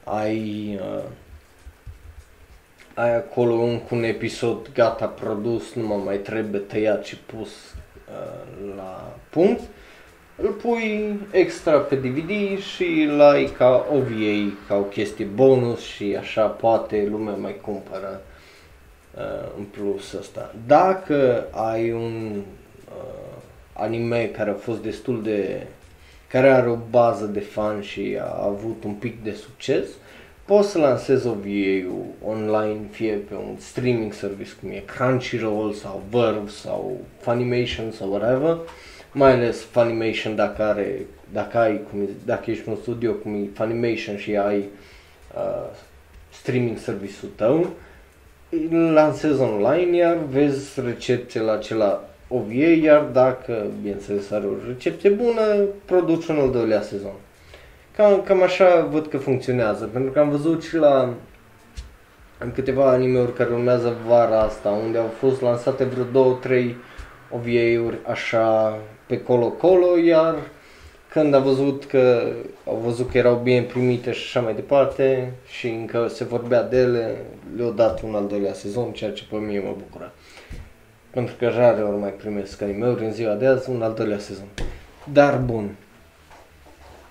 ai, 0.03 0.79
uh, 0.81 1.03
ai 2.93 3.15
acolo 3.15 3.53
un, 3.53 3.79
un 3.91 4.03
episod 4.03 4.71
gata 4.73 5.05
produs, 5.05 5.73
nu 5.73 5.87
mă 5.87 5.95
mai 5.95 6.17
trebuie 6.17 6.61
tăiat 6.61 7.05
și 7.05 7.17
pus 7.17 7.49
uh, 7.49 8.73
la 8.75 9.13
punct, 9.29 9.61
îl 10.35 10.49
pui 10.49 11.19
extra 11.31 11.77
pe 11.77 11.95
DVD 11.95 12.59
și 12.59 13.07
îl 13.09 13.21
ai 13.21 13.45
ca 13.45 13.87
OVA, 13.91 14.53
ca 14.67 14.75
o 14.75 14.81
chestie 14.81 15.25
bonus 15.25 15.81
și 15.81 16.15
așa 16.19 16.45
poate 16.45 17.07
lumea 17.09 17.33
mai 17.33 17.55
cumpără 17.61 18.21
uh, 19.15 19.51
în 19.57 19.63
plus 19.63 20.13
asta. 20.13 20.53
Dacă 20.67 21.47
ai 21.51 21.91
un 21.91 22.41
uh, 22.87 23.41
anime 23.73 24.25
care 24.25 24.49
a 24.49 24.53
fost 24.53 24.81
destul 24.81 25.23
de 25.23 25.67
care 26.27 26.49
are 26.49 26.69
o 26.69 26.77
bază 26.89 27.25
de 27.25 27.39
fan 27.39 27.81
și 27.81 28.17
a 28.21 28.43
avut 28.43 28.83
un 28.83 28.93
pic 28.93 29.23
de 29.23 29.31
succes, 29.31 29.87
poți 30.51 30.69
să 30.69 30.77
lansezi 30.77 31.27
OVA-ul 31.27 32.05
online, 32.25 32.79
fie 32.89 33.13
pe 33.13 33.33
un 33.33 33.55
streaming 33.59 34.13
service 34.13 34.51
cum 34.61 34.69
e 34.69 34.83
Crunchyroll 34.85 35.73
sau 35.73 36.03
Verve 36.09 36.49
sau 36.49 36.97
Funimation 37.19 37.91
sau 37.91 38.09
whatever, 38.09 38.57
mai 39.11 39.31
ales 39.31 39.61
Funimation 39.61 40.35
dacă 40.35 40.63
are, 40.63 41.05
dacă 41.33 41.57
ai, 41.57 41.81
cum 41.89 42.01
e, 42.01 42.05
dacă 42.25 42.51
ești 42.51 42.69
un 42.69 42.75
studio 42.75 43.11
cum 43.11 43.33
e 43.33 43.49
Funimation 43.53 44.17
și 44.17 44.37
ai 44.37 44.57
uh, 45.35 45.69
streaming 46.31 46.77
service-ul 46.77 47.31
tău, 47.35 47.69
îl 48.49 48.91
lansezi 48.91 49.41
online, 49.41 49.97
iar 49.97 50.17
vezi 50.29 50.81
recepție 50.85 51.39
la 51.39 51.51
acela 51.51 52.09
OVA, 52.27 52.53
iar 52.83 53.01
dacă, 53.01 53.65
bineînțeles, 53.81 54.31
are 54.31 54.45
o 54.45 54.67
recepție 54.67 55.09
bună, 55.09 55.65
produci 55.85 56.27
un 56.27 56.39
al 56.39 56.51
doilea 56.51 56.81
sezon. 56.81 57.15
Cam, 57.95 58.21
cam 58.21 58.41
așa 58.41 58.87
văd 58.91 59.07
că 59.07 59.17
funcționează, 59.17 59.85
pentru 59.85 60.11
că 60.11 60.19
am 60.19 60.29
văzut 60.29 60.63
și 60.63 60.75
la 60.75 61.13
în 62.37 62.51
câteva 62.51 62.89
anime-uri 62.89 63.33
care 63.33 63.49
urmează 63.53 63.95
vara 64.07 64.39
asta, 64.39 64.69
unde 64.69 64.97
au 64.97 65.09
fost 65.19 65.41
lansate 65.41 65.83
vreo 65.83 66.03
două, 66.03 66.37
trei 66.41 66.75
OVA-uri 67.29 67.97
așa 68.07 68.77
pe 69.07 69.21
colo-colo, 69.21 69.97
iar 70.05 70.35
când 71.09 71.33
a 71.33 71.39
văzut 71.39 71.85
că 71.85 72.31
au 72.67 72.81
văzut 72.83 73.11
că 73.11 73.17
erau 73.17 73.35
bine 73.35 73.61
primite 73.61 74.11
și 74.11 74.21
așa 74.23 74.45
mai 74.45 74.53
departe 74.55 75.33
și 75.47 75.67
încă 75.67 76.07
se 76.07 76.23
vorbea 76.23 76.63
de 76.63 76.77
ele, 76.77 77.17
le-au 77.55 77.71
dat 77.71 78.01
un 78.01 78.15
al 78.15 78.27
doilea 78.27 78.53
sezon, 78.53 78.91
ceea 78.91 79.11
ce 79.11 79.23
pe 79.29 79.35
mine 79.35 79.59
mă 79.59 79.75
bucură. 79.77 80.13
Pentru 81.09 81.35
că 81.39 81.47
rare 81.47 81.81
ori 81.81 81.99
mai 81.99 82.13
primesc 82.13 82.61
anime-uri 82.61 83.03
în 83.03 83.11
ziua 83.11 83.33
de 83.33 83.45
azi, 83.45 83.69
un 83.69 83.81
al 83.81 83.93
doilea 83.93 84.19
sezon. 84.19 84.47
Dar 85.13 85.37
bun. 85.37 85.75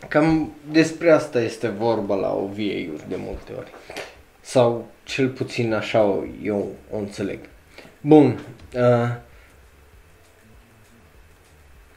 Cam 0.08 0.52
despre 0.70 1.10
asta 1.10 1.40
este 1.40 1.68
vorba 1.68 2.14
la 2.14 2.32
OVA-uri 2.32 3.08
de 3.08 3.16
multe 3.16 3.52
ori. 3.58 3.70
Sau 4.40 4.86
cel 5.04 5.28
puțin 5.28 5.74
așa 5.74 6.24
eu 6.42 6.68
o 6.90 6.96
înțeleg. 6.96 7.38
Bun. 8.00 8.40
Uh, 8.74 8.82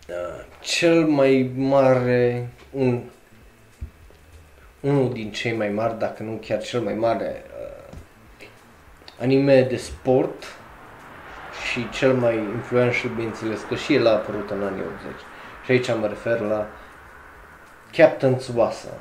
uh, 0.07 0.45
cel 0.59 1.05
mai 1.05 1.51
mare, 1.55 2.49
un, 2.71 3.01
unul 4.79 5.13
din 5.13 5.31
cei 5.31 5.55
mai 5.55 5.69
mari, 5.69 5.99
dacă 5.99 6.23
nu 6.23 6.31
chiar 6.31 6.61
cel 6.61 6.81
mai 6.81 6.93
mare 6.93 7.43
uh, 7.45 8.47
anime 9.19 9.61
de 9.61 9.77
sport 9.77 10.43
și 11.71 11.89
cel 11.89 12.13
mai 12.13 12.35
influential, 12.37 13.13
bineînțeles, 13.13 13.61
că 13.61 13.75
și 13.75 13.93
el 13.93 14.07
a 14.07 14.11
apărut 14.11 14.49
în 14.49 14.63
anii 14.63 14.81
80. 14.81 15.19
Și 15.65 15.71
aici 15.71 15.99
mă 15.99 16.07
refer 16.07 16.39
la 16.39 16.67
Captain 17.95 18.35
Tsubasa. 18.35 18.99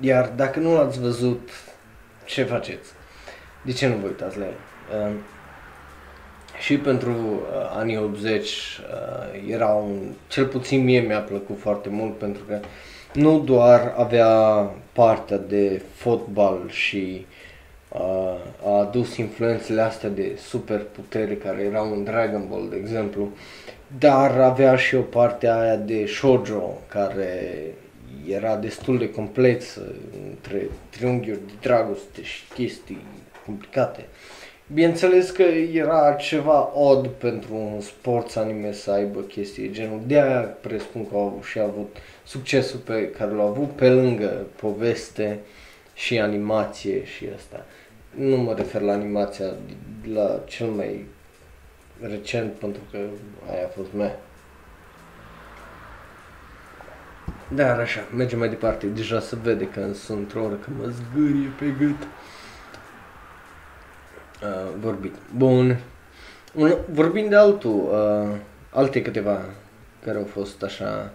Iar 0.00 0.28
dacă 0.28 0.58
nu 0.58 0.74
l-ați 0.74 1.00
văzut, 1.00 1.50
ce 2.24 2.42
faceți? 2.44 2.90
De 3.62 3.72
ce 3.72 3.86
nu 3.86 3.96
vă 3.96 4.06
uitați 4.06 4.38
la 4.38 4.44
el? 4.44 4.56
Uh, 5.08 5.14
și 6.58 6.78
pentru 6.78 7.10
uh, 7.10 7.76
anii 7.76 7.96
80 7.96 8.48
uh, 8.48 9.50
era 9.50 9.68
un, 9.68 10.12
cel 10.28 10.46
puțin 10.46 10.84
mie 10.84 11.00
mi-a 11.00 11.20
plăcut 11.20 11.58
foarte 11.58 11.88
mult 11.88 12.18
pentru 12.18 12.42
că 12.44 12.60
nu 13.12 13.38
doar 13.38 13.94
avea 13.96 14.26
partea 14.92 15.36
de 15.36 15.82
fotbal 15.94 16.68
și 16.68 17.26
uh, 17.88 18.34
a 18.64 18.78
adus 18.78 19.16
influențele 19.16 19.80
astea 19.80 20.08
de 20.08 20.38
super 20.38 20.82
putere 20.92 21.34
care 21.34 21.62
erau 21.62 21.92
în 21.92 22.04
Dragon 22.04 22.46
Ball, 22.48 22.68
de 22.70 22.76
exemplu, 22.76 23.32
dar 23.98 24.40
avea 24.40 24.76
și 24.76 24.94
o 24.94 25.00
parte 25.00 25.48
aia 25.48 25.76
de 25.76 26.06
shoujo 26.06 26.80
care 26.88 27.60
era 28.28 28.56
destul 28.56 28.98
de 28.98 29.10
complexă 29.10 29.80
între 30.28 30.68
triunghiuri 30.90 31.46
de 31.46 31.52
dragoste 31.60 32.22
și 32.22 32.42
chestii 32.54 33.04
complicate. 33.46 34.04
Bineînțeles 34.72 35.30
că 35.30 35.42
era 35.72 36.12
ceva 36.12 36.72
odd 36.74 37.06
pentru 37.06 37.54
un 37.54 37.80
sport 37.80 38.36
anime 38.36 38.72
să 38.72 38.90
aibă 38.90 39.20
chestii 39.20 39.70
genul. 39.70 40.00
De 40.06 40.20
aia 40.20 40.40
presupun 40.40 41.08
că 41.08 41.14
au 41.14 41.42
și 41.50 41.58
avut 41.58 41.96
succesul 42.24 42.78
pe 42.78 43.08
care 43.08 43.30
l-au 43.30 43.46
avut 43.46 43.70
pe 43.70 43.88
lângă 43.88 44.46
poveste 44.56 45.38
și 45.94 46.18
animație 46.18 47.04
și 47.04 47.26
asta. 47.36 47.64
Nu 48.10 48.36
mă 48.36 48.54
refer 48.54 48.80
la 48.80 48.92
animația, 48.92 49.46
la 50.12 50.40
cel 50.46 50.66
mai 50.66 51.04
recent 52.06 52.52
pentru 52.52 52.82
că 52.90 52.98
aia 53.50 53.64
a 53.64 53.68
fost 53.68 53.92
mea. 53.92 54.18
Dar 57.48 57.80
așa, 57.80 58.00
mergem 58.16 58.38
mai 58.38 58.48
departe. 58.48 58.86
Deja 58.86 59.20
se 59.20 59.36
vede 59.42 59.68
că 59.68 59.92
sunt 59.92 60.34
o 60.34 60.40
oră 60.40 60.54
că 60.54 60.70
mă 60.78 60.88
zgârie 60.88 61.48
pe 61.58 61.74
gât. 61.78 62.02
Uh, 64.42 64.74
vorbit. 64.80 65.14
Bun. 65.36 65.78
Vorbind 66.90 67.28
de 67.28 67.36
altul, 67.36 67.88
uh, 67.90 68.36
alte 68.70 69.02
câteva 69.02 69.44
care 70.04 70.18
au 70.18 70.24
fost 70.24 70.62
așa 70.62 71.14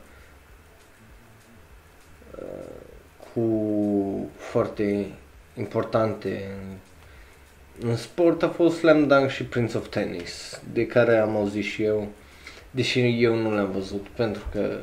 uh, 2.36 2.70
cu 3.34 4.30
foarte 4.38 5.12
importante 5.58 6.30
în, 6.30 6.78
în 7.82 7.96
sport 7.96 8.44
a 8.44 8.50
fost 8.50 8.78
Slam 8.78 9.08
Dunk 9.08 9.30
și 9.30 9.44
Prince 9.44 9.78
of 9.78 9.88
Tennis, 9.88 10.62
de 10.74 10.88
care 10.88 11.18
am 11.18 11.36
auzit 11.36 11.64
și 11.64 11.84
eu, 11.84 12.08
deși 12.72 13.24
eu 13.24 13.36
nu 13.36 13.54
le-am 13.54 13.72
văzut, 13.72 14.08
pentru 14.08 14.44
că 14.52 14.80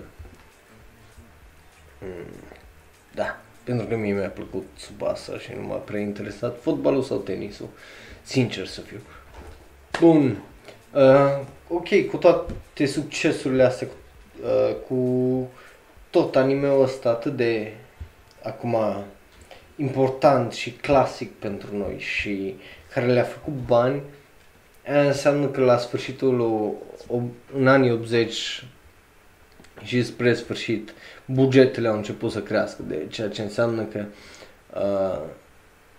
Mm, 2.00 2.26
da, 3.14 3.38
pentru 3.64 3.86
că 3.86 3.96
mie 3.96 4.12
mi-a 4.12 4.28
plăcut 4.28 4.66
Tsubasa 4.76 5.38
și 5.38 5.50
nu 5.60 5.66
m-a 5.66 5.74
prea 5.74 6.00
interesat 6.00 6.60
fotbalul 6.60 7.02
sau 7.02 7.18
tenisul, 7.18 7.68
sincer 8.22 8.66
să 8.66 8.80
fiu. 8.80 9.00
Bun, 10.00 10.42
uh, 10.94 11.40
ok, 11.68 12.06
cu 12.10 12.16
toate 12.16 12.86
succesurile 12.86 13.62
astea, 13.62 13.86
cu, 13.86 13.94
uh, 14.42 14.76
cu 14.88 15.48
tot 16.10 16.36
animeul 16.36 16.82
ăsta 16.82 17.08
atât 17.08 17.36
de 17.36 17.72
acum 18.42 18.76
important 19.76 20.52
și 20.52 20.70
clasic 20.70 21.32
pentru 21.32 21.76
noi 21.76 21.98
și 21.98 22.54
care 22.96 23.12
le-a 23.12 23.22
făcut 23.22 23.52
bani, 23.66 24.02
înseamnă 25.06 25.46
că 25.46 25.60
la 25.60 25.76
sfârșitul 25.76 26.74
în 27.56 27.68
anii 27.68 27.90
80 27.90 28.64
și 29.82 30.04
spre 30.04 30.34
sfârșit 30.34 30.94
bugetele 31.24 31.88
au 31.88 31.96
început 31.96 32.30
să 32.30 32.40
crească, 32.42 32.82
de 32.82 33.06
ceea 33.08 33.28
ce 33.28 33.42
înseamnă 33.42 33.82
că 33.82 34.04
uh, 34.74 35.28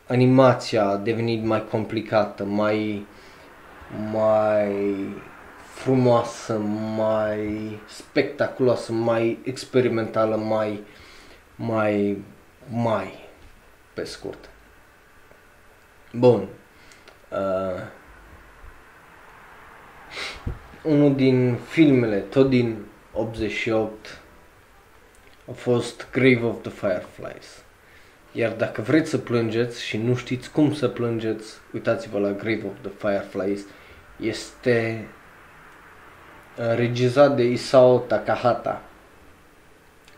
animația 0.07 0.87
a 0.87 0.97
devenit 0.97 1.43
mai 1.43 1.67
complicată, 1.67 2.43
mai, 2.43 3.05
mai 4.11 4.95
frumoasă, 5.73 6.57
mai 6.95 7.79
spectaculoasă, 7.87 8.91
mai 8.91 9.39
experimentală, 9.43 10.35
mai, 10.35 10.83
mai, 11.55 12.23
mai, 12.69 13.29
pe 13.93 14.03
scurt. 14.03 14.49
Bun. 16.13 16.47
Uh, 17.31 17.81
unul 20.83 21.15
din 21.15 21.55
filmele, 21.55 22.17
tot 22.17 22.49
din 22.49 22.85
88, 23.13 24.21
a 25.49 25.51
fost 25.51 26.07
Grave 26.11 26.45
of 26.45 26.61
the 26.61 26.71
Fireflies. 26.71 27.63
Iar 28.31 28.51
dacă 28.51 28.81
vreți 28.81 29.09
să 29.09 29.17
plângeți 29.17 29.83
și 29.83 29.97
nu 29.97 30.15
știți 30.15 30.51
cum 30.51 30.73
să 30.73 30.87
plângeți, 30.87 31.53
uitați-vă 31.73 32.19
la 32.19 32.31
Grave 32.31 32.63
of 32.65 32.73
the 32.81 32.91
Fireflies. 32.97 33.61
Este 34.19 35.07
uh, 36.57 36.75
regizat 36.75 37.35
de 37.35 37.43
Isao 37.43 37.97
Takahata, 37.97 38.81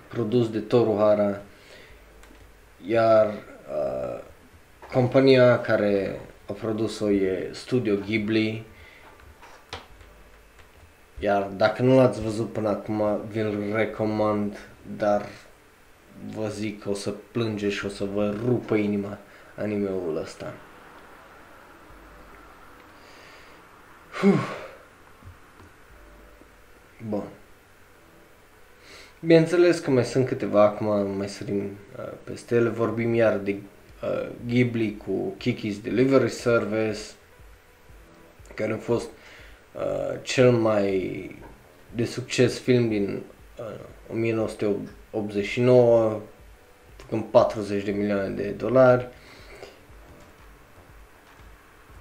produs 0.08 0.50
de 0.50 0.60
Toru 0.60 0.96
Hara, 0.98 1.42
iar 2.88 3.28
uh, 3.28 4.20
compania 4.92 5.62
care 5.62 6.20
a 6.50 6.54
produs-o 6.54 7.10
e 7.10 7.50
Studio 7.54 7.96
Ghibli, 7.96 8.66
iar 11.20 11.44
dacă 11.44 11.82
nu 11.82 11.96
l-ați 11.96 12.22
văzut 12.22 12.52
până 12.52 12.70
acum, 12.70 13.22
vi-l 13.28 13.74
recomand 13.74 14.58
dar 14.98 15.26
vă 16.36 16.48
zic 16.48 16.82
că 16.82 16.90
o 16.90 16.94
să 16.94 17.14
plânge 17.32 17.70
și 17.70 17.86
o 17.86 17.90
să 17.90 18.06
vă 18.06 18.36
rupă 18.46 18.76
inima 18.76 19.18
animeul 19.56 20.18
ăsta. 20.18 20.54
Uf. 24.26 24.68
Bun. 27.08 27.24
Bineînțeles 29.20 29.80
că 29.80 29.92
mai 29.92 30.06
sunt 30.06 30.28
câteva, 30.28 30.64
acum 30.64 31.18
mai 31.18 31.30
sărim 31.30 31.64
uh, 31.98 32.12
peste 32.24 32.56
ele, 32.56 32.70
vorbim 32.70 33.14
iar 33.14 33.38
de 33.38 33.56
uh, 34.04 34.28
Ghibli 34.48 34.98
cu 34.98 35.36
Kiki's 35.38 35.82
Delivery 35.82 36.30
Service, 36.30 37.00
care 38.56 38.74
a 38.74 38.78
fost 38.78 39.10
uh, 39.74 40.20
cel 40.22 40.52
mai 40.52 41.36
de 41.96 42.06
succes 42.06 42.60
film 42.60 42.88
din 42.88 43.24
1989, 44.12 46.22
făcând 46.96 47.24
40 47.24 47.84
de 47.84 47.92
milioane 47.92 48.30
de 48.30 48.50
dolari. 48.50 49.08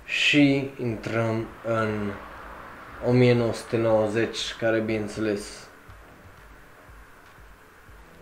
Și 0.05 0.71
intrăm 0.81 1.47
în 1.65 2.13
1990, 3.07 4.55
care 4.59 4.81
bineînțeles 4.81 5.69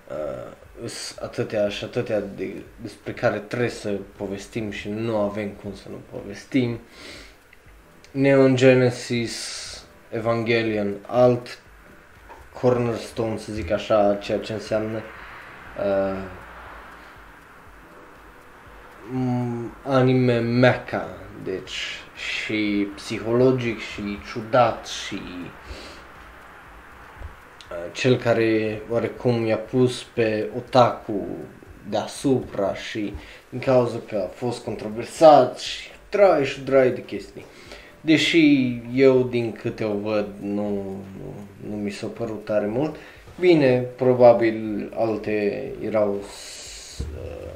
uh, 0.08 0.52
atâtea 1.20 1.68
și 1.68 1.84
atâtea 1.84 2.20
de, 2.20 2.62
despre 2.82 3.12
care 3.12 3.38
trebuie 3.38 3.68
să 3.68 3.98
povestim 4.16 4.70
și 4.70 4.88
nu 4.88 5.16
avem 5.16 5.48
cum 5.48 5.74
să 5.74 5.88
nu 5.90 6.18
povestim. 6.18 6.80
Neon 8.10 8.56
Genesis 8.56 9.64
Evangelion, 10.10 10.94
alt 11.06 11.58
cornerstone, 12.60 13.36
să 13.36 13.52
zic 13.52 13.70
așa, 13.70 14.14
ceea 14.14 14.38
ce 14.38 14.52
înseamnă 14.52 15.00
uh, 15.78 16.22
anime 19.82 20.38
mecha, 20.38 21.08
deci 21.44 21.80
și 22.16 22.88
psihologic 22.94 23.78
și 23.80 24.18
ciudat 24.32 24.86
și 24.86 25.20
uh, 25.22 25.65
cel 27.92 28.16
care 28.16 28.80
oarecum 28.90 29.46
i-a 29.46 29.56
pus 29.56 30.02
pe 30.02 30.48
otaku 30.56 31.26
deasupra 31.88 32.74
și 32.74 33.14
din 33.48 33.58
cauza 33.58 33.96
că 34.08 34.16
a 34.16 34.26
fost 34.34 34.64
controversat 34.64 35.58
și 35.58 35.88
trai 36.08 36.44
și 36.44 36.60
drai 36.60 36.90
de 36.90 37.02
chestii. 37.04 37.44
deși 38.00 38.76
eu 38.94 39.22
din 39.22 39.52
câte 39.52 39.84
o 39.84 39.94
văd 39.94 40.26
nu, 40.40 40.68
nu, 41.18 41.34
nu 41.70 41.76
mi 41.76 41.90
s-a 41.90 42.06
părut 42.06 42.44
tare 42.44 42.66
mult. 42.66 42.96
Bine, 43.40 43.78
probabil 43.96 44.90
alte 44.94 45.66
erau, 45.84 46.14
uh, 47.00 47.50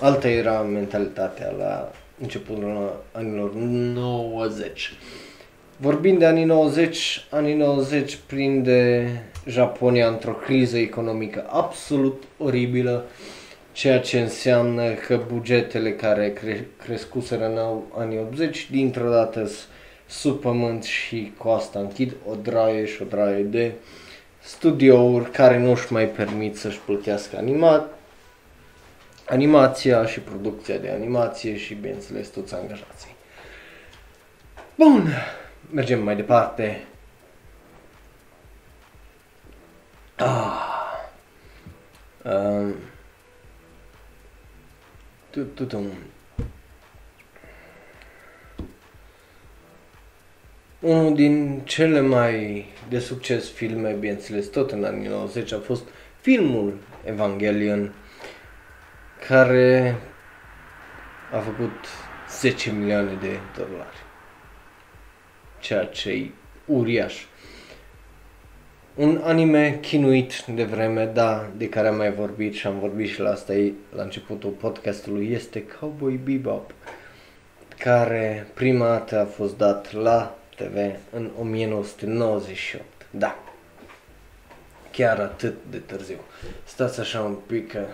alta 0.00 0.28
era 0.28 0.60
mentalitatea 0.60 1.50
la 1.50 1.92
începutul 2.20 3.00
anilor 3.12 3.54
90. 3.54 4.92
Vorbind 5.76 6.18
de 6.18 6.26
anii 6.26 6.44
90, 6.44 7.26
anii 7.30 7.54
90 7.54 8.18
prinde 8.26 9.08
Japonia 9.46 10.08
într-o 10.08 10.32
criză 10.32 10.78
economică 10.78 11.46
absolut 11.48 12.22
oribilă, 12.38 13.04
ceea 13.72 14.00
ce 14.00 14.20
înseamnă 14.20 14.92
că 14.92 15.20
bugetele 15.32 15.92
care 15.92 16.32
cre- 16.32 16.68
crescuseră 16.84 17.46
în 17.46 17.80
anii 18.02 18.18
80 18.18 18.70
dintr-o 18.70 19.10
dată 19.10 19.50
sub 20.06 20.40
pământ 20.40 20.82
și 20.84 21.32
cu 21.38 21.48
asta 21.48 21.78
închid 21.78 22.16
o 22.30 22.34
draie 22.34 22.86
și 22.86 23.02
o 23.02 23.04
draie 23.04 23.42
de 23.42 23.72
studiouri 24.42 25.30
care 25.30 25.58
nu 25.58 25.70
își 25.70 25.92
mai 25.92 26.06
permit 26.06 26.56
să-și 26.56 26.80
plătească 26.84 27.36
animat, 27.36 27.98
animația 29.28 30.06
și 30.06 30.20
producția 30.20 30.76
de 30.76 30.90
animație 30.90 31.56
și, 31.56 31.74
bineînțeles, 31.74 32.28
toți 32.28 32.54
angajații. 32.54 33.14
Bun, 34.74 35.08
mergem 35.74 36.02
mai 36.02 36.16
departe. 36.16 36.86
Ah. 40.16 40.72
Um. 42.24 42.74
Tutum. 45.54 45.86
Unul 50.80 51.14
din 51.14 51.60
cele 51.64 52.00
mai 52.00 52.66
de 52.88 52.98
succes 52.98 53.50
filme, 53.50 53.92
bineînțeles, 53.92 54.46
tot 54.48 54.70
în 54.70 54.84
anii 54.84 55.08
90, 55.08 55.52
a 55.52 55.58
fost 55.58 55.88
filmul 56.20 56.78
Evangelion, 57.04 57.94
care 59.28 59.96
a 61.32 61.38
făcut 61.38 61.86
10 62.28 62.72
milioane 62.72 63.14
de 63.14 63.38
dolari. 63.56 64.03
Ceea 65.64 65.84
ce 65.84 66.10
e 66.10 66.30
uriaș. 66.66 67.24
Un 68.94 69.20
anime 69.22 69.78
chinuit 69.80 70.44
de 70.44 70.64
vreme, 70.64 71.04
da, 71.04 71.50
de 71.56 71.68
care 71.68 71.88
am 71.88 71.96
mai 71.96 72.12
vorbit 72.12 72.54
și 72.54 72.66
am 72.66 72.78
vorbit 72.78 73.08
și 73.08 73.20
la 73.20 73.30
asta 73.30 73.52
la 73.94 74.02
începutul 74.02 74.50
podcastului, 74.50 75.32
este 75.32 75.66
Cowboy 75.66 76.20
Bebop, 76.24 76.74
care 77.78 78.46
prima 78.54 78.86
dată 78.86 79.20
a 79.20 79.24
fost 79.24 79.56
dat 79.56 79.92
la 79.92 80.38
TV 80.56 80.76
în 81.10 81.30
1998. 81.40 82.84
Da. 83.10 83.38
Chiar 84.90 85.18
atât 85.18 85.54
de 85.70 85.78
târziu. 85.78 86.18
Stați 86.64 87.00
așa 87.00 87.20
un 87.20 87.34
pic 87.46 87.72
că... 87.72 87.86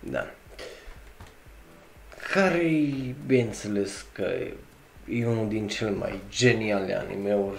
Da. 0.00 0.35
Care 2.36 2.70
bineînțeles, 3.26 4.06
că 4.12 4.30
e 5.08 5.26
unul 5.26 5.48
din 5.48 5.68
cel 5.68 5.90
mai 5.90 6.20
geniale 6.30 6.98
animeuri 6.98 7.58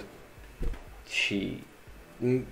și 1.10 1.64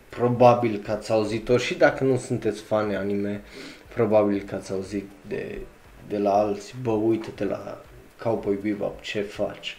probabil 0.09 0.77
că 0.77 0.91
ați 0.91 1.11
auzit-o 1.11 1.57
și 1.57 1.75
dacă 1.75 2.03
nu 2.03 2.17
sunteți 2.17 2.61
fani 2.61 2.95
anime, 2.95 3.41
probabil 3.93 4.41
că 4.41 4.55
ați 4.55 4.71
auzit 4.71 5.05
de 5.27 5.57
de 6.07 6.17
la 6.17 6.33
alții, 6.33 6.75
bă, 6.81 6.91
uite-te 6.91 7.43
la 7.43 7.81
Cowboy 8.23 8.55
Bebop, 8.55 9.01
ce 9.01 9.21
faci? 9.21 9.77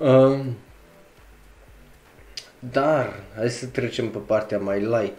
Um, 0.00 0.56
dar, 2.58 3.20
hai 3.36 3.50
să 3.50 3.66
trecem 3.66 4.10
pe 4.10 4.18
partea 4.18 4.58
mai 4.58 4.80
light. 4.80 5.16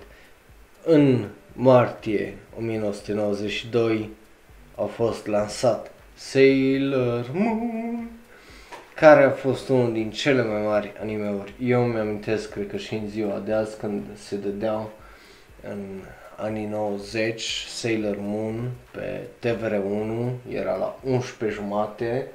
În 0.86 1.28
martie 1.54 2.38
1992 2.58 4.10
a 4.76 4.84
fost 4.84 5.28
lansat 5.28 5.92
Sailor 6.22 7.30
Moon, 7.34 8.10
care 8.96 9.24
a 9.24 9.30
fost 9.30 9.70
unul 9.70 9.94
din 9.94 10.12
cele 10.12 10.44
mai 10.44 10.62
mari 10.62 10.94
animeuri. 11.02 11.54
Eu 11.62 11.84
mi-amintesc, 11.84 12.52
cred 12.52 12.70
că 12.70 12.78
și 12.78 12.94
în 12.94 13.08
ziua 13.08 13.42
de 13.46 13.54
azi, 13.54 13.78
când 13.78 14.04
se 14.16 14.36
dădeau 14.36 14.92
în 15.70 16.02
anii 16.36 16.66
90, 16.66 17.66
Sailor 17.68 18.18
Moon 18.20 18.72
pe 18.92 19.28
TVR1, 19.40 20.32
era 20.50 20.76
la 20.76 21.00
11 21.04 21.60
jumate 21.60 22.28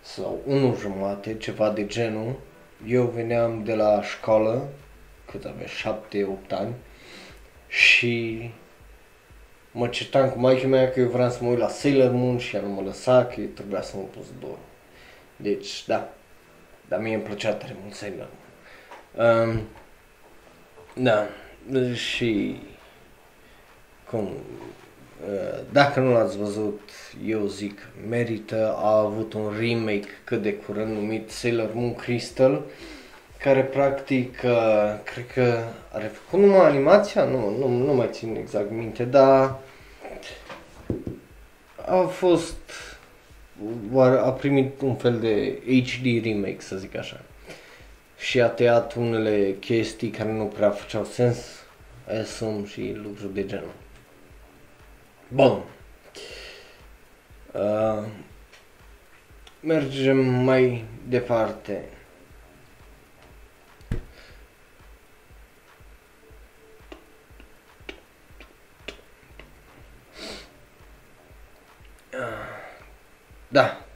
sau 0.00 0.38
1 0.46 0.76
jumate, 0.80 1.34
ceva 1.34 1.70
de 1.70 1.86
genul. 1.86 2.34
Eu 2.86 3.04
veneam 3.04 3.64
de 3.64 3.74
la 3.74 4.02
școală, 4.02 4.68
cât 5.30 5.44
avea 5.44 5.66
7-8 5.66 6.50
ani, 6.50 6.74
și 7.68 8.50
mă 9.72 9.88
certam 9.88 10.30
cu 10.30 10.38
maica 10.38 10.66
mea 10.66 10.90
că 10.90 11.00
eu 11.00 11.08
vreau 11.08 11.30
să 11.30 11.38
mă 11.40 11.50
uit 11.50 11.58
la 11.58 11.68
Sailor 11.68 12.10
Moon 12.10 12.38
și 12.38 12.56
ea 12.56 12.62
nu 12.62 12.68
mă 12.68 12.82
lăsa, 12.82 13.24
că 13.24 13.40
trebuia 13.54 13.82
să 13.82 13.96
mă 13.96 14.02
pus 14.02 14.26
dorm. 14.40 14.58
Deci, 15.36 15.86
da, 15.86 16.12
dar 16.88 17.00
mie 17.00 17.14
îmi 17.14 17.22
plăcea 17.22 17.52
tare 17.52 17.76
mult 17.82 17.94
Sailor 17.94 18.28
Moon. 18.28 19.48
Um, 19.48 19.62
da, 21.02 21.26
și 21.94 22.60
cum, 24.10 24.24
uh, 24.24 25.60
dacă 25.72 26.00
nu 26.00 26.12
l-ați 26.12 26.36
văzut, 26.38 26.80
eu 27.26 27.46
zic, 27.46 27.88
merită. 28.08 28.74
A 28.76 28.98
avut 28.98 29.32
un 29.32 29.52
remake 29.58 30.08
cât 30.24 30.42
de 30.42 30.54
curând 30.54 30.96
numit 30.96 31.30
Sailor 31.30 31.70
Moon 31.74 31.94
Crystal, 31.94 32.62
care 33.42 33.62
practic, 33.62 34.42
uh, 34.44 35.00
cred 35.04 35.26
că 35.34 35.64
are 35.92 36.06
făcut 36.06 36.44
numai 36.44 36.66
animația, 36.66 37.24
nu, 37.24 37.58
nu, 37.58 37.68
nu 37.68 37.94
mai 37.94 38.08
țin 38.10 38.36
exact 38.36 38.70
minte, 38.70 39.04
dar 39.04 39.58
a 41.86 42.00
fost, 42.00 42.56
a 43.96 44.32
primit 44.32 44.80
un 44.80 44.94
fel 44.94 45.18
de 45.18 45.58
HD 45.82 46.24
remake, 46.24 46.60
să 46.60 46.76
zic 46.76 46.96
așa. 46.96 47.20
Și 48.18 48.40
a 48.40 48.48
tăiat 48.48 48.94
unele 48.94 49.56
chestii 49.60 50.10
care 50.10 50.32
nu 50.32 50.44
prea 50.44 50.70
făceau 50.70 51.04
sens, 51.04 51.38
asum 52.20 52.64
și 52.64 52.92
lucruri 53.02 53.34
de 53.34 53.46
genul. 53.46 53.74
Bun. 55.28 55.62
Uh, 57.52 58.04
mergem 59.60 60.18
mai 60.18 60.84
departe. 61.08 61.84
Da, 73.52 73.86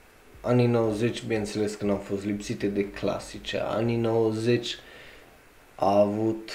anii 0.41 0.67
90, 0.67 1.23
bineînțeles 1.23 1.75
că 1.75 1.85
nu 1.85 1.91
au 1.93 1.99
fost 1.99 2.25
lipsite 2.25 2.67
de 2.67 2.91
clasice. 2.91 3.59
Anii 3.59 3.97
90 3.97 4.77
a 5.75 5.99
avut 5.99 6.51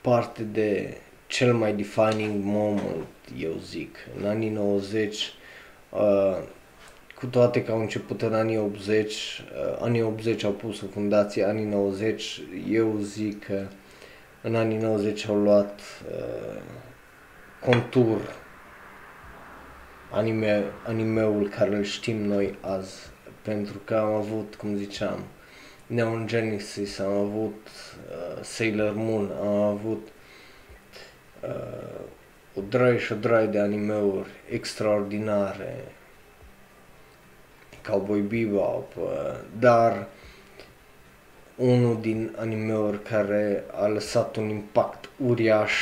parte 0.00 0.42
de 0.42 0.96
cel 1.26 1.54
mai 1.54 1.74
defining 1.74 2.44
moment, 2.44 3.06
eu 3.38 3.52
zic, 3.64 3.96
în 4.18 4.26
anii 4.26 4.48
90, 4.48 5.32
uh, 5.90 6.38
cu 7.14 7.26
toate 7.26 7.64
că 7.64 7.72
au 7.72 7.80
început 7.80 8.22
în 8.22 8.34
anii 8.34 8.58
80, 8.58 9.12
uh, 9.14 9.78
anii 9.80 10.02
80 10.02 10.44
au 10.44 10.52
pus 10.52 10.80
o 10.80 10.86
fundație, 10.92 11.44
anii 11.44 11.64
90, 11.64 12.40
eu 12.70 12.98
zic 13.00 13.44
că 13.44 13.66
în 14.42 14.54
anii 14.54 14.78
90 14.78 15.28
au 15.28 15.36
luat 15.36 15.80
uh, 16.10 16.60
contur 17.60 18.44
anime, 20.10 20.64
animeul 20.86 21.48
care 21.48 21.76
îl 21.76 21.82
știm 21.82 22.16
noi 22.16 22.58
azi, 22.60 22.94
pentru 23.42 23.80
că 23.84 23.96
am 23.96 24.12
avut, 24.12 24.54
cum 24.54 24.76
ziceam, 24.76 25.24
Neon 25.86 26.26
Genesis, 26.26 26.98
am 26.98 27.12
avut 27.12 27.68
uh, 28.10 28.42
Sailor 28.42 28.92
Moon, 28.94 29.30
am 29.40 29.62
avut 29.62 30.08
uh, 31.40 32.00
o 32.54 32.60
draie 32.68 32.98
și 32.98 33.12
o 33.12 33.16
draie 33.16 33.46
de 33.46 33.58
animeuri 33.58 34.28
extraordinare, 34.50 35.84
Cowboy 37.88 38.20
Bebop, 38.20 38.96
uh, 38.96 39.04
dar 39.58 40.06
unul 41.56 42.00
din 42.00 42.34
animeuri 42.38 43.02
care 43.02 43.64
a 43.72 43.86
lăsat 43.86 44.36
un 44.36 44.48
impact 44.48 45.08
uriaș 45.16 45.72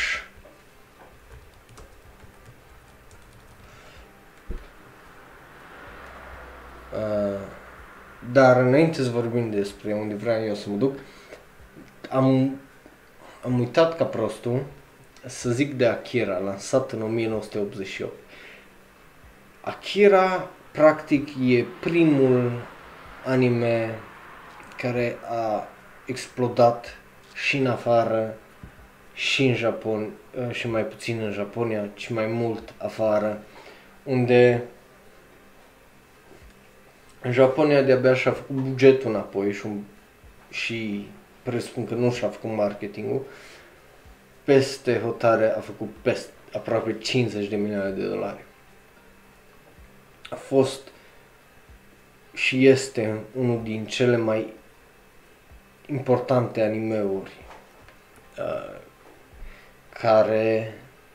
dar 8.32 8.56
înainte 8.60 9.02
să 9.02 9.10
vorbim 9.10 9.50
despre 9.50 9.92
unde 9.92 10.14
vreau 10.14 10.44
eu 10.44 10.54
să 10.54 10.70
mă 10.70 10.76
duc, 10.76 10.98
am, 12.10 12.56
am 13.44 13.58
uitat 13.58 13.96
ca 13.96 14.04
prostul 14.04 14.62
să 15.26 15.50
zic 15.50 15.74
de 15.74 15.86
Akira, 15.86 16.38
lansat 16.38 16.92
în 16.92 17.02
1988. 17.02 18.12
Akira, 19.60 20.48
practic, 20.70 21.28
e 21.46 21.64
primul 21.80 22.52
anime 23.24 23.98
care 24.76 25.16
a 25.28 25.68
explodat 26.06 26.98
și 27.34 27.56
în 27.56 27.66
afară 27.66 28.36
și 29.14 29.46
în 29.46 29.54
Japon 29.54 30.10
uh, 30.38 30.54
și 30.54 30.68
mai 30.68 30.84
puțin 30.84 31.20
în 31.20 31.32
Japonia, 31.32 31.88
ci 31.94 32.08
mai 32.08 32.26
mult 32.26 32.74
afară, 32.78 33.42
unde 34.02 34.64
în 37.24 37.32
Japonia 37.32 37.82
de-abia 37.82 38.14
și-a 38.14 38.32
făcut 38.32 38.54
bugetul 38.56 39.10
înapoi 39.10 39.52
și, 39.52 39.66
și 40.50 41.08
presupun 41.42 41.86
că 41.86 41.94
nu 41.94 42.12
și-a 42.12 42.28
făcut 42.28 42.56
marketingul. 42.56 43.26
Peste 44.44 44.98
hotare 44.98 45.54
a 45.56 45.60
făcut 45.60 45.88
peste 46.02 46.30
aproape 46.52 46.98
50 46.98 47.48
de 47.48 47.56
milioane 47.56 47.90
de 47.90 48.06
dolari. 48.06 48.44
A 50.30 50.34
fost 50.34 50.80
și 52.34 52.66
este 52.66 53.20
unul 53.32 53.60
din 53.62 53.86
cele 53.86 54.16
mai 54.16 54.52
importante 55.86 56.62
animeuri 56.62 57.30
uh, 58.38 58.80
care 60.00 60.74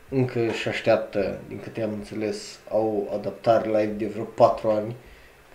încă 0.10 0.40
își 0.40 0.68
așteaptă, 0.68 1.40
din 1.48 1.60
câte 1.60 1.82
am 1.82 1.92
înțeles, 1.92 2.60
au 2.70 3.12
adaptare 3.14 3.68
live 3.68 3.94
de 3.94 4.06
vreo 4.06 4.24
4 4.24 4.70
ani, 4.70 4.96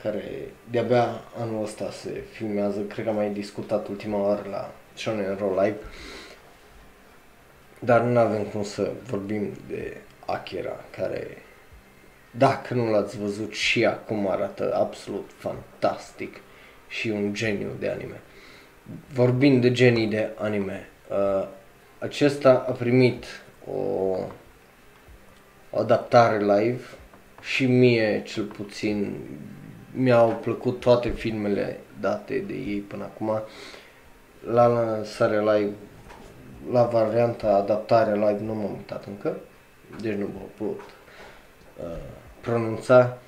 care 0.05 0.23
de-abia 0.71 1.21
anul 1.39 1.63
ăsta 1.63 1.91
se 1.91 2.23
filmează, 2.33 2.81
cred 2.81 3.05
că 3.05 3.11
am 3.11 3.17
mai 3.17 3.31
discutat 3.31 3.89
ultima 3.89 4.19
oară 4.19 4.49
la 4.51 4.73
Shonen 4.95 5.37
Roll 5.39 5.61
Live, 5.63 5.77
dar 7.79 8.01
nu 8.01 8.19
avem 8.19 8.43
cum 8.43 8.63
să 8.63 8.93
vorbim 9.07 9.53
de 9.69 9.97
Akira, 10.27 10.85
care, 10.97 11.27
dacă 12.31 12.75
nu 12.75 12.91
l-ați 12.91 13.19
văzut 13.19 13.53
și 13.53 13.85
acum 13.85 14.29
arată 14.29 14.75
absolut 14.75 15.31
fantastic 15.37 16.37
și 16.89 17.09
un 17.09 17.35
geniu 17.35 17.71
de 17.79 17.89
anime. 17.89 18.21
Vorbind 19.13 19.61
de 19.61 19.73
genii 19.73 20.07
de 20.07 20.31
anime, 20.35 20.89
uh, 21.11 21.49
acesta 21.99 22.65
a 22.69 22.73
primit 22.73 23.25
o, 23.67 23.81
o 25.71 25.79
adaptare 25.79 26.39
live 26.39 26.83
și 27.41 27.67
mie 27.67 28.23
cel 28.27 28.45
puțin 28.45 29.17
mi-au 29.95 30.31
plăcut 30.31 30.81
toate 30.81 31.09
filmele 31.09 31.81
date 32.01 32.39
de 32.39 32.55
ei 32.55 32.79
până 32.79 33.05
acum. 33.05 33.43
La 34.51 34.67
lansare 34.67 35.39
live, 35.39 35.73
la 36.73 36.83
varianta 36.83 37.55
adaptare 37.55 38.13
live 38.15 38.39
nu 38.41 38.55
m-am 38.55 38.73
uitat 38.73 39.05
încă, 39.05 39.37
deci 40.01 40.15
nu 40.15 40.29
m-am 40.35 40.49
putut 40.57 40.81
uh, 41.77 41.97
pronunța. 42.41 43.19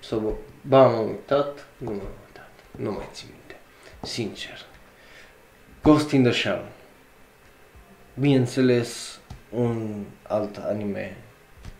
Sau, 0.00 0.38
ba, 0.62 0.86
m-am 0.86 1.08
uitat, 1.08 1.66
nu 1.76 1.90
m-am 1.90 2.12
uitat, 2.26 2.50
nu 2.76 2.90
mai 2.90 3.08
țin 3.12 3.28
minte, 3.30 3.56
sincer. 4.02 4.66
Ghost 5.82 6.10
in 6.10 6.22
the 6.22 6.32
Shell 6.32 6.62
bineînțeles, 8.18 9.20
un 9.50 10.04
alt 10.22 10.56
anime 10.56 11.16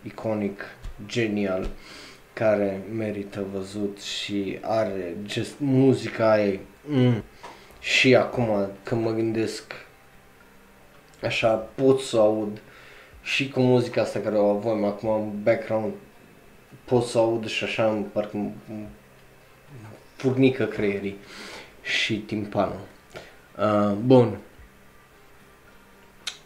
iconic, 0.02 0.60
genial, 1.06 1.68
care 2.39 2.82
merită 2.93 3.44
văzut 3.52 4.01
și 4.01 4.59
are 4.62 5.16
just 5.27 5.55
muzica 5.59 6.44
ei. 6.44 6.60
Mm. 6.85 7.23
Și 7.81 8.15
acum, 8.15 8.70
când 8.82 9.05
mă 9.05 9.10
gândesc 9.10 9.73
așa, 11.23 11.55
pot 11.55 12.01
să 12.01 12.19
aud 12.19 12.60
și 13.23 13.48
cu 13.48 13.60
muzica 13.60 14.01
asta 14.01 14.20
care 14.20 14.36
o 14.36 14.56
avem 14.56 14.85
acum 14.85 15.09
în 15.09 15.43
background, 15.43 15.93
pot 16.85 17.05
să 17.05 17.19
aud 17.19 17.47
și 17.47 17.65
așa, 17.65 18.05
parcă 18.12 18.51
furnică 20.16 20.65
creierii 20.65 21.16
și 21.82 22.19
timpanul. 22.19 22.81
Uh, 23.59 23.93
bun, 23.93 24.39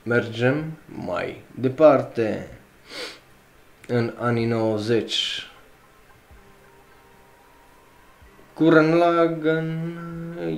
Mergem 0.05 0.73
mai 0.86 1.43
departe. 1.55 2.48
În 3.86 4.14
anii 4.19 4.44
90 4.44 5.51
Curren 8.62 8.94
Lagan 8.94 9.98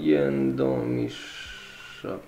e 0.05 0.19
în 0.19 0.55
2007 0.57 2.21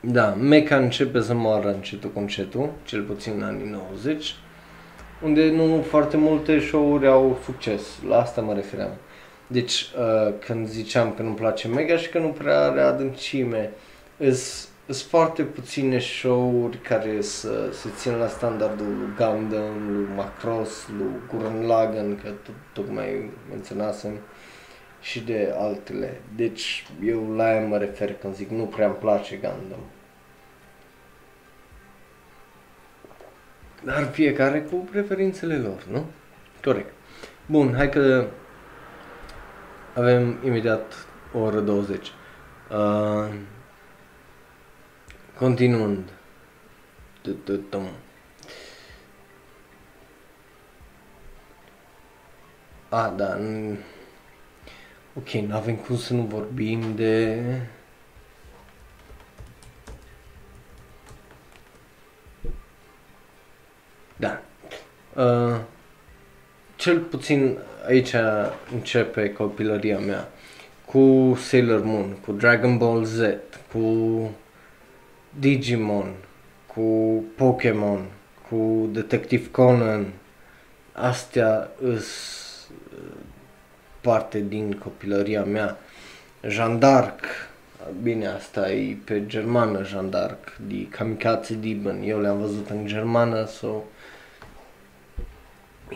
Da, 0.00 0.28
Mecha 0.28 0.76
începe 0.76 1.20
să 1.20 1.34
moară 1.34 1.68
încetul 1.74 2.10
cu 2.10 2.18
încetul, 2.18 2.70
cel 2.84 3.02
puțin 3.02 3.32
în 3.36 3.42
anii 3.42 3.70
90, 3.70 4.34
unde 5.22 5.50
nu 5.50 5.84
foarte 5.88 6.16
multe 6.16 6.60
show-uri 6.60 7.06
au 7.06 7.40
succes, 7.44 7.82
la 8.08 8.20
asta 8.20 8.40
mă 8.40 8.52
refeream. 8.52 8.92
Deci, 9.46 9.72
uh, 9.98 10.32
când 10.46 10.66
ziceam 10.66 11.12
că 11.12 11.22
nu-mi 11.22 11.34
place 11.34 11.68
Mega 11.68 11.96
și 11.96 12.08
că 12.08 12.18
nu 12.18 12.28
prea 12.28 12.60
are 12.60 12.80
adâncime, 12.80 13.70
sunt 14.92 15.10
foarte 15.10 15.42
puține 15.42 15.98
show-uri 15.98 16.78
care 16.78 17.20
să 17.20 17.68
se 17.72 17.88
țin 17.96 18.16
la 18.16 18.26
standardul 18.26 18.86
lui 18.86 19.14
Gundam, 19.16 19.92
lui 19.92 20.06
Macross, 20.16 20.88
lui 20.98 21.12
Gurren 21.28 21.66
Lagann, 21.66 22.20
că 22.22 22.28
tot, 22.28 22.54
tocmai 22.72 23.30
menționasem, 23.50 24.12
și 25.00 25.20
de 25.20 25.54
altele. 25.58 26.20
Deci, 26.36 26.86
eu 27.04 27.34
la 27.36 27.44
aia 27.44 27.66
mă 27.66 27.78
refer 27.78 28.14
când 28.14 28.34
zic 28.34 28.50
nu 28.50 28.64
prea 28.64 28.86
îmi 28.86 28.94
place 28.94 29.36
Gundam. 29.36 29.84
Dar 33.84 34.10
fiecare 34.10 34.62
cu 34.62 34.76
preferințele 34.76 35.56
lor, 35.56 35.84
nu? 35.90 36.04
Corect. 36.62 36.92
Bun, 37.46 37.74
hai 37.76 37.88
că 37.88 38.26
avem 39.94 40.38
imediat 40.44 41.06
o 41.32 41.38
oră 41.38 41.60
20. 41.60 42.12
Uh, 42.70 43.34
continuând. 45.42 46.08
A, 52.88 53.08
da. 53.16 53.38
Ok, 55.14 55.30
nu 55.30 55.54
avem 55.54 55.76
cum 55.76 55.96
să 55.96 56.12
nu 56.14 56.22
vorbim 56.22 56.94
de... 56.94 57.42
Da. 64.16 64.42
Uh, 65.14 65.60
cel 66.76 67.00
puțin 67.00 67.58
aici 67.86 68.14
începe 68.72 69.32
copilăria 69.32 69.98
mea. 69.98 70.28
Cu 70.84 71.34
Sailor 71.40 71.82
Moon, 71.84 72.12
cu 72.12 72.32
Dragon 72.32 72.78
Ball 72.78 73.04
Z, 73.04 73.20
cu 73.72 74.30
Digimon, 75.38 76.14
cu 76.66 76.82
Pokémon, 77.36 78.06
cu 78.48 78.88
Detective 78.92 79.50
Conan. 79.50 80.06
Astea 80.92 81.70
îs 81.80 82.30
parte 84.00 84.40
din 84.48 84.72
copilăria 84.72 85.44
mea. 85.44 85.78
Jean 86.48 86.78
d'Arc, 86.78 87.20
bine, 88.02 88.26
asta 88.26 88.70
e 88.70 88.96
pe 89.04 89.26
germană 89.26 89.84
Jean 89.84 90.10
d'Arc, 90.10 90.56
de 90.66 90.86
Kamikaze 90.88 91.54
Demon. 91.54 92.02
Eu 92.04 92.20
le-am 92.20 92.38
văzut 92.38 92.70
în 92.70 92.86
germană, 92.86 93.46
so 93.46 93.82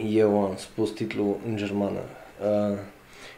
eu 0.08 0.44
am 0.44 0.56
spus 0.56 0.90
titlul 0.90 1.36
în 1.46 1.56
germană. 1.56 2.00
Uh, 2.40 2.78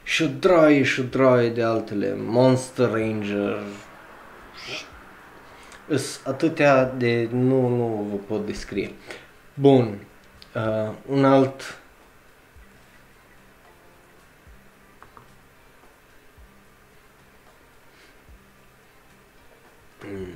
și 0.02 0.26
draie 0.26 0.82
și 0.82 1.02
draie 1.02 1.48
de 1.48 1.62
altele, 1.62 2.14
Monster 2.16 2.90
Ranger, 2.90 3.58
Îs 5.88 6.20
atâtea 6.24 6.84
de 6.84 7.28
nu, 7.32 7.68
nu 7.68 8.06
vă 8.10 8.16
pot 8.16 8.46
descrie. 8.46 8.90
Bun, 9.54 9.98
uh, 10.54 10.92
un 11.06 11.24
alt 11.24 11.78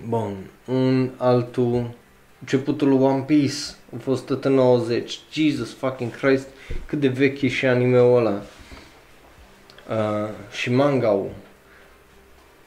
Bun, 0.08 0.36
un 0.66 1.10
altul 1.16 1.90
începutul 2.40 2.92
One 2.92 3.22
Piece 3.22 3.56
a 3.96 3.98
fost 3.98 4.26
tot 4.26 4.44
în 4.44 4.52
90. 4.52 5.18
Jesus 5.32 5.72
fucking 5.72 6.16
Christ, 6.16 6.48
cât 6.86 7.00
de 7.00 7.08
vechi 7.08 7.40
e 7.40 7.48
și 7.48 7.66
anime-ul 7.66 8.16
ăla. 8.16 8.42
Uh, 9.88 10.30
și 10.50 10.70
manga-ul. 10.70 11.30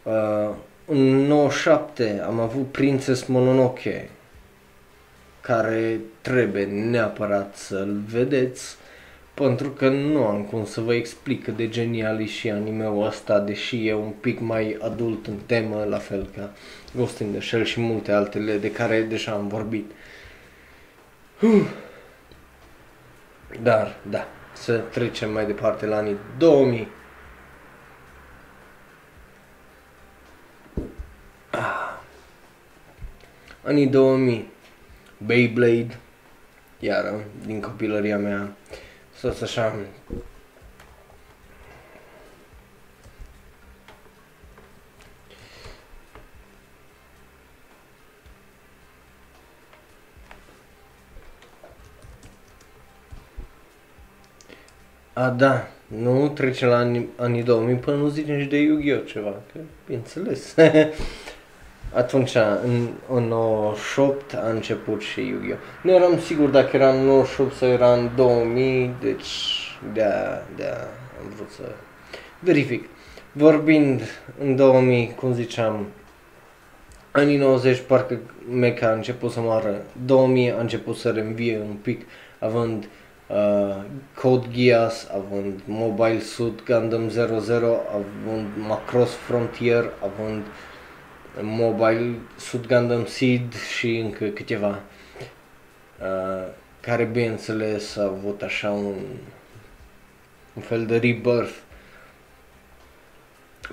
Uh, 0.04 0.56
în 0.86 1.28
97 1.28 2.22
am 2.26 2.40
avut 2.40 2.72
Princess 2.72 3.26
Mononoke, 3.26 4.10
care 5.42 6.00
trebuie 6.22 6.66
neapărat 6.66 7.56
să-l 7.56 8.02
vedeți, 8.08 8.76
pentru 9.34 9.70
că 9.70 9.90
nu 9.90 10.26
am 10.26 10.44
cum 10.44 10.66
să 10.66 10.82
vă 10.82 10.94
explic 10.94 11.44
cât 11.44 11.56
de 11.56 11.70
genial 11.70 12.22
e 12.22 12.26
și 12.26 12.50
anime-ul 12.50 13.06
ăsta, 13.06 13.40
deși 13.40 13.88
e 13.88 13.94
un 13.94 14.12
pic 14.20 14.40
mai 14.40 14.78
adult 14.82 15.28
în 15.28 15.38
temă, 15.46 15.86
la 15.90 15.98
fel 15.98 16.30
ca 16.36 16.52
Ghost 16.96 17.20
in 17.20 17.32
the 17.32 17.42
Shell 17.42 17.64
și 17.64 17.80
multe 17.80 18.12
altele 18.12 18.58
de 18.58 18.72
care 18.72 19.02
deja 19.02 19.32
am 19.32 19.48
vorbit. 19.48 19.92
Uh. 21.42 21.68
Dar, 23.64 23.96
da, 24.10 24.28
să 24.54 24.78
trecem 24.78 25.32
mai 25.32 25.46
departe 25.46 25.86
la 25.86 25.98
anii 25.98 26.18
2000. 26.38 26.88
Ah. 31.56 32.00
Anii 33.64 33.88
2000. 33.88 34.54
Beyblade, 35.26 36.00
iară, 36.80 37.24
din 37.46 37.62
copilăria 37.62 38.18
mea. 38.18 38.56
Să 39.20 39.38
așa, 39.42 39.76
A, 55.14 55.30
da, 55.30 55.68
nu 55.88 56.30
trece 56.30 56.66
la 56.66 56.78
anii, 56.78 57.10
anii 57.16 57.44
2000 57.44 57.76
până 57.76 57.98
nu 57.98 58.08
zicem 58.08 58.40
și 58.40 58.48
de 58.48 58.58
Yu-Gi-Oh! 58.58 59.06
ceva, 59.06 59.30
că, 59.30 59.60
bineînțeles. 59.86 60.56
Atunci, 61.96 62.36
în, 62.64 62.88
în 63.10 63.24
98 63.24 64.34
a 64.34 64.50
început 64.50 65.02
și 65.02 65.20
Yu-Gi-Oh! 65.20 65.58
Nu 65.82 65.92
eram 65.92 66.20
sigur 66.20 66.50
dacă 66.50 66.76
era 66.76 66.90
în 66.90 67.06
98 67.06 67.54
sau 67.54 67.68
era 67.68 67.94
în 67.94 68.10
2000, 68.16 68.96
deci 69.02 69.28
de-a, 69.94 70.44
de-a 70.56 70.78
am 71.22 71.32
vrut 71.36 71.50
să 71.50 71.62
verific. 72.40 72.90
Vorbind 73.32 74.02
în 74.40 74.56
2000, 74.56 75.14
cum 75.20 75.34
ziceam, 75.34 75.86
anii 77.12 77.38
90 77.38 77.82
parcă 77.88 78.20
Mecha 78.52 78.88
a 78.88 78.94
început 78.94 79.32
să 79.32 79.40
moară, 79.40 79.82
2000 80.06 80.52
a 80.52 80.60
început 80.60 80.96
să 80.96 81.10
reînvie 81.10 81.58
un 81.58 81.76
pic, 81.82 82.06
având 82.40 82.84
uh, 82.84 82.90
uh, 83.28 83.76
Code 84.22 84.48
Geass, 84.52 85.08
având 85.14 85.62
Mobile 85.66 86.20
Suit 86.20 86.64
Gundam 86.66 87.10
00, 87.10 87.82
având 87.88 88.48
Macross 88.68 89.14
Frontier, 89.14 89.84
având 90.00 90.44
Mobile 91.42 92.16
Suit 92.38 92.68
Gundam 92.68 93.06
Seed 93.06 93.54
și 93.78 93.98
încă 93.98 94.26
câteva 94.26 94.82
uh, 96.02 96.48
care 96.80 97.04
bineînțeles 97.04 97.96
a 97.96 98.04
avut 98.04 98.42
așa 98.42 98.72
un, 98.72 98.96
un 100.54 100.62
fel 100.62 100.86
de 100.86 100.98
rebirth 100.98 101.54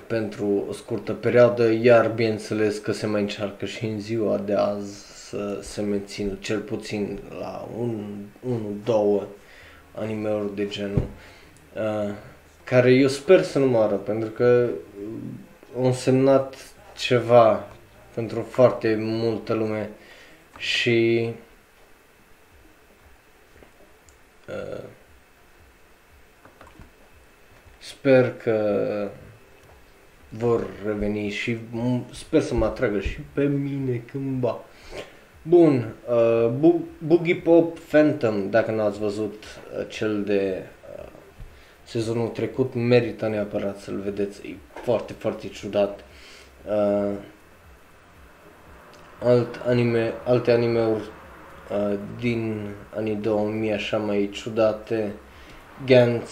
pentru 0.07 0.65
o 0.69 0.73
scurtă 0.73 1.13
perioadă, 1.13 1.71
iar 1.71 2.07
bineînțeles 2.07 2.77
că 2.77 2.91
se 2.91 3.05
mai 3.05 3.21
încearcă 3.21 3.65
și 3.65 3.85
în 3.85 3.99
ziua 3.99 4.37
de 4.37 4.53
azi 4.53 5.11
să 5.29 5.59
se 5.61 5.81
mențină 5.81 6.37
cel 6.39 6.59
puțin 6.59 7.19
la 7.39 7.67
un, 7.77 8.03
1-2 9.21 9.27
animeuri 9.95 10.55
de 10.55 10.67
genul, 10.67 11.07
uh, 11.75 12.13
care 12.63 12.91
eu 12.91 13.07
sper 13.07 13.41
să 13.41 13.59
nu 13.59 13.65
moară, 13.65 13.95
pentru 13.95 14.29
că 14.29 14.69
au 15.77 15.85
însemnat 15.85 16.72
ceva 16.95 17.67
pentru 18.13 18.41
foarte 18.41 18.95
multă 18.99 19.53
lume 19.53 19.89
și 20.57 21.29
uh, 24.47 24.83
sper 27.79 28.33
că 28.33 29.09
vor 30.29 30.67
reveni 30.85 31.29
și 31.29 31.57
sper 32.13 32.41
să 32.41 32.53
mă 32.53 32.65
atragă 32.65 32.99
și 32.99 33.19
pe 33.33 33.43
mine 33.43 34.03
cândva. 34.11 34.59
Bun, 35.41 35.93
uh, 36.09 36.49
Bu- 36.49 36.85
Boogie 37.05 37.35
Pop 37.35 37.79
Phantom, 37.79 38.49
dacă 38.49 38.71
nu 38.71 38.81
ați 38.81 38.99
văzut 38.99 39.43
uh, 39.43 39.85
cel 39.89 40.23
de 40.23 40.63
uh, 40.97 41.05
sezonul 41.83 42.27
trecut, 42.27 42.73
merită 42.73 43.27
neapărat 43.27 43.77
să-l 43.79 43.99
vedeți, 43.99 44.47
e 44.47 44.55
foarte, 44.83 45.13
foarte 45.13 45.47
ciudat. 45.47 46.03
Uh, 46.67 47.13
alt 49.23 49.61
anime, 49.65 50.13
alte 50.25 50.51
animeuri 50.51 51.03
uh, 51.71 51.99
din 52.19 52.69
anii 52.95 53.15
2000 53.15 53.73
așa 53.73 53.97
mai 53.97 54.29
ciudate, 54.33 55.11
Gantz, 55.85 56.31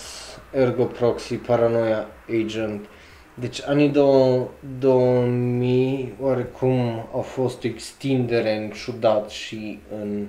Ergo 0.54 0.84
Proxy, 0.84 1.36
Paranoia 1.36 2.08
Agent, 2.44 2.86
deci 3.34 3.62
anii 3.66 3.90
2000 4.80 6.14
oarecum 6.20 7.10
au 7.14 7.22
fost 7.22 7.64
extindere 7.64 8.58
în 8.58 8.70
ciudat 8.70 9.30
și 9.30 9.80
în 10.02 10.28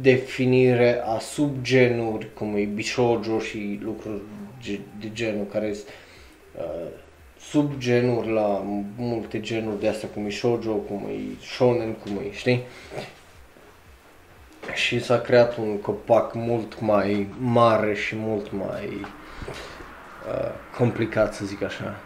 definire 0.00 1.02
a 1.04 1.18
subgenuri 1.18 2.34
cum 2.34 2.54
e 2.56 2.64
bishojo 2.64 3.38
și 3.38 3.78
lucruri 3.82 4.20
de 5.00 5.10
genul 5.12 5.46
care 5.46 5.72
sunt 5.72 5.88
uh, 6.56 6.90
subgenuri 7.40 8.32
la 8.32 8.62
multe 8.96 9.40
genuri 9.40 9.80
de 9.80 9.88
astea 9.88 10.08
cum 10.08 10.26
e 10.26 10.30
shoujo, 10.30 10.72
cum 10.72 11.06
e 11.08 11.44
shonen, 11.44 11.92
cum 11.92 12.12
e, 12.16 12.32
știi? 12.32 12.62
Și 14.74 15.04
s-a 15.04 15.20
creat 15.20 15.56
un 15.56 15.80
copac 15.80 16.34
mult 16.34 16.80
mai 16.80 17.26
mare 17.38 17.94
și 17.94 18.16
mult 18.16 18.52
mai 18.52 19.06
Uh, 20.26 20.50
complicat 20.76 21.34
să 21.34 21.44
zic 21.44 21.62
așa. 21.62 22.00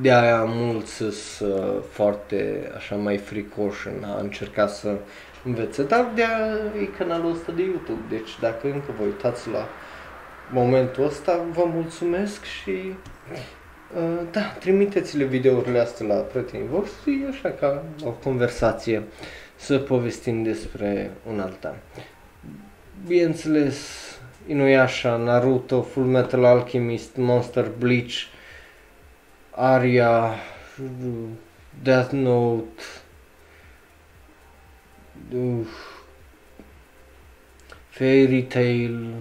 De 0.00 0.12
aia 0.12 0.44
mulți 0.44 0.92
sunt 0.92 1.50
uh, 1.50 1.82
foarte 1.90 2.70
așa 2.76 2.94
mai 2.96 3.16
fricoși 3.16 3.88
în 3.88 4.04
a 4.04 4.20
încerca 4.20 4.66
să 4.66 4.96
învețe, 5.44 5.82
dar 5.82 6.10
de 6.14 6.24
aia 6.24 6.54
e 6.80 6.84
canalul 6.98 7.32
ăsta 7.32 7.52
de 7.52 7.62
YouTube, 7.62 8.00
deci 8.08 8.38
dacă 8.40 8.66
încă 8.66 8.94
vă 8.98 9.04
uitați 9.04 9.48
la 9.48 9.68
momentul 10.52 11.04
ăsta, 11.04 11.40
vă 11.52 11.64
mulțumesc 11.64 12.44
și 12.44 12.94
uh, 13.32 13.38
da, 14.30 14.40
trimiteți-le 14.58 15.24
videourile 15.24 15.78
astea 15.78 16.06
la 16.06 16.14
prietenii 16.14 16.66
voștri, 16.66 17.24
așa 17.30 17.50
ca 17.50 17.82
o 18.04 18.10
conversație 18.10 19.02
să 19.56 19.78
povestim 19.78 20.42
despre 20.42 21.10
un 21.28 21.40
alta. 21.40 21.76
Bineînțeles, 23.06 23.78
Inuyasha, 24.46 25.16
Naruto, 25.16 25.82
Full 25.82 26.06
Metal 26.06 26.44
Alchemist, 26.44 27.16
Monster 27.16 27.70
Bleach, 27.78 28.14
Aria, 29.50 30.34
Death 31.82 32.12
Note, 32.12 32.82
Uf, 35.34 35.68
Fairy 37.88 38.42
Tail, 38.42 39.14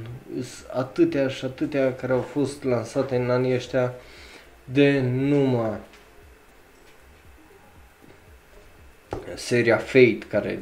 atâtea 0.74 1.28
și 1.28 1.46
atâtea 1.46 1.96
care 1.96 2.14
au 2.14 2.22
fost 2.22 2.64
lansate 2.64 3.16
în 3.16 3.30
anii 3.30 3.54
ăștia 3.54 3.94
de 4.72 5.00
numai 5.02 5.78
seria 9.36 9.78
Fate 9.78 10.18
care 10.30 10.60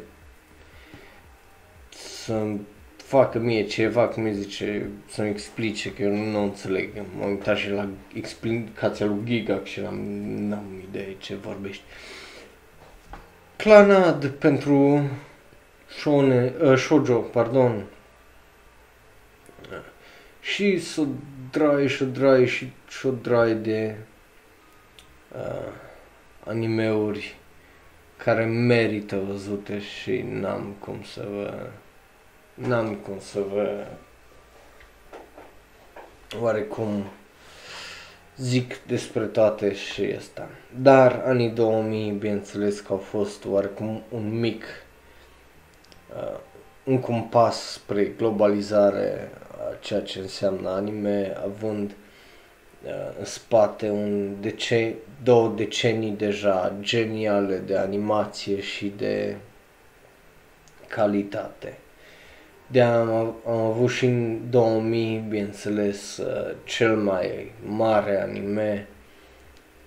sunt 1.92 2.62
facă 3.08 3.40
mie 3.40 3.64
ceva, 3.64 4.08
cum 4.08 4.24
îi 4.24 4.34
zice, 4.34 4.90
să-mi 5.10 5.30
explice, 5.30 5.94
că 5.94 6.02
eu 6.02 6.16
nu 6.16 6.44
înțeleg. 6.44 6.90
M-am 7.20 7.30
uitat 7.30 7.58
și 7.58 7.70
la 7.70 7.88
explicația 8.14 9.06
lui 9.06 9.22
Giga 9.24 9.62
și 9.64 9.80
n-am, 9.80 10.00
n-am 10.48 10.84
idee 10.90 11.16
ce 11.18 11.36
vorbești. 11.36 11.84
Clanad 13.56 14.28
pentru 14.28 15.10
shone, 16.00 16.54
uh, 16.62 16.78
shoujo, 16.78 17.18
pardon. 17.18 17.86
Și 20.42 20.80
să 20.80 21.06
drai 21.52 21.88
și 21.88 22.03
drai 22.03 22.48
și 22.48 22.72
și 22.88 23.07
drai 23.22 23.53
de 23.53 23.95
uh, 25.36 25.72
animeuri 26.45 27.36
care 28.18 28.45
merită 28.45 29.18
văzute 29.28 29.80
și 29.80 30.22
n-am 30.22 30.76
cum 30.80 31.03
să 31.03 31.28
vă 31.32 31.69
n-am 32.53 32.95
cum 32.95 33.19
să 33.19 33.40
vă 33.53 33.86
oarecum 36.41 37.03
zic 38.38 38.78
despre 38.88 39.26
toate 39.26 39.74
și 39.74 40.14
asta. 40.18 40.49
Dar 40.82 41.22
anii 41.26 41.49
2000, 41.49 42.11
bineînțeles 42.11 42.80
că 42.80 42.91
au 42.91 42.98
fost 42.98 43.45
oarecum 43.45 44.02
un 44.10 44.40
mic, 44.40 44.64
uh, 46.15 46.40
un 46.84 46.99
compas 46.99 47.72
spre 47.72 48.06
globalizare 48.06 49.32
a 49.47 49.47
ceea 49.80 50.02
ce 50.02 50.20
înseamnă 50.20 50.70
anime, 50.70 51.38
având 51.44 51.92
uh, 52.86 52.92
în 53.20 53.26
spate 53.26 53.90
un 53.90 54.36
dece- 54.42 54.96
două 55.24 55.54
decenii 55.56 56.12
deja 56.12 56.74
geniale 56.80 57.58
de 57.58 57.78
animație 57.78 58.62
și 58.62 58.94
de 58.98 59.36
calitate. 60.88 61.78
de 62.68 62.82
am, 62.82 63.36
am 63.48 63.60
avut 63.60 63.90
și 63.90 64.06
în 64.06 64.40
2000, 64.50 65.26
bineînțeles, 65.30 66.18
uh, 66.18 66.56
cel 66.64 66.96
mai 66.96 67.52
mare 67.66 68.22
anime 68.22 68.88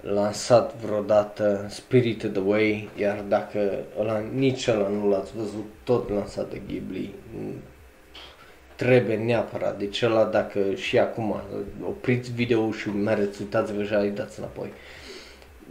lansat 0.00 0.74
vreodată, 0.74 1.66
Spirited 1.68 2.36
Away, 2.36 2.88
iar 2.96 3.24
dacă 3.28 3.78
ăla, 3.98 4.18
nici 4.34 4.66
ăla 4.66 4.88
nu 4.88 5.08
l-ați 5.08 5.36
văzut, 5.36 5.66
tot 5.84 6.10
lansat 6.10 6.50
de 6.50 6.60
Ghibli, 6.66 7.14
trebuie 8.80 9.16
neapărat. 9.16 9.78
Deci 9.78 10.02
ăla 10.02 10.24
dacă 10.24 10.74
și 10.74 10.98
acum 10.98 11.42
opriți 11.82 12.32
video 12.32 12.72
și 12.72 12.88
mereți, 12.88 13.40
uitați-vă 13.40 13.84
și 13.84 13.92
îi 13.92 14.10
dați 14.10 14.38
înapoi. 14.38 14.72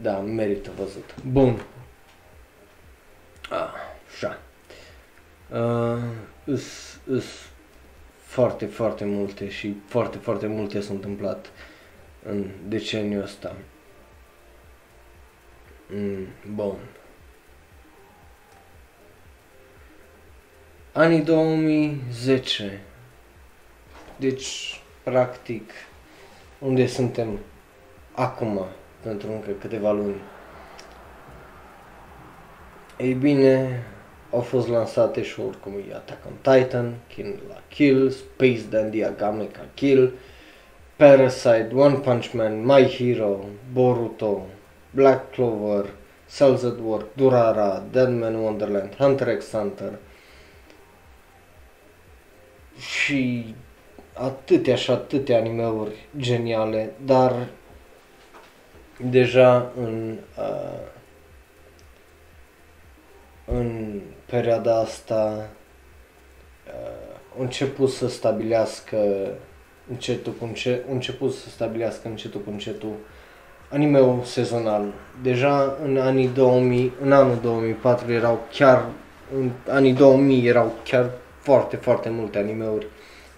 Da, 0.02 0.18
merită 0.20 0.70
văzut. 0.78 1.16
Bun. 1.32 1.62
Ah, 3.50 3.74
așa. 4.12 4.40
Uh, 5.52 6.04
îs, 6.44 6.98
îs 7.08 7.26
foarte, 8.18 8.66
foarte 8.66 9.06
multe 9.06 9.50
și 9.50 9.76
foarte, 9.86 10.18
foarte 10.18 10.48
multe 10.48 10.82
s-au 10.82 10.96
întâmplat 10.96 11.52
în 12.24 12.46
deceniul 12.68 13.22
ăsta. 13.24 13.56
Mm, 15.94 16.28
bun. 16.56 16.76
Anii 20.92 21.22
2010. 21.22 22.82
Deci, 24.20 24.82
practic, 25.04 25.72
unde 26.60 26.88
suntem 26.88 27.40
acum, 28.12 28.66
pentru 29.02 29.32
încă 29.32 29.52
câteva 29.52 29.92
luni. 29.92 30.22
Ei 32.98 33.14
bine, 33.14 33.84
au 34.32 34.42
fost 34.42 34.68
lansate 34.68 35.24
show-uri 35.24 35.60
cum 35.60 35.74
e 35.74 35.94
Attack 35.94 36.26
on 36.26 36.34
Titan, 36.42 36.94
Kill 37.08 37.40
la 37.48 37.62
Kill, 37.68 38.10
Space 38.10 38.62
Dandy 38.70 39.04
Agame 39.04 39.44
ca 39.44 39.66
Kill, 39.74 40.14
Parasite, 40.96 41.70
One 41.74 41.96
Punch 41.96 42.32
Man, 42.32 42.66
My 42.66 42.88
Hero, 42.88 43.46
Boruto, 43.74 44.46
Black 44.92 45.32
Clover, 45.32 45.90
Cells 46.38 46.64
at 46.64 46.78
Work, 46.84 47.06
Durara, 47.16 47.84
Deadman 47.92 48.36
Wonderland, 48.36 48.96
Hunter 48.96 49.38
x 49.38 49.52
Hunter 49.52 49.94
și 52.78 53.56
atâtea 54.20 54.76
și 54.76 54.92
atâtea 54.92 55.38
animeuri 55.38 56.08
geniale, 56.18 56.94
dar 57.06 57.48
deja 59.10 59.72
în 59.82 60.18
uh, 60.38 60.80
în 63.46 64.02
perioada 64.26 64.80
asta 64.80 65.50
uh, 66.68 67.40
început 67.40 67.90
să 67.90 68.08
stabilească 68.08 68.98
încetul 69.90 70.34
cu 70.34 70.46
încet, 70.46 70.86
început 70.90 71.34
să 71.34 71.50
stabilească 71.50 72.08
încetul 72.08 72.42
cu 72.42 72.50
încetul 72.50 72.94
animeul 73.70 74.24
sezonal. 74.24 74.86
Deja 75.22 75.78
în 75.84 75.98
anii 75.98 76.28
2000, 76.28 76.94
în 77.02 77.12
anul 77.12 77.38
2004 77.42 78.12
erau 78.12 78.48
chiar, 78.52 78.86
în 79.36 79.52
anii 79.68 79.94
2000 79.94 80.48
erau 80.48 80.74
chiar 80.84 81.10
foarte, 81.40 81.76
foarte 81.76 82.10
multe 82.10 82.38
animeuri 82.38 82.88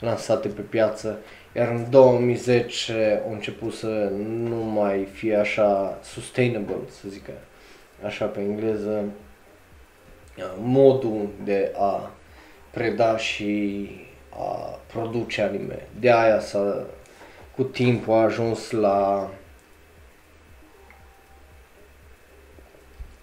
lansate 0.02 0.48
pe 0.48 0.61
piață, 0.61 1.19
iar 1.56 1.68
în 1.68 1.90
2010 1.90 3.22
au 3.26 3.32
început 3.32 3.73
să 3.73 4.11
nu 4.28 4.56
mai 4.56 5.07
fie 5.11 5.36
așa 5.36 5.99
sustainable, 6.03 6.76
să 7.02 7.07
zic 7.10 7.26
așa 8.06 8.26
pe 8.26 8.40
engleză, 8.40 9.03
modul 10.60 11.30
de 11.44 11.72
a 11.78 12.11
preda 12.72 13.18
și 13.18 13.90
a 14.30 14.80
produce 14.94 15.41
anime. 15.41 15.88
De 15.99 16.11
aia 16.11 16.40
s-a, 16.40 16.86
cu 17.56 17.64
timpul 17.64 18.14
a 18.14 18.22
ajuns 18.22 18.72
la 18.72 19.30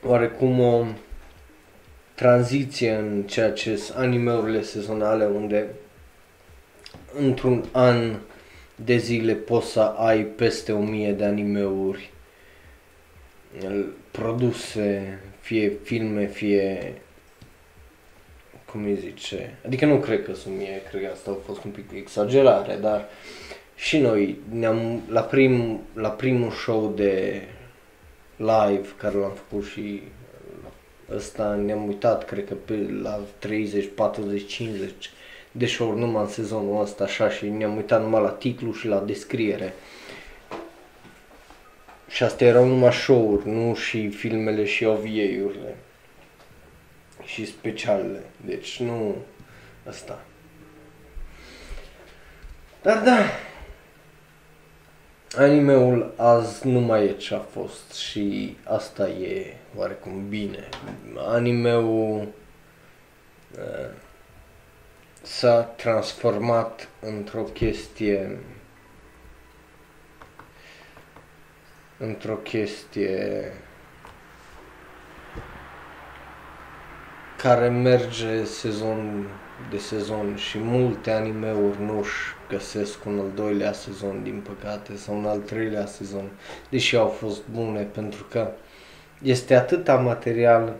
oarecum 0.07 0.61
o 0.61 0.85
tranziție 2.15 2.95
în 2.95 3.23
ceea 3.23 3.53
ce 3.53 3.77
sunt 3.77 3.99
animeurile 3.99 4.63
sezonale 4.63 5.25
unde 5.25 5.67
într-un 7.17 7.65
an 7.73 8.17
de 8.85 8.97
zile 8.97 9.33
poți 9.35 9.71
să 9.71 9.81
ai 9.81 10.23
peste 10.23 10.73
o 10.73 10.81
mie 10.81 11.13
de 11.13 11.25
animeuri 11.25 12.11
produse, 14.11 15.19
fie 15.41 15.73
filme, 15.83 16.27
fie 16.27 16.95
cum 18.65 18.85
îi 18.85 18.97
zice, 18.97 19.59
adică 19.65 19.87
nu 19.87 19.99
cred 19.99 20.25
că 20.25 20.35
sunt 20.35 20.57
mie, 20.57 20.83
cred 20.91 21.03
că 21.03 21.09
asta 21.13 21.31
a 21.31 21.45
fost 21.45 21.65
un 21.65 21.71
pic 21.71 21.91
exagerare, 21.95 22.77
dar 22.81 23.09
și 23.75 23.99
noi 23.99 24.39
ne-am, 24.51 25.03
la, 25.09 25.21
prim, 25.21 25.81
la 25.95 26.09
primul 26.09 26.51
show 26.51 26.93
de 26.97 27.43
live 28.37 28.89
care 28.97 29.17
l-am 29.17 29.33
făcut 29.33 29.67
și 29.67 30.03
ăsta 31.15 31.55
ne-am 31.55 31.87
uitat, 31.87 32.25
cred 32.25 32.47
că 32.47 32.55
pe 32.55 32.99
la 33.03 33.21
30, 33.39 33.89
40, 33.95 34.47
50 34.47 35.11
de 35.59 35.67
show 35.67 35.99
numai 35.99 36.23
în 36.23 36.29
sezonul 36.29 36.83
ăsta 36.83 37.05
așa 37.05 37.31
și 37.31 37.49
ne-am 37.49 37.77
uitat 37.77 38.03
numai 38.03 38.23
la 38.23 38.29
titlu 38.29 38.73
și 38.73 38.87
la 38.87 38.99
descriere. 38.99 39.75
Și 42.09 42.23
astea 42.23 42.47
erau 42.47 42.67
numai 42.67 42.93
show-uri, 42.93 43.49
nu 43.49 43.75
și 43.75 44.09
filmele 44.09 44.65
și 44.65 44.85
OVA-urile 44.85 45.77
și 47.25 47.47
specialele. 47.47 48.23
Deci 48.45 48.81
nu 48.81 49.17
asta. 49.89 50.21
Dar 52.83 53.03
da, 53.03 53.19
animeul 55.37 56.15
azi 56.17 56.67
nu 56.67 56.81
mai 56.81 57.05
e 57.05 57.13
ce 57.13 57.35
a 57.35 57.39
fost 57.39 57.95
și 57.95 58.57
asta 58.65 59.09
e 59.09 59.55
oarecum 59.77 60.29
bine. 60.29 60.69
Animeul 61.17 62.29
uh, 63.59 63.91
s-a 65.23 65.61
transformat 65.61 66.89
într-o 67.01 67.43
chestie 67.43 68.39
într-o 71.99 72.35
chestie 72.35 73.53
care 77.37 77.69
merge 77.69 78.45
sezon 78.45 79.27
de 79.71 79.79
sezon 79.79 80.37
și 80.37 80.59
multe 80.59 81.11
animeuri 81.11 81.81
nu-și 81.81 82.35
găsesc 82.49 83.05
un 83.05 83.19
al 83.19 83.31
doilea 83.35 83.73
sezon, 83.73 84.23
din 84.23 84.45
păcate, 84.47 84.97
sau 84.97 85.17
un 85.17 85.25
al 85.25 85.39
treilea 85.39 85.87
sezon, 85.87 86.31
deși 86.71 86.97
au 86.97 87.09
fost 87.09 87.43
bune, 87.53 87.83
pentru 87.83 88.27
că 88.31 88.51
este 89.23 89.55
atâta 89.55 89.97
material 89.97 90.77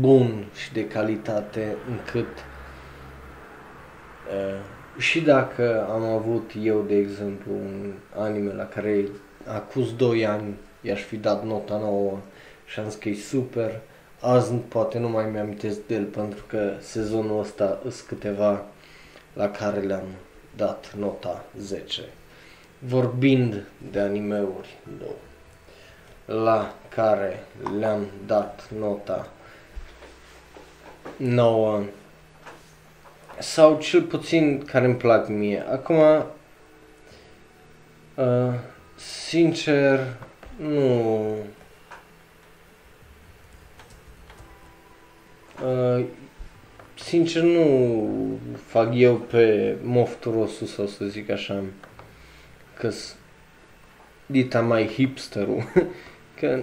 bun 0.00 0.46
și 0.54 0.72
de 0.72 0.86
calitate 0.86 1.76
încât 1.88 2.38
uh, 2.38 2.59
și 4.98 5.20
dacă 5.20 5.86
am 5.90 6.02
avut 6.02 6.50
eu, 6.62 6.80
de 6.80 6.96
exemplu, 6.96 7.52
un 7.52 7.92
anime 8.16 8.52
la 8.52 8.66
care 8.66 9.08
acuz 9.46 9.94
2 9.94 10.26
ani 10.26 10.54
i-aș 10.80 11.02
fi 11.02 11.16
dat 11.16 11.44
nota 11.44 11.78
nouă 11.78 12.18
și 12.66 12.78
am 12.78 12.88
zis 12.88 12.98
că 12.98 13.08
e 13.08 13.14
super, 13.14 13.80
azi 14.20 14.52
poate 14.52 14.98
nu 14.98 15.08
mai 15.08 15.30
mi-amintesc 15.30 15.86
de 15.86 15.94
el 15.94 16.04
pentru 16.04 16.44
că 16.46 16.72
sezonul 16.78 17.40
ăsta 17.40 17.78
sunt 17.82 18.06
câteva 18.06 18.64
la 19.32 19.50
care 19.50 19.80
le-am 19.80 20.06
dat 20.56 20.94
nota 20.98 21.44
10. 21.58 22.02
Vorbind 22.78 23.66
de 23.90 24.00
animeuri 24.00 24.78
două, 24.98 25.18
la 26.44 26.74
care 26.88 27.44
le-am 27.78 28.06
dat 28.26 28.68
nota 28.78 29.28
9 31.16 31.82
sau 33.40 33.78
cel 33.78 34.02
puțin 34.02 34.62
care 34.64 34.84
îmi 34.84 34.96
plac 34.96 35.28
mie. 35.28 35.64
Acum, 35.70 35.96
uh, 38.14 38.54
sincer, 38.96 40.16
nu 40.56 41.34
Uh, 45.64 46.04
sincer 46.94 47.42
nu 47.42 48.38
fac 48.66 48.92
eu 48.94 49.16
pe 49.16 49.76
mofturosul 49.82 50.66
sau 50.66 50.86
să 50.86 51.04
zic 51.04 51.30
așa 51.30 51.62
că 52.78 52.90
dita 54.26 54.60
mai 54.60 54.86
hipsterul 54.86 55.62
că 56.40 56.60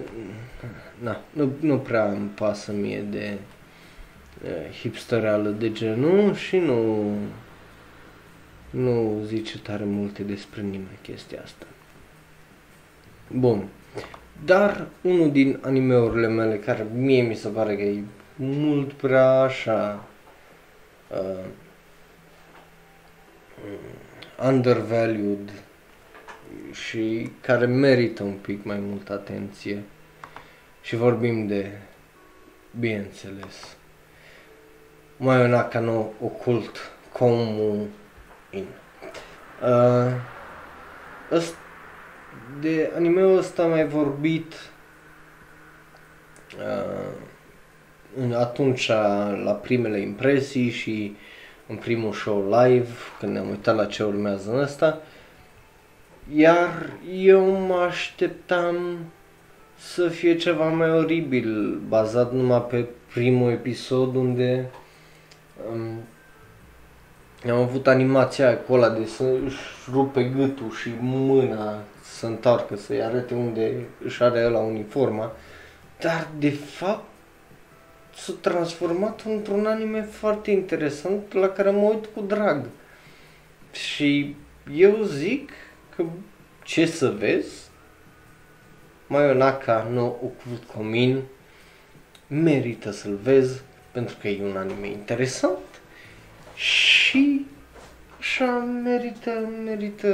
na, 0.98 1.20
nu, 1.30 1.52
nu 1.60 1.78
prea 1.78 2.10
îmi 2.10 2.28
pasă 2.28 2.72
mie 2.72 3.00
de 3.00 3.32
uh, 3.34 3.57
hipstereală 4.80 5.48
de 5.48 5.72
genul 5.72 6.34
și 6.34 6.56
nu 6.56 7.12
nu 8.70 9.20
zice 9.24 9.58
tare 9.58 9.84
multe 9.84 10.22
despre 10.22 10.60
nimeni 10.60 10.98
chestia 11.02 11.40
asta. 11.42 11.66
Bun. 13.28 13.68
Dar 14.44 14.86
unul 15.00 15.32
din 15.32 15.58
animeurile 15.62 16.28
mele 16.28 16.56
care 16.56 16.86
mie 16.94 17.22
mi 17.22 17.34
se 17.34 17.48
pare 17.48 17.76
că 17.76 17.82
e 17.82 18.02
mult 18.36 18.92
prea 18.92 19.40
așa 19.40 20.04
uh, 21.08 21.44
undervalued 24.46 25.52
și 26.72 27.30
care 27.40 27.66
merită 27.66 28.22
un 28.22 28.36
pic 28.40 28.64
mai 28.64 28.78
multă 28.78 29.12
atenție. 29.12 29.82
Și 30.82 30.96
vorbim 30.96 31.46
de, 31.46 31.70
bineînțeles, 32.78 33.76
Mayonaka 35.20 35.80
no 35.80 36.12
Occult 36.20 36.90
Komu 37.12 37.86
In. 38.50 38.66
Uh, 39.62 40.12
de 42.60 42.92
anime-ul 42.96 43.38
ăsta 43.38 43.62
am 43.62 43.70
mai 43.70 43.86
vorbit 43.86 44.54
uh, 46.58 48.34
atunci 48.34 48.88
la 49.44 49.58
primele 49.62 50.00
impresii 50.00 50.70
și 50.70 51.16
în 51.66 51.76
primul 51.76 52.12
show 52.12 52.60
live, 52.60 52.88
când 53.18 53.32
ne-am 53.32 53.48
uitat 53.48 53.76
la 53.76 53.84
ce 53.84 54.02
urmează 54.02 54.52
în 54.52 54.58
ăsta. 54.58 55.00
Iar 56.34 56.90
eu 57.20 57.44
mă 57.44 57.74
așteptam 57.74 58.98
să 59.76 60.08
fie 60.08 60.36
ceva 60.36 60.68
mai 60.68 60.90
oribil, 60.90 61.80
bazat 61.88 62.32
numai 62.32 62.62
pe 62.62 62.86
primul 63.12 63.50
episod 63.50 64.14
unde 64.14 64.70
um, 65.72 66.00
am 67.50 67.60
avut 67.60 67.86
animația 67.86 68.48
acolo 68.48 68.88
de 68.88 69.06
să 69.06 69.24
își 69.44 69.58
rupe 69.92 70.22
gâtul 70.22 70.70
și 70.70 70.90
mâna 71.00 71.82
să 72.02 72.26
întoarcă, 72.26 72.76
să-i 72.76 73.02
arate 73.02 73.34
unde 73.34 73.86
își 74.04 74.22
are 74.22 74.48
la 74.48 74.58
uniforma. 74.58 75.32
Dar, 76.00 76.28
de 76.38 76.50
fapt, 76.50 77.04
s-a 78.14 78.32
transformat 78.40 79.22
într-un 79.26 79.66
anime 79.66 80.02
foarte 80.02 80.50
interesant 80.50 81.32
la 81.32 81.48
care 81.48 81.70
mă 81.70 81.88
uit 81.88 82.06
cu 82.06 82.20
drag. 82.20 82.66
Și 83.72 84.36
eu 84.74 85.02
zic 85.02 85.50
că 85.96 86.04
ce 86.64 86.86
să 86.86 87.10
vezi, 87.10 87.68
Mayonaka 89.06 89.88
no 89.90 90.04
Occult 90.04 90.64
Comin 90.74 91.22
merită 92.26 92.90
să-l 92.90 93.18
vezi 93.22 93.62
pentru 93.92 94.16
că 94.20 94.28
e 94.28 94.44
un 94.44 94.56
anime 94.56 94.86
interesant 94.86 95.80
și 96.54 97.46
așa 98.18 98.58
merită, 98.84 99.30
merită 99.64 100.08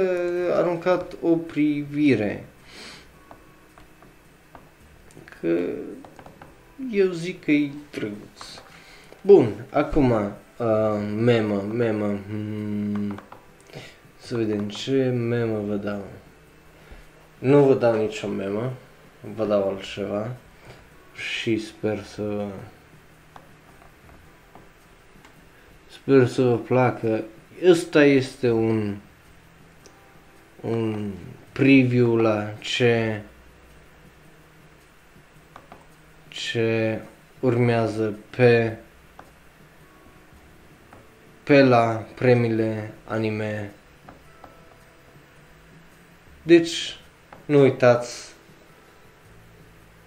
aruncat 0.53 1.15
o 1.21 1.35
privire. 1.35 2.45
Că 5.39 5.57
eu 6.91 7.11
zic 7.11 7.43
că 7.43 7.51
e 7.51 7.71
drăguț. 7.91 8.59
Bun, 9.21 9.65
acum, 9.69 10.11
uh, 10.11 10.29
memă, 11.15 11.61
memă, 11.61 12.19
hmm, 12.27 13.19
să 14.17 14.35
vedem 14.35 14.69
ce 14.69 15.09
memă 15.09 15.59
vă 15.59 15.75
dau. 15.75 16.03
Nu 17.39 17.63
vă 17.63 17.73
dau 17.73 17.95
nicio 17.95 18.27
memă, 18.27 18.73
vă 19.35 19.45
dau 19.45 19.69
altceva 19.69 20.35
și 21.15 21.57
sper 21.57 22.03
să 22.03 22.45
Sper 26.07 26.27
să 26.27 26.41
vă 26.41 26.57
placă. 26.57 27.23
Ăsta 27.63 28.03
este 28.03 28.51
un, 28.51 28.95
un 30.61 31.11
preview 31.51 32.15
la 32.15 32.53
ce 32.59 33.21
ce 36.27 37.01
urmează 37.39 38.13
pe 38.29 38.77
pe 41.43 41.63
la 41.63 42.05
premiile 42.15 42.93
anime. 43.05 43.71
Deci, 46.43 46.97
nu 47.45 47.59
uitați, 47.59 48.33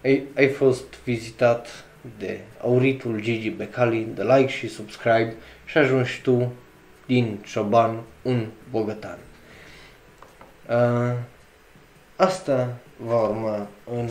ai, 0.05 0.23
ai 0.37 0.49
fost 0.49 0.95
vizitat 1.05 1.85
de 2.19 2.41
auritul 2.61 3.21
Gigi 3.21 3.51
Becali, 3.51 4.07
de 4.15 4.23
like 4.23 4.51
și 4.51 4.69
subscribe 4.69 5.35
și 5.69 5.79
ajungi 5.79 6.21
tu 6.23 6.53
din 7.07 7.39
cioban 7.47 8.03
un 8.23 8.47
bogătan. 8.71 9.19
Uh, 10.69 11.19
asta 12.17 12.77
va 12.97 13.23
urma 13.23 13.69
în 13.85 14.09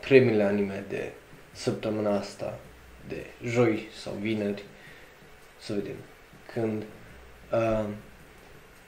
premiile 0.00 0.42
anime 0.42 0.84
de 0.88 1.12
săptămâna 1.52 2.18
asta, 2.18 2.58
de 3.08 3.26
joi 3.44 3.88
sau 4.02 4.12
vineri, 4.12 4.64
să 5.58 5.72
vedem 5.72 5.96
când. 6.52 6.82
Uh, 7.52 7.84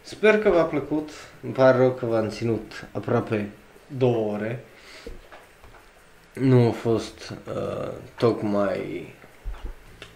sper 0.03 0.39
că 0.39 0.51
v-a 0.51 0.65
plăcut, 0.65 1.11
îmi 1.43 1.53
pare 1.53 1.77
rău 1.77 1.91
că 1.91 2.07
v-am 2.07 2.29
ținut 2.29 2.87
aproape 2.93 3.49
două 3.87 4.33
ore. 4.33 4.65
Nu 6.35 6.69
a 6.69 6.71
fost 6.71 7.31
uh, 7.31 7.93
tocmai 8.17 9.15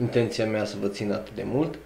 intenția 0.01 0.47
mea 0.47 0.65
să 0.65 0.77
vă 0.81 0.89
țin 0.89 1.13
atât 1.13 1.35
de 1.35 1.43
mult. 1.45 1.79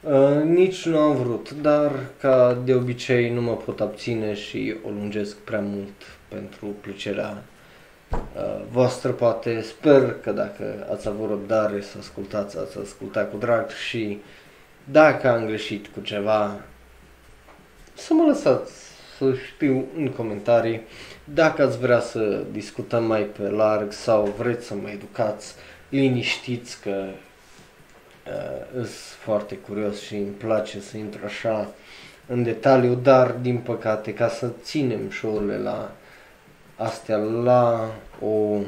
Uh, 0.00 0.42
nici 0.44 0.86
nu 0.86 0.98
am 0.98 1.16
vrut, 1.16 1.50
dar 1.50 1.92
ca 2.20 2.58
de 2.64 2.74
obicei 2.74 3.30
nu 3.30 3.40
mă 3.40 3.56
pot 3.56 3.80
abține 3.80 4.34
și 4.34 4.74
o 4.86 4.88
lungesc 4.88 5.36
prea 5.36 5.60
mult 5.60 6.18
pentru 6.28 6.66
plăcerea 6.80 7.42
uh, 8.12 8.64
voastră 8.70 9.10
poate. 9.10 9.60
Sper 9.60 10.16
că 10.22 10.30
dacă 10.30 10.86
ați 10.92 11.08
avut 11.08 11.28
răbdare 11.28 11.80
să 11.80 11.96
ascultați, 11.98 12.58
ați 12.58 12.78
ascultat 12.78 13.30
cu 13.30 13.36
drag 13.36 13.70
și 13.70 14.18
dacă 14.84 15.28
am 15.28 15.46
greșit 15.46 15.86
cu 15.86 16.00
ceva, 16.00 16.60
să 17.94 18.14
mă 18.14 18.24
lăsați 18.26 18.72
să 19.18 19.34
știu 19.54 19.84
în 19.96 20.08
comentarii 20.08 20.80
dacă 21.24 21.62
ați 21.62 21.78
vrea 21.78 22.00
să 22.00 22.42
discutăm 22.52 23.04
mai 23.04 23.22
pe 23.22 23.42
larg 23.42 23.92
sau 23.92 24.34
vreți 24.38 24.66
să 24.66 24.74
mă 24.74 24.90
educați, 24.90 25.54
liniștiți 25.88 26.80
că 26.80 27.04
uh, 28.28 28.66
sunt 28.72 28.88
foarte 29.22 29.56
curios 29.56 30.00
și 30.00 30.14
îmi 30.14 30.26
place 30.26 30.80
să 30.80 30.96
intru 30.96 31.20
așa 31.24 31.68
în 32.26 32.42
detaliu, 32.42 32.94
dar 32.94 33.30
din 33.30 33.58
păcate 33.58 34.14
ca 34.14 34.28
să 34.28 34.50
ținem 34.62 35.10
show-urile 35.10 35.56
la 35.56 35.92
astea 36.76 37.16
la 37.16 37.90
o, 38.20 38.26
o 38.26 38.62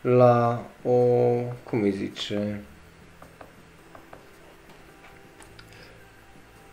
la 0.00 0.64
o, 0.82 0.90
cum 1.64 1.82
îi 1.82 1.90
zice, 1.90 2.60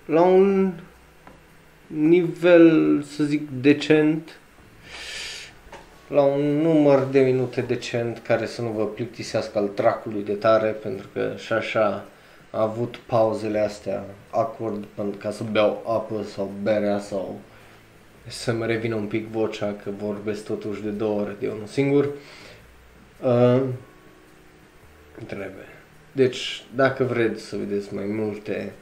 la 0.06 0.22
un 0.22 0.74
nivel, 1.88 3.02
să 3.02 3.24
zic, 3.24 3.50
decent, 3.50 4.40
la 6.14 6.22
un 6.22 6.62
număr 6.62 7.04
de 7.04 7.20
minute 7.20 7.62
decent 7.62 8.20
care 8.20 8.46
să 8.46 8.62
nu 8.62 8.70
vă 8.70 8.86
plictisească 8.86 9.58
al 9.58 9.70
dracului 9.76 10.24
de 10.24 10.34
tare, 10.34 10.70
pentru 10.70 11.08
că 11.14 11.34
și 11.38 11.54
așa 11.54 12.06
a 12.50 12.62
avut 12.62 12.98
pauzele 12.98 13.60
astea 13.60 14.06
awkward 14.30 14.86
ca 15.18 15.32
să 15.32 15.44
beau 15.52 15.84
apă 15.88 16.24
sau 16.24 16.52
berea 16.62 17.00
sau 17.00 17.40
să-mi 18.28 18.66
revină 18.66 18.96
un 18.96 19.06
pic 19.06 19.28
vocea 19.28 19.76
că 19.84 19.90
vorbesc 19.98 20.46
totuși 20.46 20.82
de 20.82 20.90
două 20.90 21.22
ori 21.22 21.40
de 21.40 21.48
unul 21.48 21.66
singur. 21.66 22.10
Uh, 23.24 23.62
trebuie. 25.26 25.68
Deci, 26.12 26.64
dacă 26.76 27.04
vreți 27.04 27.44
să 27.44 27.56
vedeți 27.56 27.94
mai 27.94 28.06
multe 28.06 28.74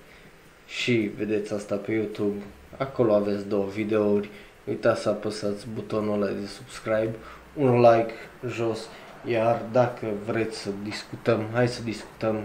și 0.68 1.12
vedeți 1.18 1.54
asta 1.54 1.76
pe 1.76 1.92
YouTube, 1.92 2.42
acolo 2.78 3.14
aveți 3.14 3.48
două 3.48 3.66
videouri, 3.66 4.30
uitați 4.68 5.02
să 5.02 5.10
apăsați 5.10 5.68
butonul 5.74 6.22
ăla 6.22 6.32
de 6.32 6.46
subscribe, 6.46 7.16
un 7.56 7.80
like 7.80 8.14
jos, 8.48 8.80
iar 9.26 9.62
dacă 9.72 10.08
vreți 10.26 10.58
să 10.58 10.70
discutăm, 10.84 11.46
hai 11.54 11.68
să 11.68 11.84
discutăm, 11.84 12.40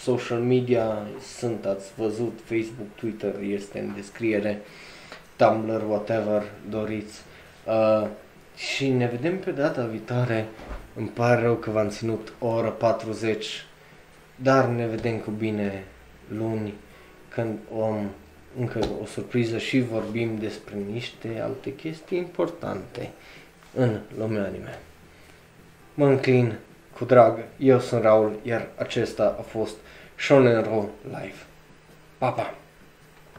social 0.00 0.38
media 0.38 1.06
sunt, 1.36 1.64
ați 1.64 1.92
văzut, 1.96 2.38
Facebook, 2.44 2.88
Twitter 2.94 3.34
este 3.40 3.78
în 3.78 3.94
descriere, 3.94 4.62
Tumblr, 5.36 5.82
whatever 5.88 6.42
doriți. 6.70 7.20
Uh, 7.64 8.06
și 8.56 8.88
ne 8.88 9.06
vedem 9.06 9.38
pe 9.38 9.50
data 9.50 9.84
viitoare. 9.84 10.46
Îmi 10.94 11.08
pare 11.08 11.40
rău 11.40 11.54
că 11.54 11.70
v-am 11.70 11.88
ținut 11.88 12.32
o 12.38 12.46
oră 12.46 12.68
40, 12.68 13.66
dar 14.36 14.64
ne 14.64 14.86
vedem 14.86 15.18
cu 15.18 15.30
bine 15.30 15.84
luni 16.28 16.74
când 17.28 17.58
om 17.76 18.10
încă 18.58 18.78
o 19.02 19.06
surpriză 19.06 19.58
și 19.58 19.80
vorbim 19.80 20.38
despre 20.38 20.74
niște 20.92 21.40
alte 21.42 21.74
chestii 21.74 22.18
importante 22.18 23.10
în 23.74 23.98
lumea 24.18 24.44
anime. 24.44 24.78
Mă 25.94 26.06
înclin 26.06 26.54
cu 26.98 27.04
drag, 27.04 27.38
eu 27.58 27.80
sunt 27.80 28.02
Raul, 28.02 28.38
iar 28.42 28.68
acesta 28.76 29.36
a 29.38 29.42
fost 29.42 29.74
Shonen 30.18 30.62
Roll 30.62 30.88
Live. 31.04 31.44
Pa, 32.18 32.30
pa! 32.30 32.54